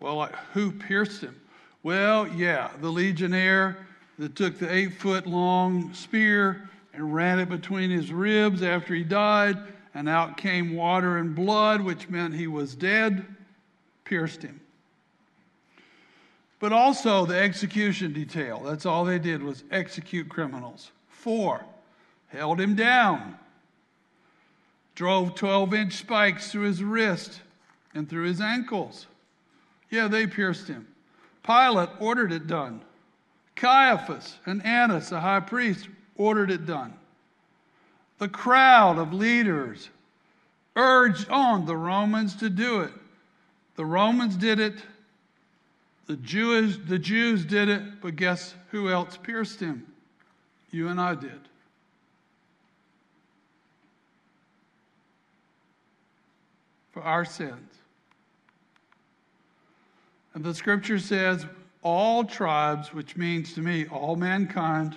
well 0.00 0.16
like, 0.16 0.34
who 0.52 0.72
pierced 0.72 1.20
him? 1.20 1.40
Well, 1.82 2.26
yeah, 2.26 2.70
the 2.80 2.90
legionnaire 2.90 3.86
that 4.18 4.34
took 4.34 4.58
the 4.58 4.72
eight 4.72 4.94
foot 4.94 5.26
long 5.26 5.92
spear 5.94 6.68
and 6.98 7.14
ran 7.14 7.38
it 7.38 7.48
between 7.48 7.90
his 7.90 8.12
ribs 8.12 8.60
after 8.60 8.92
he 8.92 9.04
died, 9.04 9.56
and 9.94 10.08
out 10.08 10.36
came 10.36 10.74
water 10.74 11.18
and 11.18 11.32
blood, 11.32 11.80
which 11.80 12.08
meant 12.08 12.34
he 12.34 12.48
was 12.48 12.74
dead, 12.74 13.24
pierced 14.02 14.42
him. 14.42 14.60
But 16.58 16.72
also 16.72 17.24
the 17.24 17.38
execution 17.38 18.12
detail. 18.12 18.60
That's 18.64 18.84
all 18.84 19.04
they 19.04 19.20
did 19.20 19.44
was 19.44 19.62
execute 19.70 20.28
criminals. 20.28 20.90
Four, 21.08 21.64
held 22.26 22.60
him 22.60 22.74
down, 22.74 23.38
drove 24.96 25.36
12 25.36 25.74
inch 25.74 25.92
spikes 25.92 26.50
through 26.50 26.64
his 26.64 26.82
wrist 26.82 27.42
and 27.94 28.10
through 28.10 28.24
his 28.24 28.40
ankles. 28.40 29.06
Yeah, 29.88 30.08
they 30.08 30.26
pierced 30.26 30.66
him. 30.66 30.88
Pilate 31.44 31.90
ordered 32.00 32.32
it 32.32 32.48
done. 32.48 32.80
Caiaphas 33.54 34.38
and 34.46 34.66
Annas, 34.66 35.10
the 35.10 35.20
high 35.20 35.40
priest, 35.40 35.86
ordered 36.18 36.50
it 36.50 36.66
done. 36.66 36.92
The 38.18 38.28
crowd 38.28 38.98
of 38.98 39.14
leaders 39.14 39.88
urged 40.76 41.30
on 41.30 41.64
the 41.64 41.76
Romans 41.76 42.34
to 42.36 42.50
do 42.50 42.80
it. 42.80 42.92
The 43.76 43.86
Romans 43.86 44.36
did 44.36 44.60
it. 44.60 44.74
The 46.06 46.16
Jews, 46.16 46.78
the 46.86 46.98
Jews 46.98 47.44
did 47.44 47.68
it, 47.68 48.00
but 48.00 48.16
guess 48.16 48.54
who 48.70 48.90
else 48.90 49.16
pierced 49.16 49.60
him? 49.60 49.86
You 50.70 50.88
and 50.88 51.00
I 51.00 51.14
did. 51.14 51.40
For 56.92 57.02
our 57.02 57.24
sins. 57.24 57.74
And 60.34 60.42
the 60.44 60.54
scripture 60.54 60.98
says, 60.98 61.46
all 61.82 62.24
tribes, 62.24 62.92
which 62.92 63.16
means 63.16 63.54
to 63.54 63.60
me 63.60 63.86
all 63.86 64.16
mankind, 64.16 64.94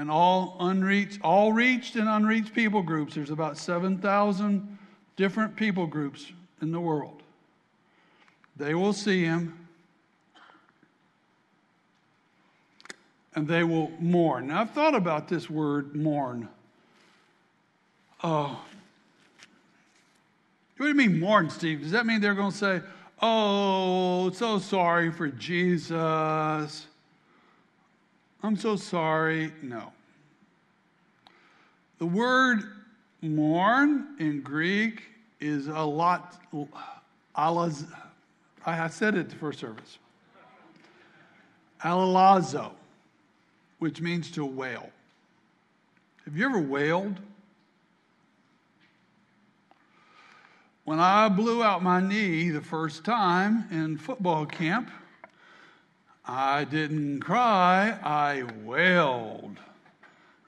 and 0.00 0.10
all 0.10 0.56
unreached, 0.60 1.20
all 1.22 1.52
reached 1.52 1.94
and 1.94 2.08
unreached 2.08 2.54
people 2.54 2.82
groups. 2.82 3.14
There's 3.14 3.28
about 3.28 3.58
7,000 3.58 4.78
different 5.16 5.56
people 5.56 5.86
groups 5.86 6.32
in 6.62 6.72
the 6.72 6.80
world. 6.80 7.22
They 8.56 8.74
will 8.74 8.94
see 8.94 9.24
him 9.24 9.68
and 13.34 13.46
they 13.46 13.62
will 13.62 13.92
mourn. 14.00 14.46
Now, 14.46 14.62
I've 14.62 14.70
thought 14.70 14.94
about 14.94 15.28
this 15.28 15.50
word 15.50 15.94
mourn. 15.94 16.48
Oh. 18.24 18.64
What 20.78 20.86
do 20.86 20.88
you 20.88 20.94
mean 20.94 21.20
mourn, 21.20 21.50
Steve? 21.50 21.82
Does 21.82 21.90
that 21.90 22.06
mean 22.06 22.22
they're 22.22 22.34
going 22.34 22.52
to 22.52 22.56
say, 22.56 22.80
Oh, 23.20 24.30
so 24.30 24.58
sorry 24.58 25.12
for 25.12 25.28
Jesus. 25.28 26.86
I'm 28.42 28.56
so 28.56 28.76
sorry. 28.76 29.52
No. 29.62 29.92
The 31.98 32.06
word 32.06 32.62
mourn 33.20 34.16
in 34.18 34.40
Greek 34.40 35.02
is 35.40 35.66
a 35.66 35.82
lot, 35.82 36.40
I 38.66 38.88
said 38.88 39.14
it 39.14 39.28
the 39.28 39.36
first 39.36 39.58
service. 39.58 39.98
Alalazo, 41.82 42.72
which 43.78 44.00
means 44.00 44.30
to 44.32 44.44
wail. 44.44 44.90
Have 46.24 46.36
you 46.36 46.46
ever 46.46 46.60
wailed? 46.60 47.18
When 50.84 50.98
I 50.98 51.28
blew 51.28 51.62
out 51.62 51.82
my 51.82 52.00
knee 52.00 52.50
the 52.50 52.60
first 52.60 53.04
time 53.04 53.66
in 53.70 53.96
football 53.96 54.44
camp, 54.44 54.90
I 56.32 56.62
didn't 56.62 57.22
cry, 57.22 57.98
I 58.04 58.44
wailed. 58.62 59.58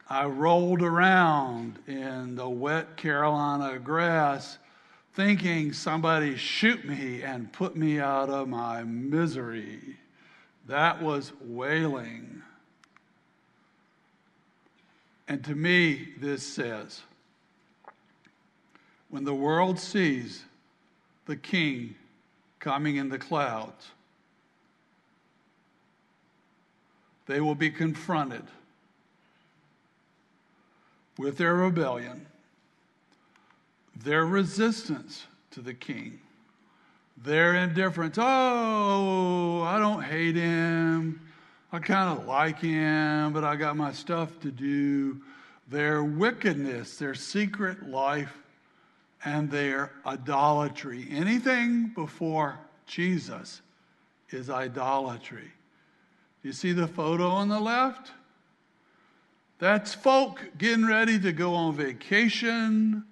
I 0.08 0.26
rolled 0.26 0.80
around 0.80 1.80
in 1.88 2.36
the 2.36 2.48
wet 2.48 2.96
Carolina 2.96 3.80
grass 3.80 4.58
thinking 5.14 5.72
somebody 5.72 6.36
shoot 6.36 6.84
me 6.84 7.22
and 7.24 7.52
put 7.52 7.74
me 7.74 7.98
out 7.98 8.30
of 8.30 8.46
my 8.48 8.84
misery. 8.84 9.96
That 10.68 11.02
was 11.02 11.32
wailing. 11.40 12.42
And 15.26 15.44
to 15.46 15.56
me, 15.56 16.10
this 16.20 16.46
says 16.46 17.02
when 19.10 19.24
the 19.24 19.34
world 19.34 19.80
sees 19.80 20.44
the 21.26 21.36
king 21.36 21.96
coming 22.60 22.96
in 22.96 23.08
the 23.08 23.18
clouds, 23.18 23.90
they 27.26 27.40
will 27.40 27.54
be 27.54 27.70
confronted 27.70 28.42
with 31.18 31.38
their 31.38 31.54
rebellion, 31.54 32.26
their 34.02 34.24
resistance 34.24 35.26
to 35.50 35.60
the 35.60 35.74
king, 35.74 36.20
their 37.16 37.54
indifference. 37.54 38.16
Oh, 38.18 39.62
I 39.62 39.78
don't 39.78 40.02
hate 40.02 40.36
him. 40.36 41.20
I 41.70 41.78
kind 41.78 42.18
of 42.18 42.26
like 42.26 42.60
him, 42.60 43.32
but 43.32 43.44
I 43.44 43.56
got 43.56 43.76
my 43.76 43.92
stuff 43.92 44.40
to 44.40 44.50
do. 44.50 45.20
Their 45.68 46.04
wickedness, 46.04 46.98
their 46.98 47.14
secret 47.14 47.88
life, 47.88 48.36
and 49.24 49.50
their 49.50 49.92
idolatry. 50.04 51.06
Anything 51.10 51.92
before 51.94 52.58
Jesus 52.86 53.62
is 54.30 54.50
idolatry. 54.50 55.52
You 56.42 56.52
see 56.52 56.72
the 56.72 56.88
photo 56.88 57.28
on 57.28 57.48
the 57.48 57.60
left? 57.60 58.10
That's 59.58 59.94
folk 59.94 60.42
getting 60.58 60.86
ready 60.86 61.20
to 61.20 61.32
go 61.32 61.54
on 61.54 61.76
vacation 61.76 63.04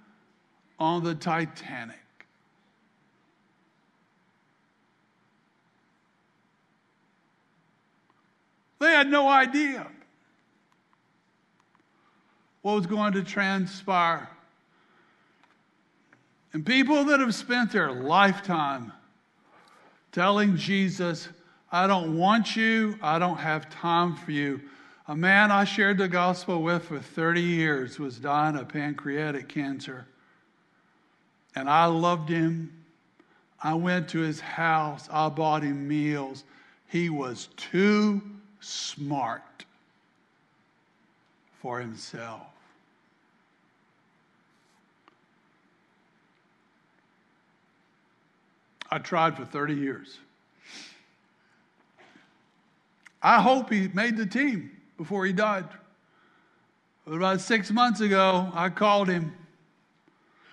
on 0.78 1.04
the 1.04 1.14
Titanic. 1.14 1.96
They 8.80 8.90
had 8.90 9.08
no 9.08 9.28
idea 9.28 9.86
what 12.62 12.74
was 12.74 12.86
going 12.86 13.12
to 13.12 13.22
transpire. 13.22 14.28
And 16.52 16.66
people 16.66 17.04
that 17.04 17.20
have 17.20 17.34
spent 17.34 17.72
their 17.72 17.92
lifetime 17.92 18.92
telling 20.10 20.56
Jesus, 20.56 21.28
I 21.72 21.86
don't 21.86 22.18
want 22.18 22.56
you, 22.56 22.98
I 23.00 23.18
don't 23.18 23.38
have 23.38 23.70
time 23.70 24.16
for 24.16 24.32
you, 24.32 24.60
a 25.10 25.16
man 25.16 25.50
I 25.50 25.64
shared 25.64 25.98
the 25.98 26.06
gospel 26.06 26.62
with 26.62 26.84
for 26.84 27.00
30 27.00 27.40
years 27.40 27.98
was 27.98 28.18
dying 28.18 28.54
of 28.54 28.68
pancreatic 28.68 29.48
cancer. 29.48 30.06
And 31.56 31.68
I 31.68 31.86
loved 31.86 32.28
him. 32.28 32.72
I 33.60 33.74
went 33.74 34.08
to 34.10 34.20
his 34.20 34.38
house. 34.38 35.08
I 35.10 35.28
bought 35.28 35.64
him 35.64 35.88
meals. 35.88 36.44
He 36.86 37.10
was 37.10 37.48
too 37.56 38.22
smart 38.60 39.64
for 41.60 41.80
himself. 41.80 42.42
I 48.92 48.98
tried 48.98 49.36
for 49.36 49.44
30 49.44 49.74
years. 49.74 50.18
I 53.22 53.40
hope 53.40 53.70
he 53.70 53.88
made 53.88 54.16
the 54.16 54.26
team 54.26 54.70
before 54.96 55.26
he 55.26 55.32
died. 55.32 55.66
But 57.04 57.14
About 57.14 57.40
six 57.40 57.70
months 57.70 58.00
ago, 58.00 58.50
I 58.54 58.68
called 58.68 59.08
him 59.08 59.34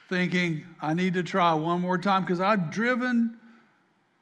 thinking 0.09 0.65
I 0.82 0.93
need 0.93 1.13
to 1.15 1.24
try 1.24 1.53
one 1.53 1.82
more 1.82 1.97
time 1.97 2.24
because 2.24 2.39
I've 2.39 2.72
driven 2.72 3.38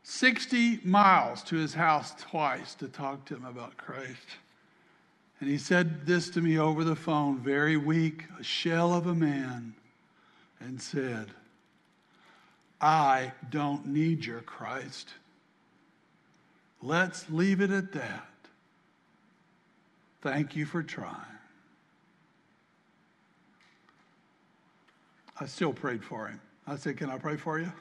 60 0.04 0.82
miles 0.84 1.44
to 1.44 1.56
his 1.56 1.74
house 1.74 2.14
twice 2.20 2.76
to 2.76 2.88
talk 2.88 3.26
to 3.26 3.36
him 3.36 3.46
about 3.46 3.78
Christ. 3.78 4.38
And 5.40 5.50
he 5.50 5.58
said 5.58 6.06
this 6.06 6.30
to 6.32 6.42
me 6.42 6.58
over 6.58 6.84
the 6.84 6.96
phone, 6.96 7.40
very 7.40 7.78
weak, 7.78 8.26
a 8.40 8.44
shell 8.44 8.94
of 8.94 9.08
a 9.08 9.16
man, 9.16 9.76
and 10.60 10.82
said, 10.82 11.28
I 12.80 13.32
don't 13.50 13.88
need 13.88 14.26
your 14.26 14.42
Christ. 14.42 15.10
Let's 16.82 17.30
leave 17.30 17.62
it 17.62 17.72
at 17.72 17.92
that. 17.94 18.28
Thank 20.26 20.56
you 20.56 20.66
for 20.66 20.82
trying. 20.82 21.14
I 25.40 25.46
still 25.46 25.72
prayed 25.72 26.04
for 26.04 26.28
him. 26.28 26.42
I 26.66 26.78
said, 26.78 26.98
Can 26.98 27.12
I 27.12 27.20
pray 27.20 27.38
for 27.38 27.60
you? 27.60 27.72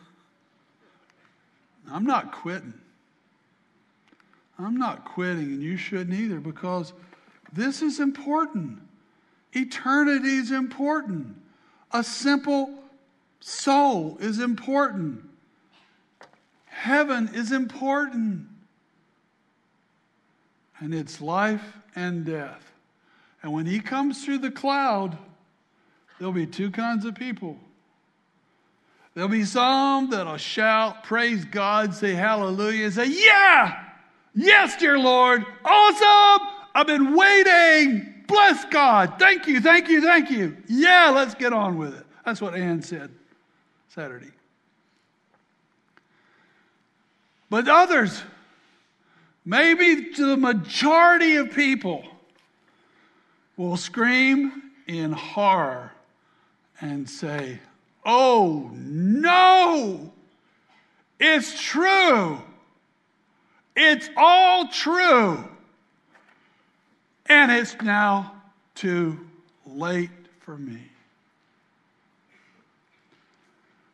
I'm 1.91 2.05
not 2.05 2.33
quitting. 2.33 2.75
I'm 4.59 4.77
not 4.77 5.07
quitting, 5.07 5.45
and 5.45 5.63
you 5.63 5.79
shouldn't 5.79 6.13
either, 6.13 6.39
because 6.39 6.93
this 7.51 7.81
is 7.81 7.99
important. 7.99 8.79
Eternity 9.55 10.37
is 10.37 10.51
important. 10.51 11.37
A 11.93 12.05
simple 12.05 12.75
soul 13.41 14.19
is 14.21 14.39
important. 14.39 15.25
Heaven 16.67 17.31
is 17.33 17.53
important. 17.53 18.49
And 20.79 20.93
it's 20.93 21.23
life 21.23 21.79
and 21.95 22.25
death. 22.25 22.73
And 23.43 23.53
when 23.53 23.67
he 23.67 23.81
comes 23.81 24.25
through 24.25 24.39
the 24.39 24.51
cloud, 24.51 25.19
there'll 26.19 26.33
be 26.33 26.47
two 26.47 26.71
kinds 26.71 27.05
of 27.05 27.15
people. 27.15 27.59
There'll 29.15 29.29
be 29.29 29.45
some 29.45 30.11
that'll 30.11 30.39
shout, 30.39 31.05
praise 31.05 31.45
God, 31.45 31.95
say 31.95 32.15
hallelujah, 32.15 32.87
and 32.87 32.95
say, 32.95 33.07
Yeah, 33.07 33.85
yes, 34.35 34.77
dear 34.77 34.99
Lord, 34.99 35.45
awesome. 35.65 36.49
I've 36.75 36.87
been 36.87 37.15
waiting. 37.15 38.25
Bless 38.27 38.65
God. 38.65 39.15
Thank 39.19 39.47
you, 39.47 39.61
thank 39.61 39.89
you, 39.89 40.01
thank 40.01 40.31
you. 40.31 40.57
Yeah, 40.67 41.11
let's 41.11 41.35
get 41.35 41.53
on 41.53 41.79
with 41.79 41.95
it. 41.97 42.07
That's 42.25 42.41
what 42.41 42.55
Ann 42.55 42.83
said 42.83 43.11
Saturday. 43.89 44.31
But 47.51 47.69
others, 47.69 48.23
maybe 49.45 50.11
to 50.15 50.27
the 50.27 50.37
majority 50.37 51.37
of 51.37 51.53
people, 51.53 52.05
will 53.57 53.77
scream 53.77 54.63
in 54.87 55.13
horror 55.13 55.93
and 56.81 57.09
say, 57.09 57.59
Oh 58.05 58.71
no, 58.75 60.13
it's 61.19 61.61
true. 61.63 62.39
It's 63.77 64.09
all 64.17 64.69
true. 64.69 65.49
And 67.27 67.51
it's 67.51 67.75
now 67.81 68.35
too 68.75 69.19
late 69.67 70.11
for 70.41 70.57
me. 70.57 70.81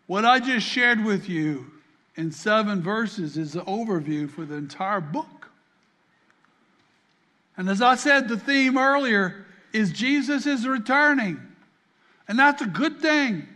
What 0.06 0.24
I 0.24 0.40
just 0.40 0.66
shared 0.66 1.04
with 1.04 1.28
you 1.28 1.70
in 2.16 2.32
seven 2.32 2.82
verses 2.82 3.36
is 3.36 3.52
the 3.52 3.60
overview 3.60 4.28
for 4.28 4.44
the 4.44 4.56
entire 4.56 5.00
book. 5.00 5.39
And 7.60 7.68
as 7.68 7.82
I 7.82 7.96
said, 7.96 8.26
the 8.26 8.38
theme 8.38 8.78
earlier 8.78 9.44
is 9.74 9.92
Jesus 9.92 10.46
is 10.46 10.66
returning. 10.66 11.38
And 12.26 12.38
that's 12.38 12.62
a 12.62 12.66
good 12.66 13.00
thing. 13.00 13.46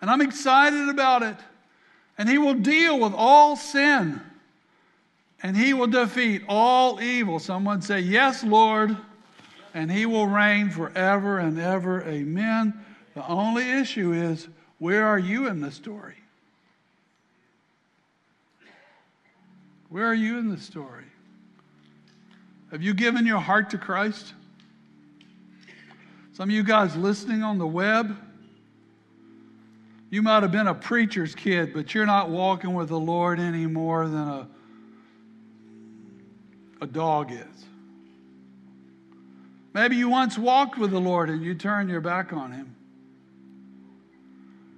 And 0.00 0.10
I'm 0.10 0.20
excited 0.20 0.88
about 0.88 1.22
it. 1.22 1.36
And 2.18 2.28
he 2.28 2.38
will 2.38 2.54
deal 2.54 2.98
with 2.98 3.12
all 3.14 3.54
sin. 3.54 4.20
And 5.44 5.56
he 5.56 5.74
will 5.74 5.86
defeat 5.86 6.42
all 6.48 7.00
evil. 7.00 7.38
Someone 7.38 7.82
say, 7.82 8.00
Yes, 8.00 8.42
Lord. 8.42 8.96
And 9.74 9.92
he 9.92 10.06
will 10.06 10.26
reign 10.26 10.68
forever 10.68 11.38
and 11.38 11.56
ever. 11.56 12.02
Amen. 12.02 12.74
The 13.14 13.24
only 13.28 13.70
issue 13.70 14.12
is, 14.12 14.48
where 14.80 15.06
are 15.06 15.20
you 15.20 15.46
in 15.46 15.60
the 15.60 15.70
story? 15.70 16.16
Where 19.88 20.06
are 20.06 20.14
you 20.14 20.36
in 20.36 20.50
the 20.50 20.58
story? 20.58 21.04
Have 22.70 22.82
you 22.82 22.94
given 22.94 23.26
your 23.26 23.38
heart 23.38 23.70
to 23.70 23.78
Christ? 23.78 24.34
Some 26.32 26.48
of 26.50 26.54
you 26.54 26.62
guys 26.62 26.96
listening 26.96 27.42
on 27.42 27.58
the 27.58 27.66
web, 27.66 28.16
you 30.10 30.20
might 30.22 30.42
have 30.42 30.52
been 30.52 30.66
a 30.66 30.74
preacher's 30.74 31.34
kid, 31.34 31.72
but 31.72 31.94
you're 31.94 32.06
not 32.06 32.28
walking 32.28 32.74
with 32.74 32.88
the 32.88 32.98
Lord 32.98 33.40
any 33.40 33.66
more 33.66 34.06
than 34.06 34.28
a, 34.28 34.48
a 36.82 36.86
dog 36.86 37.32
is. 37.32 37.64
Maybe 39.72 39.96
you 39.96 40.08
once 40.08 40.36
walked 40.36 40.78
with 40.78 40.90
the 40.90 41.00
Lord 41.00 41.30
and 41.30 41.42
you 41.42 41.54
turned 41.54 41.88
your 41.88 42.00
back 42.00 42.32
on 42.32 42.52
Him. 42.52 42.74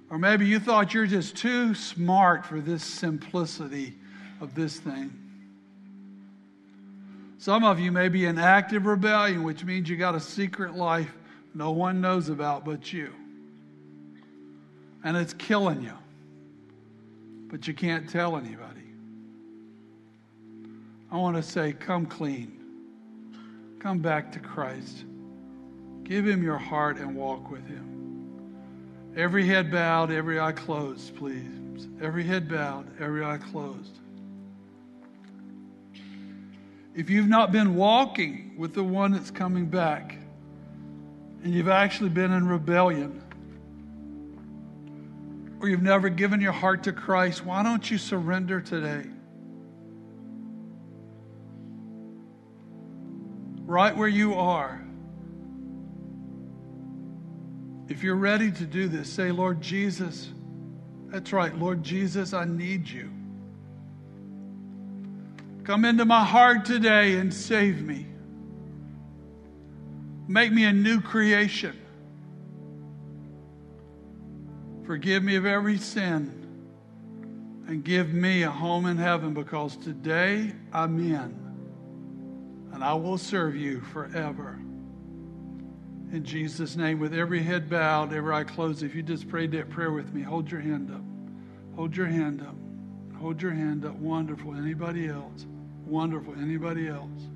Or 0.09 0.17
maybe 0.17 0.45
you 0.45 0.59
thought 0.59 0.93
you're 0.93 1.05
just 1.05 1.35
too 1.35 1.75
smart 1.75 2.45
for 2.45 2.59
this 2.59 2.83
simplicity 2.83 3.95
of 4.41 4.55
this 4.55 4.79
thing. 4.79 5.18
Some 7.39 7.63
of 7.63 7.79
you 7.79 7.89
may 7.89 8.09
be 8.09 8.25
in 8.25 8.37
active 8.37 8.85
rebellion, 8.85 9.43
which 9.43 9.63
means 9.63 9.89
you 9.89 9.95
got 9.95 10.13
a 10.13 10.19
secret 10.19 10.75
life 10.75 11.09
no 11.53 11.71
one 11.71 12.01
knows 12.01 12.27
about 12.27 12.65
but 12.65 12.91
you. 12.91 13.13
And 15.05 15.15
it's 15.15 15.33
killing 15.33 15.81
you. 15.81 15.93
But 17.47 17.65
you 17.65 17.73
can't 17.73 18.09
tell 18.09 18.35
anybody. 18.35 18.81
I 21.09 21.15
want 21.15 21.37
to 21.37 21.41
say, 21.41 21.71
come 21.71 22.05
clean. 22.05 22.59
Come 23.79 23.99
back 23.99 24.33
to 24.33 24.39
Christ. 24.39 25.05
Give 26.03 26.27
him 26.27 26.43
your 26.43 26.57
heart 26.57 26.97
and 26.97 27.15
walk 27.15 27.49
with 27.49 27.65
him. 27.65 29.13
Every 29.15 29.45
head 29.47 29.71
bowed, 29.71 30.11
every 30.11 30.41
eye 30.41 30.51
closed, 30.51 31.15
please. 31.15 31.87
Every 32.01 32.25
head 32.25 32.49
bowed, 32.49 32.85
every 32.99 33.23
eye 33.23 33.37
closed. 33.37 33.98
If 36.95 37.09
you've 37.09 37.27
not 37.27 37.51
been 37.51 37.75
walking 37.75 38.55
with 38.57 38.73
the 38.73 38.83
one 38.83 39.11
that's 39.11 39.31
coming 39.31 39.67
back, 39.67 40.17
and 41.43 41.53
you've 41.53 41.69
actually 41.69 42.09
been 42.09 42.33
in 42.33 42.47
rebellion, 42.47 43.23
or 45.61 45.69
you've 45.69 45.81
never 45.81 46.09
given 46.09 46.41
your 46.41 46.51
heart 46.51 46.83
to 46.83 46.93
Christ, 46.93 47.45
why 47.45 47.63
don't 47.63 47.89
you 47.89 47.97
surrender 47.97 48.59
today? 48.61 49.09
Right 53.65 53.95
where 53.95 54.07
you 54.07 54.33
are. 54.33 54.81
If 57.87 58.03
you're 58.03 58.15
ready 58.15 58.51
to 58.51 58.65
do 58.65 58.87
this, 58.87 59.11
say, 59.11 59.31
Lord 59.31 59.61
Jesus, 59.61 60.29
that's 61.07 61.33
right, 61.33 61.55
Lord 61.55 61.83
Jesus, 61.83 62.33
I 62.33 62.45
need 62.45 62.87
you. 62.87 63.11
Come 65.63 65.85
into 65.85 66.05
my 66.05 66.23
heart 66.23 66.65
today 66.65 67.17
and 67.17 67.33
save 67.33 67.81
me. 67.81 68.07
Make 70.27 70.51
me 70.51 70.65
a 70.65 70.73
new 70.73 71.01
creation. 71.01 71.79
Forgive 74.85 75.23
me 75.23 75.35
of 75.35 75.45
every 75.45 75.77
sin 75.77 76.39
and 77.67 77.83
give 77.83 78.13
me 78.13 78.43
a 78.43 78.49
home 78.49 78.87
in 78.87 78.97
heaven 78.97 79.33
because 79.33 79.75
today 79.77 80.51
I'm 80.73 80.99
in 80.99 81.49
and 82.73 82.83
I 82.83 82.93
will 82.93 83.17
serve 83.17 83.55
you 83.55 83.81
forever. 83.81 84.59
In 86.11 86.23
Jesus' 86.23 86.75
name, 86.75 86.99
with 86.99 87.13
every 87.13 87.43
head 87.43 87.69
bowed, 87.69 88.13
every 88.13 88.33
eye 88.33 88.43
closed, 88.43 88.81
if 88.81 88.95
you 88.95 89.03
just 89.03 89.27
prayed 89.27 89.51
that 89.51 89.69
prayer 89.69 89.91
with 89.91 90.11
me, 90.13 90.23
hold 90.23 90.49
your 90.49 90.61
hand 90.61 90.89
up. 90.91 91.01
Hold 91.75 91.95
your 91.95 92.07
hand 92.07 92.41
up. 92.41 92.55
Hold 93.19 93.41
your 93.41 93.51
hand 93.51 93.83
up. 93.85 93.95
Wonderful. 93.95 94.55
Anybody 94.55 95.09
else? 95.09 95.45
Wonderful. 95.85 96.33
Anybody 96.39 96.87
else? 96.87 97.27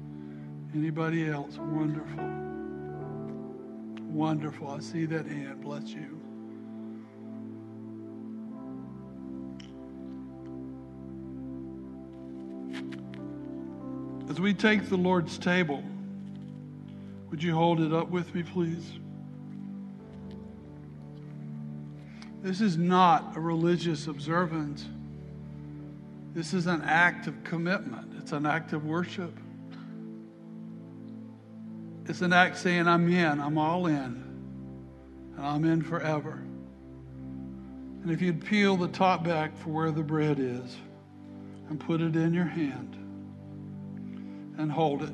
Anybody 0.73 1.29
else? 1.29 1.57
Wonderful. 1.57 2.23
Wonderful. 4.09 4.69
I 4.69 4.79
see 4.79 5.05
that 5.05 5.25
hand. 5.25 5.61
Bless 5.61 5.89
you. 5.89 6.19
As 14.29 14.39
we 14.39 14.53
take 14.53 14.87
the 14.87 14.97
Lord's 14.97 15.37
table, 15.37 15.83
would 17.29 17.43
you 17.43 17.53
hold 17.53 17.81
it 17.81 17.93
up 17.93 18.09
with 18.09 18.33
me, 18.33 18.41
please? 18.41 18.99
This 22.41 22.61
is 22.61 22.77
not 22.77 23.35
a 23.35 23.39
religious 23.39 24.07
observance. 24.07 24.85
This 26.33 26.53
is 26.53 26.65
an 26.65 26.81
act 26.81 27.27
of 27.27 27.43
commitment. 27.43 28.13
It's 28.17 28.31
an 28.31 28.45
act 28.45 28.73
of 28.73 28.85
worship. 28.85 29.37
It's 32.05 32.21
an 32.21 32.33
act 32.33 32.57
saying, 32.57 32.87
I'm 32.87 33.07
in, 33.07 33.39
I'm 33.39 33.57
all 33.57 33.85
in, 33.87 34.23
and 35.37 35.39
I'm 35.39 35.63
in 35.63 35.81
forever. 35.81 36.43
And 38.01 38.11
if 38.11 38.21
you'd 38.21 38.43
peel 38.43 38.75
the 38.75 38.87
top 38.89 39.23
back 39.23 39.55
for 39.57 39.69
where 39.69 39.91
the 39.91 40.03
bread 40.03 40.39
is 40.39 40.75
and 41.69 41.79
put 41.79 42.01
it 42.01 42.15
in 42.15 42.33
your 42.33 42.45
hand 42.45 42.95
and 44.57 44.71
hold 44.71 45.03
it. 45.03 45.13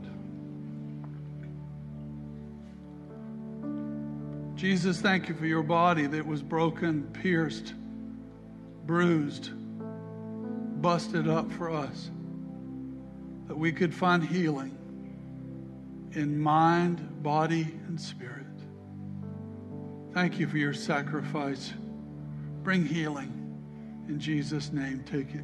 Jesus, 4.55 4.99
thank 4.99 5.30
you 5.30 5.36
for 5.36 5.45
your 5.45 5.63
body 5.63 6.07
that 6.07 6.26
was 6.26 6.41
broken, 6.41 7.03
pierced, 7.13 7.74
bruised, 8.86 9.51
busted 10.82 11.27
up 11.27 11.51
for 11.51 11.69
us 11.69 12.09
that 13.47 13.55
we 13.55 13.71
could 13.71 13.93
find 13.93 14.23
healing 14.23 14.75
in 16.13 16.39
mind, 16.39 17.21
body, 17.21 17.63
and 17.88 17.99
spirit. 17.99 18.45
Thank 20.13 20.39
you 20.39 20.47
for 20.47 20.57
your 20.57 20.73
sacrifice. 20.73 21.73
Bring 22.63 22.86
healing. 22.86 23.36
In 24.07 24.19
Jesus' 24.19 24.71
name, 24.71 25.03
take 25.05 25.36
it. 25.36 25.43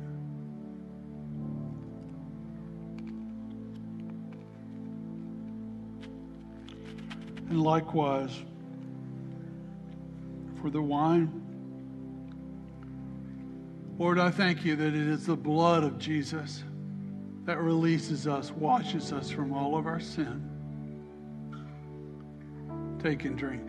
And 7.49 7.61
likewise, 7.61 8.41
for 10.61 10.71
the 10.71 10.81
wine. 10.81 11.44
Lord, 13.97 14.19
I 14.19 14.29
thank 14.29 14.65
you 14.65 14.75
that 14.75 14.87
it 14.87 14.95
is 14.95 15.25
the 15.25 15.37
blood 15.37 15.83
of 15.83 15.97
Jesus 15.97 16.63
that 17.45 17.59
releases 17.59 18.27
us, 18.27 18.51
washes 18.51 19.13
us 19.13 19.29
from 19.29 19.53
all 19.53 19.77
of 19.77 19.85
our 19.85 20.01
sin. 20.01 20.51
Take 23.01 23.23
and 23.23 23.37
drink. 23.37 23.61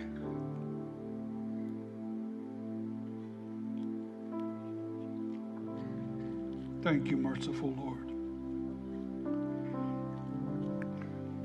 Thank 6.83 7.09
you, 7.09 7.17
merciful 7.17 7.75
Lord. 7.77 8.07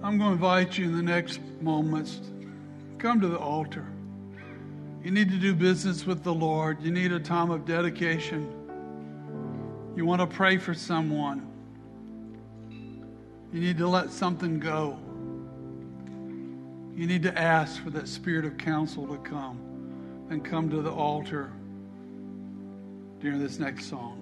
I'm 0.04 0.18
going 0.18 0.30
to 0.30 0.34
invite 0.34 0.78
you 0.78 0.86
in 0.86 0.96
the 0.96 1.04
next 1.04 1.40
moments. 1.62 2.22
Come 2.98 3.22
to 3.22 3.28
the 3.28 3.38
altar. 3.38 3.86
You 5.04 5.12
need 5.12 5.30
to 5.30 5.38
do 5.38 5.54
business 5.54 6.06
with 6.06 6.24
the 6.24 6.34
Lord. 6.34 6.82
You 6.82 6.92
need 6.92 7.12
a 7.12 7.20
time 7.20 7.52
of 7.52 7.66
dedication. 7.66 8.61
You 9.96 10.06
want 10.06 10.22
to 10.22 10.28
pray 10.28 10.58
for 10.58 10.74
someone. 10.74 11.48
You 13.52 13.60
need 13.60 13.78
to 13.80 13.88
let 13.88 14.10
something 14.12 14.60
go. 14.60 14.98
You 16.96 17.08
need 17.08 17.24
to 17.24 17.38
ask 17.38 17.84
for 17.84 17.90
that 17.92 18.08
spirit 18.08 18.46
of 18.46 18.58
counsel 18.58 19.08
to 19.08 19.18
come 19.18 19.60
and 20.30 20.46
come 20.46 20.70
to 20.70 20.82
the 20.82 20.92
altar 20.92 21.52
during 23.20 23.40
this 23.40 23.60
next 23.60 23.90
song. 23.90 24.21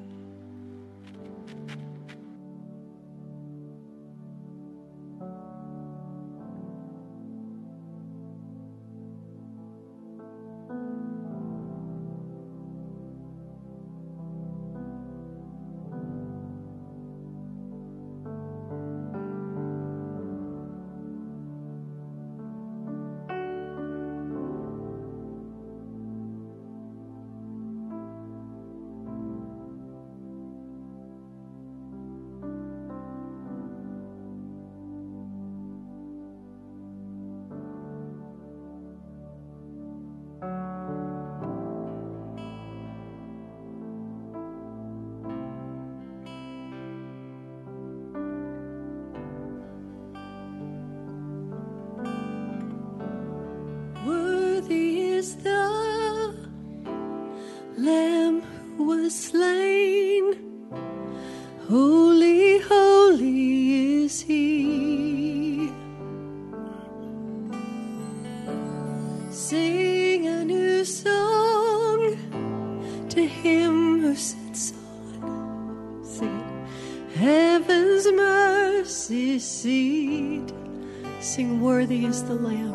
Mercy. 77.79 78.39
mercy 78.89 79.39
seat. 79.39 80.53
Sing, 81.19 81.61
Worthy 81.61 82.05
is 82.05 82.23
the 82.23 82.33
Lamb. 82.33 82.73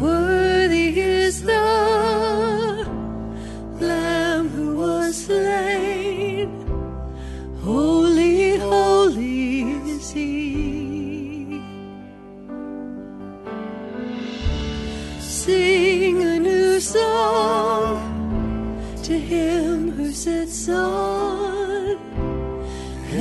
Worthy 0.00 1.00
is 1.00 1.42
the 1.42 2.86
Lamb 3.80 4.48
who 4.48 4.76
was 4.76 5.26
slain. 5.26 6.48
Holy, 7.62 8.58
holy 8.58 9.62
is 9.90 10.10
he. 10.10 11.60
Sing 15.20 16.22
a 16.22 16.38
new 16.38 16.80
song 16.80 17.98
to 19.04 19.18
him 19.18 19.90
who 19.90 20.10
sits 20.12 20.68
on 20.68 21.15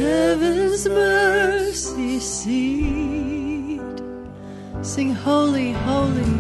heaven's 0.06 0.88
mercy 0.88 2.20
seat. 2.20 3.98
Sing 4.82 5.12
holy, 5.28 5.72
holy, 5.88 6.36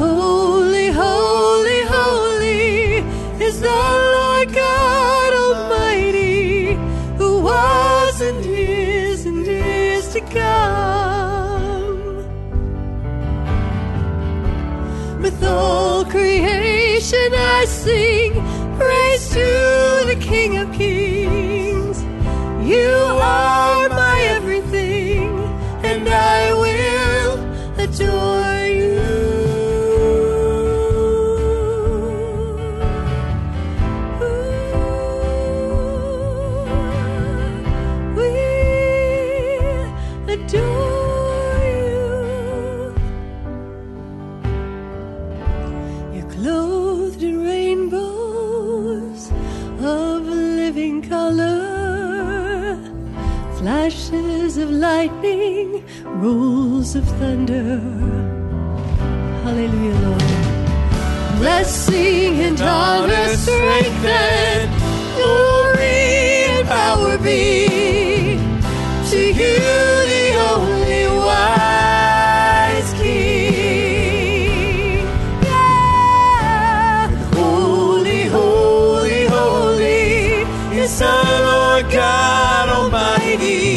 holy, 0.00 0.88
holy, 1.02 1.80
holy 1.96 3.04
is 3.46 3.56
the 3.68 3.80
Lord 4.16 4.48
God 4.64 5.30
Almighty 5.44 6.74
who 7.18 7.30
was 7.50 8.14
and 8.28 8.44
is 8.46 9.26
and 9.26 9.46
is 9.46 10.04
to 10.14 10.20
come. 10.38 12.00
With 15.24 15.38
all 15.44 16.04
creation 16.06 17.28
I 17.58 17.66
sing 17.66 18.32
praise 18.78 19.24
to 19.36 19.48
the 20.10 20.18
King 20.30 20.56
of 20.62 20.72
Kings. 20.72 20.91
You 22.72 23.18
are 23.20 23.81
rolls 56.22 56.94
of 56.94 57.04
thunder. 57.18 57.80
Hallelujah, 59.44 59.98
Lord. 60.06 60.22
Blessing 61.40 62.34
and 62.46 62.60
honor, 62.60 63.28
strength 63.36 64.04
and 64.04 64.70
glory 65.16 66.00
and 66.54 66.68
power 66.68 67.14
be 67.18 68.38
to 69.10 69.20
you, 69.40 69.56
the 70.12 70.26
only 70.50 71.04
wise 71.26 72.90
King. 73.00 74.22
Yeah. 75.42 77.10
Holy, 77.34 78.22
holy, 78.38 79.22
holy 79.26 80.46
is 80.80 80.92
the 81.00 81.16
Lord 81.48 81.86
God 81.90 82.68
Almighty, 82.68 83.71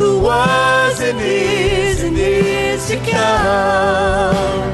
who 0.00 0.18
was 0.18 0.98
and 1.02 1.20
is 1.20 2.02
and 2.02 2.16
is 2.16 2.88
to 2.88 2.96
come. 2.96 4.64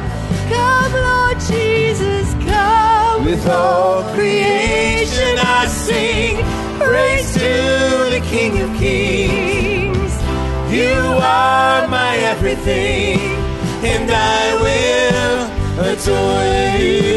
Come, 0.55 0.93
Lord 1.09 1.39
Jesus, 1.51 2.33
come. 2.49 3.25
With 3.25 3.45
all 3.49 4.05
creation 4.15 5.35
I 5.59 5.67
sing 5.67 6.37
praise 6.79 7.33
to 7.35 7.51
the 8.15 8.23
King 8.31 8.53
of 8.63 8.71
Kings. 8.79 10.15
You 10.73 10.95
are 10.95 11.89
my 11.89 12.15
everything, 12.33 13.19
and 13.83 14.09
I 14.09 14.43
will 14.65 15.39
adore 15.91 16.79
you. 16.81 17.16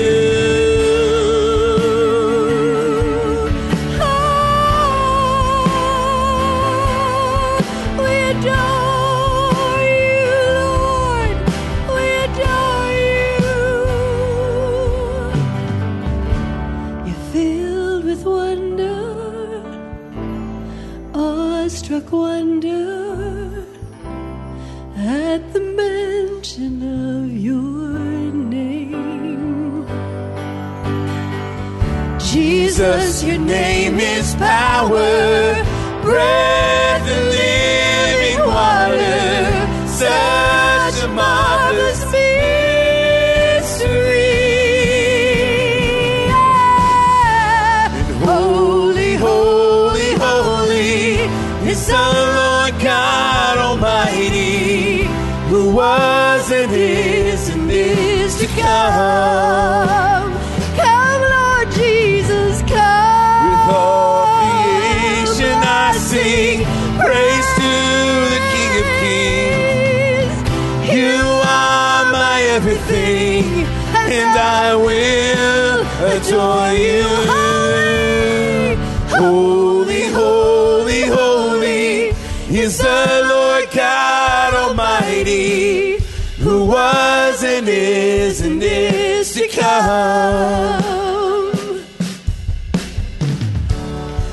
Power, 34.40 35.49
adore 76.40 76.70
oh, 76.70 76.72
you. 76.72 77.04
Holy, 79.18 80.06
holy, 80.08 81.04
holy 81.04 82.14
is 82.58 82.78
the 82.78 83.26
Lord 83.28 83.70
God 83.74 84.54
Almighty, 84.54 85.98
who 86.38 86.66
was 86.66 87.44
and 87.44 87.68
is 87.68 88.42
and 88.42 88.64
is 88.64 89.34
to 89.34 89.48
come. 89.50 90.84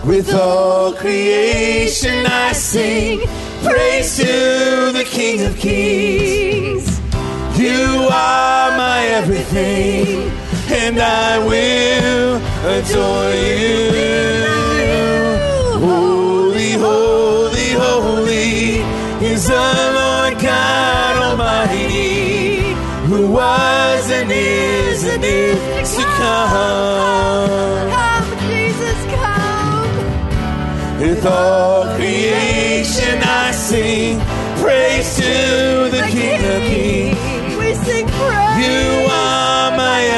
With 0.06 0.32
all 0.34 0.92
creation 0.92 2.26
I 2.26 2.52
sing 2.52 3.20
praise 3.64 4.16
to 4.18 4.92
the 4.92 5.04
King 5.04 5.44
of 5.46 5.56
Kings. 5.56 7.00
You 7.58 8.06
are 8.12 8.76
my 8.76 9.06
everything, 9.06 10.30
and 10.86 11.00
I 11.00 11.38
will 11.38 12.36
adore 12.76 13.34
you. 13.34 13.90
Holy, 15.84 16.72
holy, 16.86 17.70
holy 17.84 18.84
is 19.26 19.48
the 19.48 19.68
Lord 19.98 20.34
God 20.40 21.14
Almighty, 21.26 22.74
who 23.08 23.32
was 23.32 24.10
and 24.12 24.30
is 24.30 25.02
and 25.04 25.24
is 25.24 25.96
to 25.96 26.02
come. 26.20 27.90
Come, 27.96 28.28
Jesus, 28.48 29.00
come. 29.16 31.00
With 31.00 31.26
all 31.26 31.96
creation 31.96 33.18
I 33.24 33.50
sing 33.50 34.20
praise 34.62 35.16
to 35.16 35.90
the 35.96 36.02
King 36.12 36.44
of 36.54 36.60
Kings. 36.62 36.75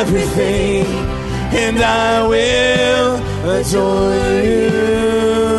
Everything, 0.01 0.87
and 1.65 1.79
I 1.79 2.25
will 2.25 3.17
adore 3.51 4.45
you. 4.45 5.58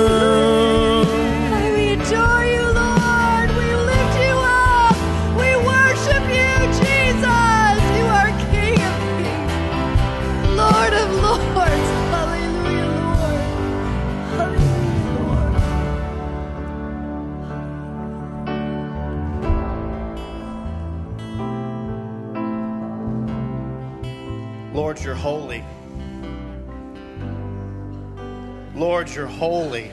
Lord, 29.00 29.16
you're 29.16 29.28
holy. 29.28 29.92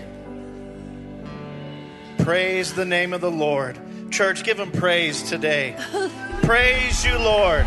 Praise 2.19 2.75
the 2.75 2.85
name 2.85 3.13
of 3.13 3.21
the 3.21 3.31
Lord. 3.31 3.79
Church, 4.11 4.43
give 4.43 4.59
him 4.59 4.73
praise 4.73 5.23
today. 5.23 5.77
praise 6.43 7.05
you, 7.05 7.17
Lord. 7.17 7.65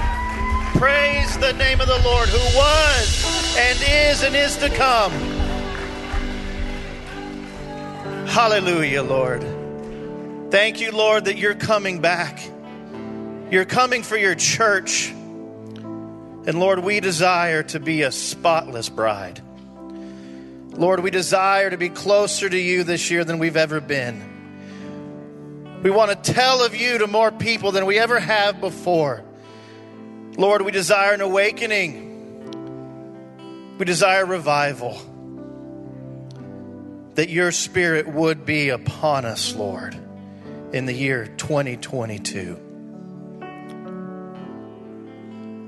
Praise 0.76 1.38
the 1.38 1.54
name 1.54 1.80
of 1.80 1.88
the 1.88 2.02
Lord 2.04 2.28
who 2.28 2.58
was 2.58 3.56
and 3.58 3.80
is 3.82 4.22
and 4.22 4.36
is 4.36 4.58
to 4.58 4.70
come. 4.72 5.14
Hallelujah, 8.28 9.04
Lord. 9.04 9.42
Thank 10.52 10.82
you, 10.82 10.92
Lord, 10.92 11.24
that 11.24 11.38
you're 11.38 11.56
coming 11.56 12.02
back. 12.02 12.42
You're 13.50 13.64
coming 13.64 14.04
for 14.04 14.18
your 14.18 14.36
church. 14.36 15.08
And 15.12 16.60
Lord, 16.60 16.80
we 16.80 17.00
desire 17.00 17.64
to 17.64 17.80
be 17.80 18.02
a 18.02 18.12
spotless 18.12 18.90
bride. 18.90 19.42
Lord, 20.72 21.02
we 21.02 21.12
desire 21.12 21.70
to 21.70 21.78
be 21.78 21.90
closer 21.90 22.50
to 22.50 22.58
you 22.58 22.84
this 22.84 23.12
year 23.12 23.24
than 23.24 23.40
we've 23.40 23.58
ever 23.58 23.82
been. 23.82 24.30
We 25.84 25.90
want 25.92 26.12
to 26.12 26.34
tell 26.34 26.64
of 26.64 26.76
you 26.76 26.98
to 27.00 27.08
more 27.08 27.32
people 27.32 27.72
than 27.72 27.86
we 27.86 27.98
ever 27.98 28.20
have 28.20 28.60
before. 28.60 29.24
Lord, 30.38 30.62
we 30.62 30.72
desire 30.72 31.14
an 31.14 31.22
awakening. 31.22 32.08
We 33.78 33.86
desire 33.86 34.26
revival. 34.26 35.02
That 37.16 37.30
your 37.30 37.52
spirit 37.52 38.08
would 38.08 38.46
be 38.46 38.70
upon 38.70 39.26
us, 39.26 39.56
Lord, 39.56 39.96
in 40.74 40.86
the 40.86 40.94
year 40.94 41.28
2022. 41.28 42.66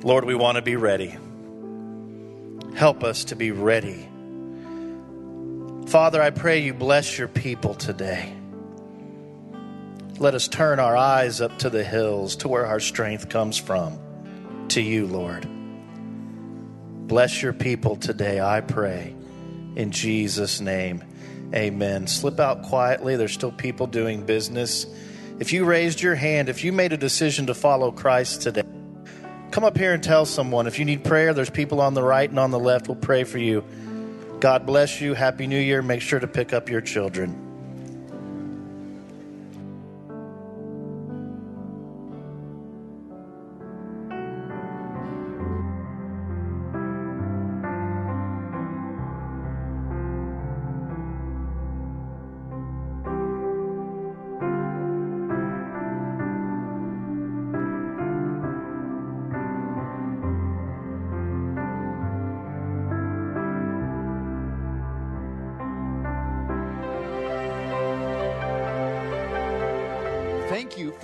Lord, 0.03 0.25
we 0.25 0.35
want 0.35 0.57
to 0.57 0.61
be 0.61 0.75
ready. 0.75 1.15
Help 2.75 3.03
us 3.03 3.25
to 3.25 3.35
be 3.35 3.51
ready. 3.51 4.10
Father, 5.91 6.21
I 6.21 6.29
pray 6.29 6.59
you 6.59 6.73
bless 6.73 7.17
your 7.17 7.27
people 7.27 7.73
today. 7.73 8.33
Let 10.19 10.35
us 10.35 10.47
turn 10.47 10.79
our 10.79 10.95
eyes 10.95 11.41
up 11.41 11.59
to 11.59 11.69
the 11.69 11.83
hills, 11.83 12.37
to 12.37 12.47
where 12.47 12.65
our 12.65 12.79
strength 12.79 13.27
comes 13.27 13.57
from, 13.57 13.99
to 14.69 14.81
you, 14.81 15.05
Lord. 15.05 15.45
Bless 17.09 17.41
your 17.41 17.51
people 17.51 17.97
today, 17.97 18.39
I 18.39 18.61
pray. 18.61 19.13
In 19.75 19.91
Jesus' 19.91 20.61
name, 20.61 21.03
amen. 21.53 22.07
Slip 22.07 22.39
out 22.39 22.63
quietly. 22.63 23.17
There's 23.17 23.33
still 23.33 23.51
people 23.51 23.85
doing 23.85 24.25
business. 24.25 24.85
If 25.41 25.51
you 25.51 25.65
raised 25.65 26.01
your 26.01 26.15
hand, 26.15 26.47
if 26.47 26.63
you 26.63 26.71
made 26.71 26.93
a 26.93 26.97
decision 26.97 27.47
to 27.47 27.53
follow 27.53 27.91
Christ 27.91 28.43
today, 28.43 28.63
Come 29.51 29.65
up 29.65 29.77
here 29.77 29.93
and 29.93 30.01
tell 30.01 30.25
someone. 30.25 30.65
If 30.65 30.79
you 30.79 30.85
need 30.85 31.03
prayer, 31.03 31.33
there's 31.33 31.49
people 31.49 31.81
on 31.81 31.93
the 31.93 32.01
right 32.01 32.29
and 32.29 32.39
on 32.39 32.51
the 32.51 32.59
left. 32.59 32.87
We'll 32.87 32.95
pray 32.95 33.25
for 33.25 33.37
you. 33.37 33.65
God 34.41 34.65
bless 34.65 34.99
you. 34.99 35.13
Happy 35.13 35.45
New 35.45 35.59
Year. 35.59 35.83
Make 35.83 36.01
sure 36.01 36.19
to 36.19 36.27
pick 36.27 36.51
up 36.51 36.67
your 36.67 36.81
children. 36.81 37.50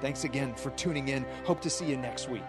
Thanks 0.00 0.24
again 0.24 0.54
for 0.54 0.70
tuning 0.70 1.08
in. 1.08 1.24
Hope 1.44 1.60
to 1.62 1.70
see 1.70 1.86
you 1.86 1.96
next 1.96 2.28
week. 2.28 2.44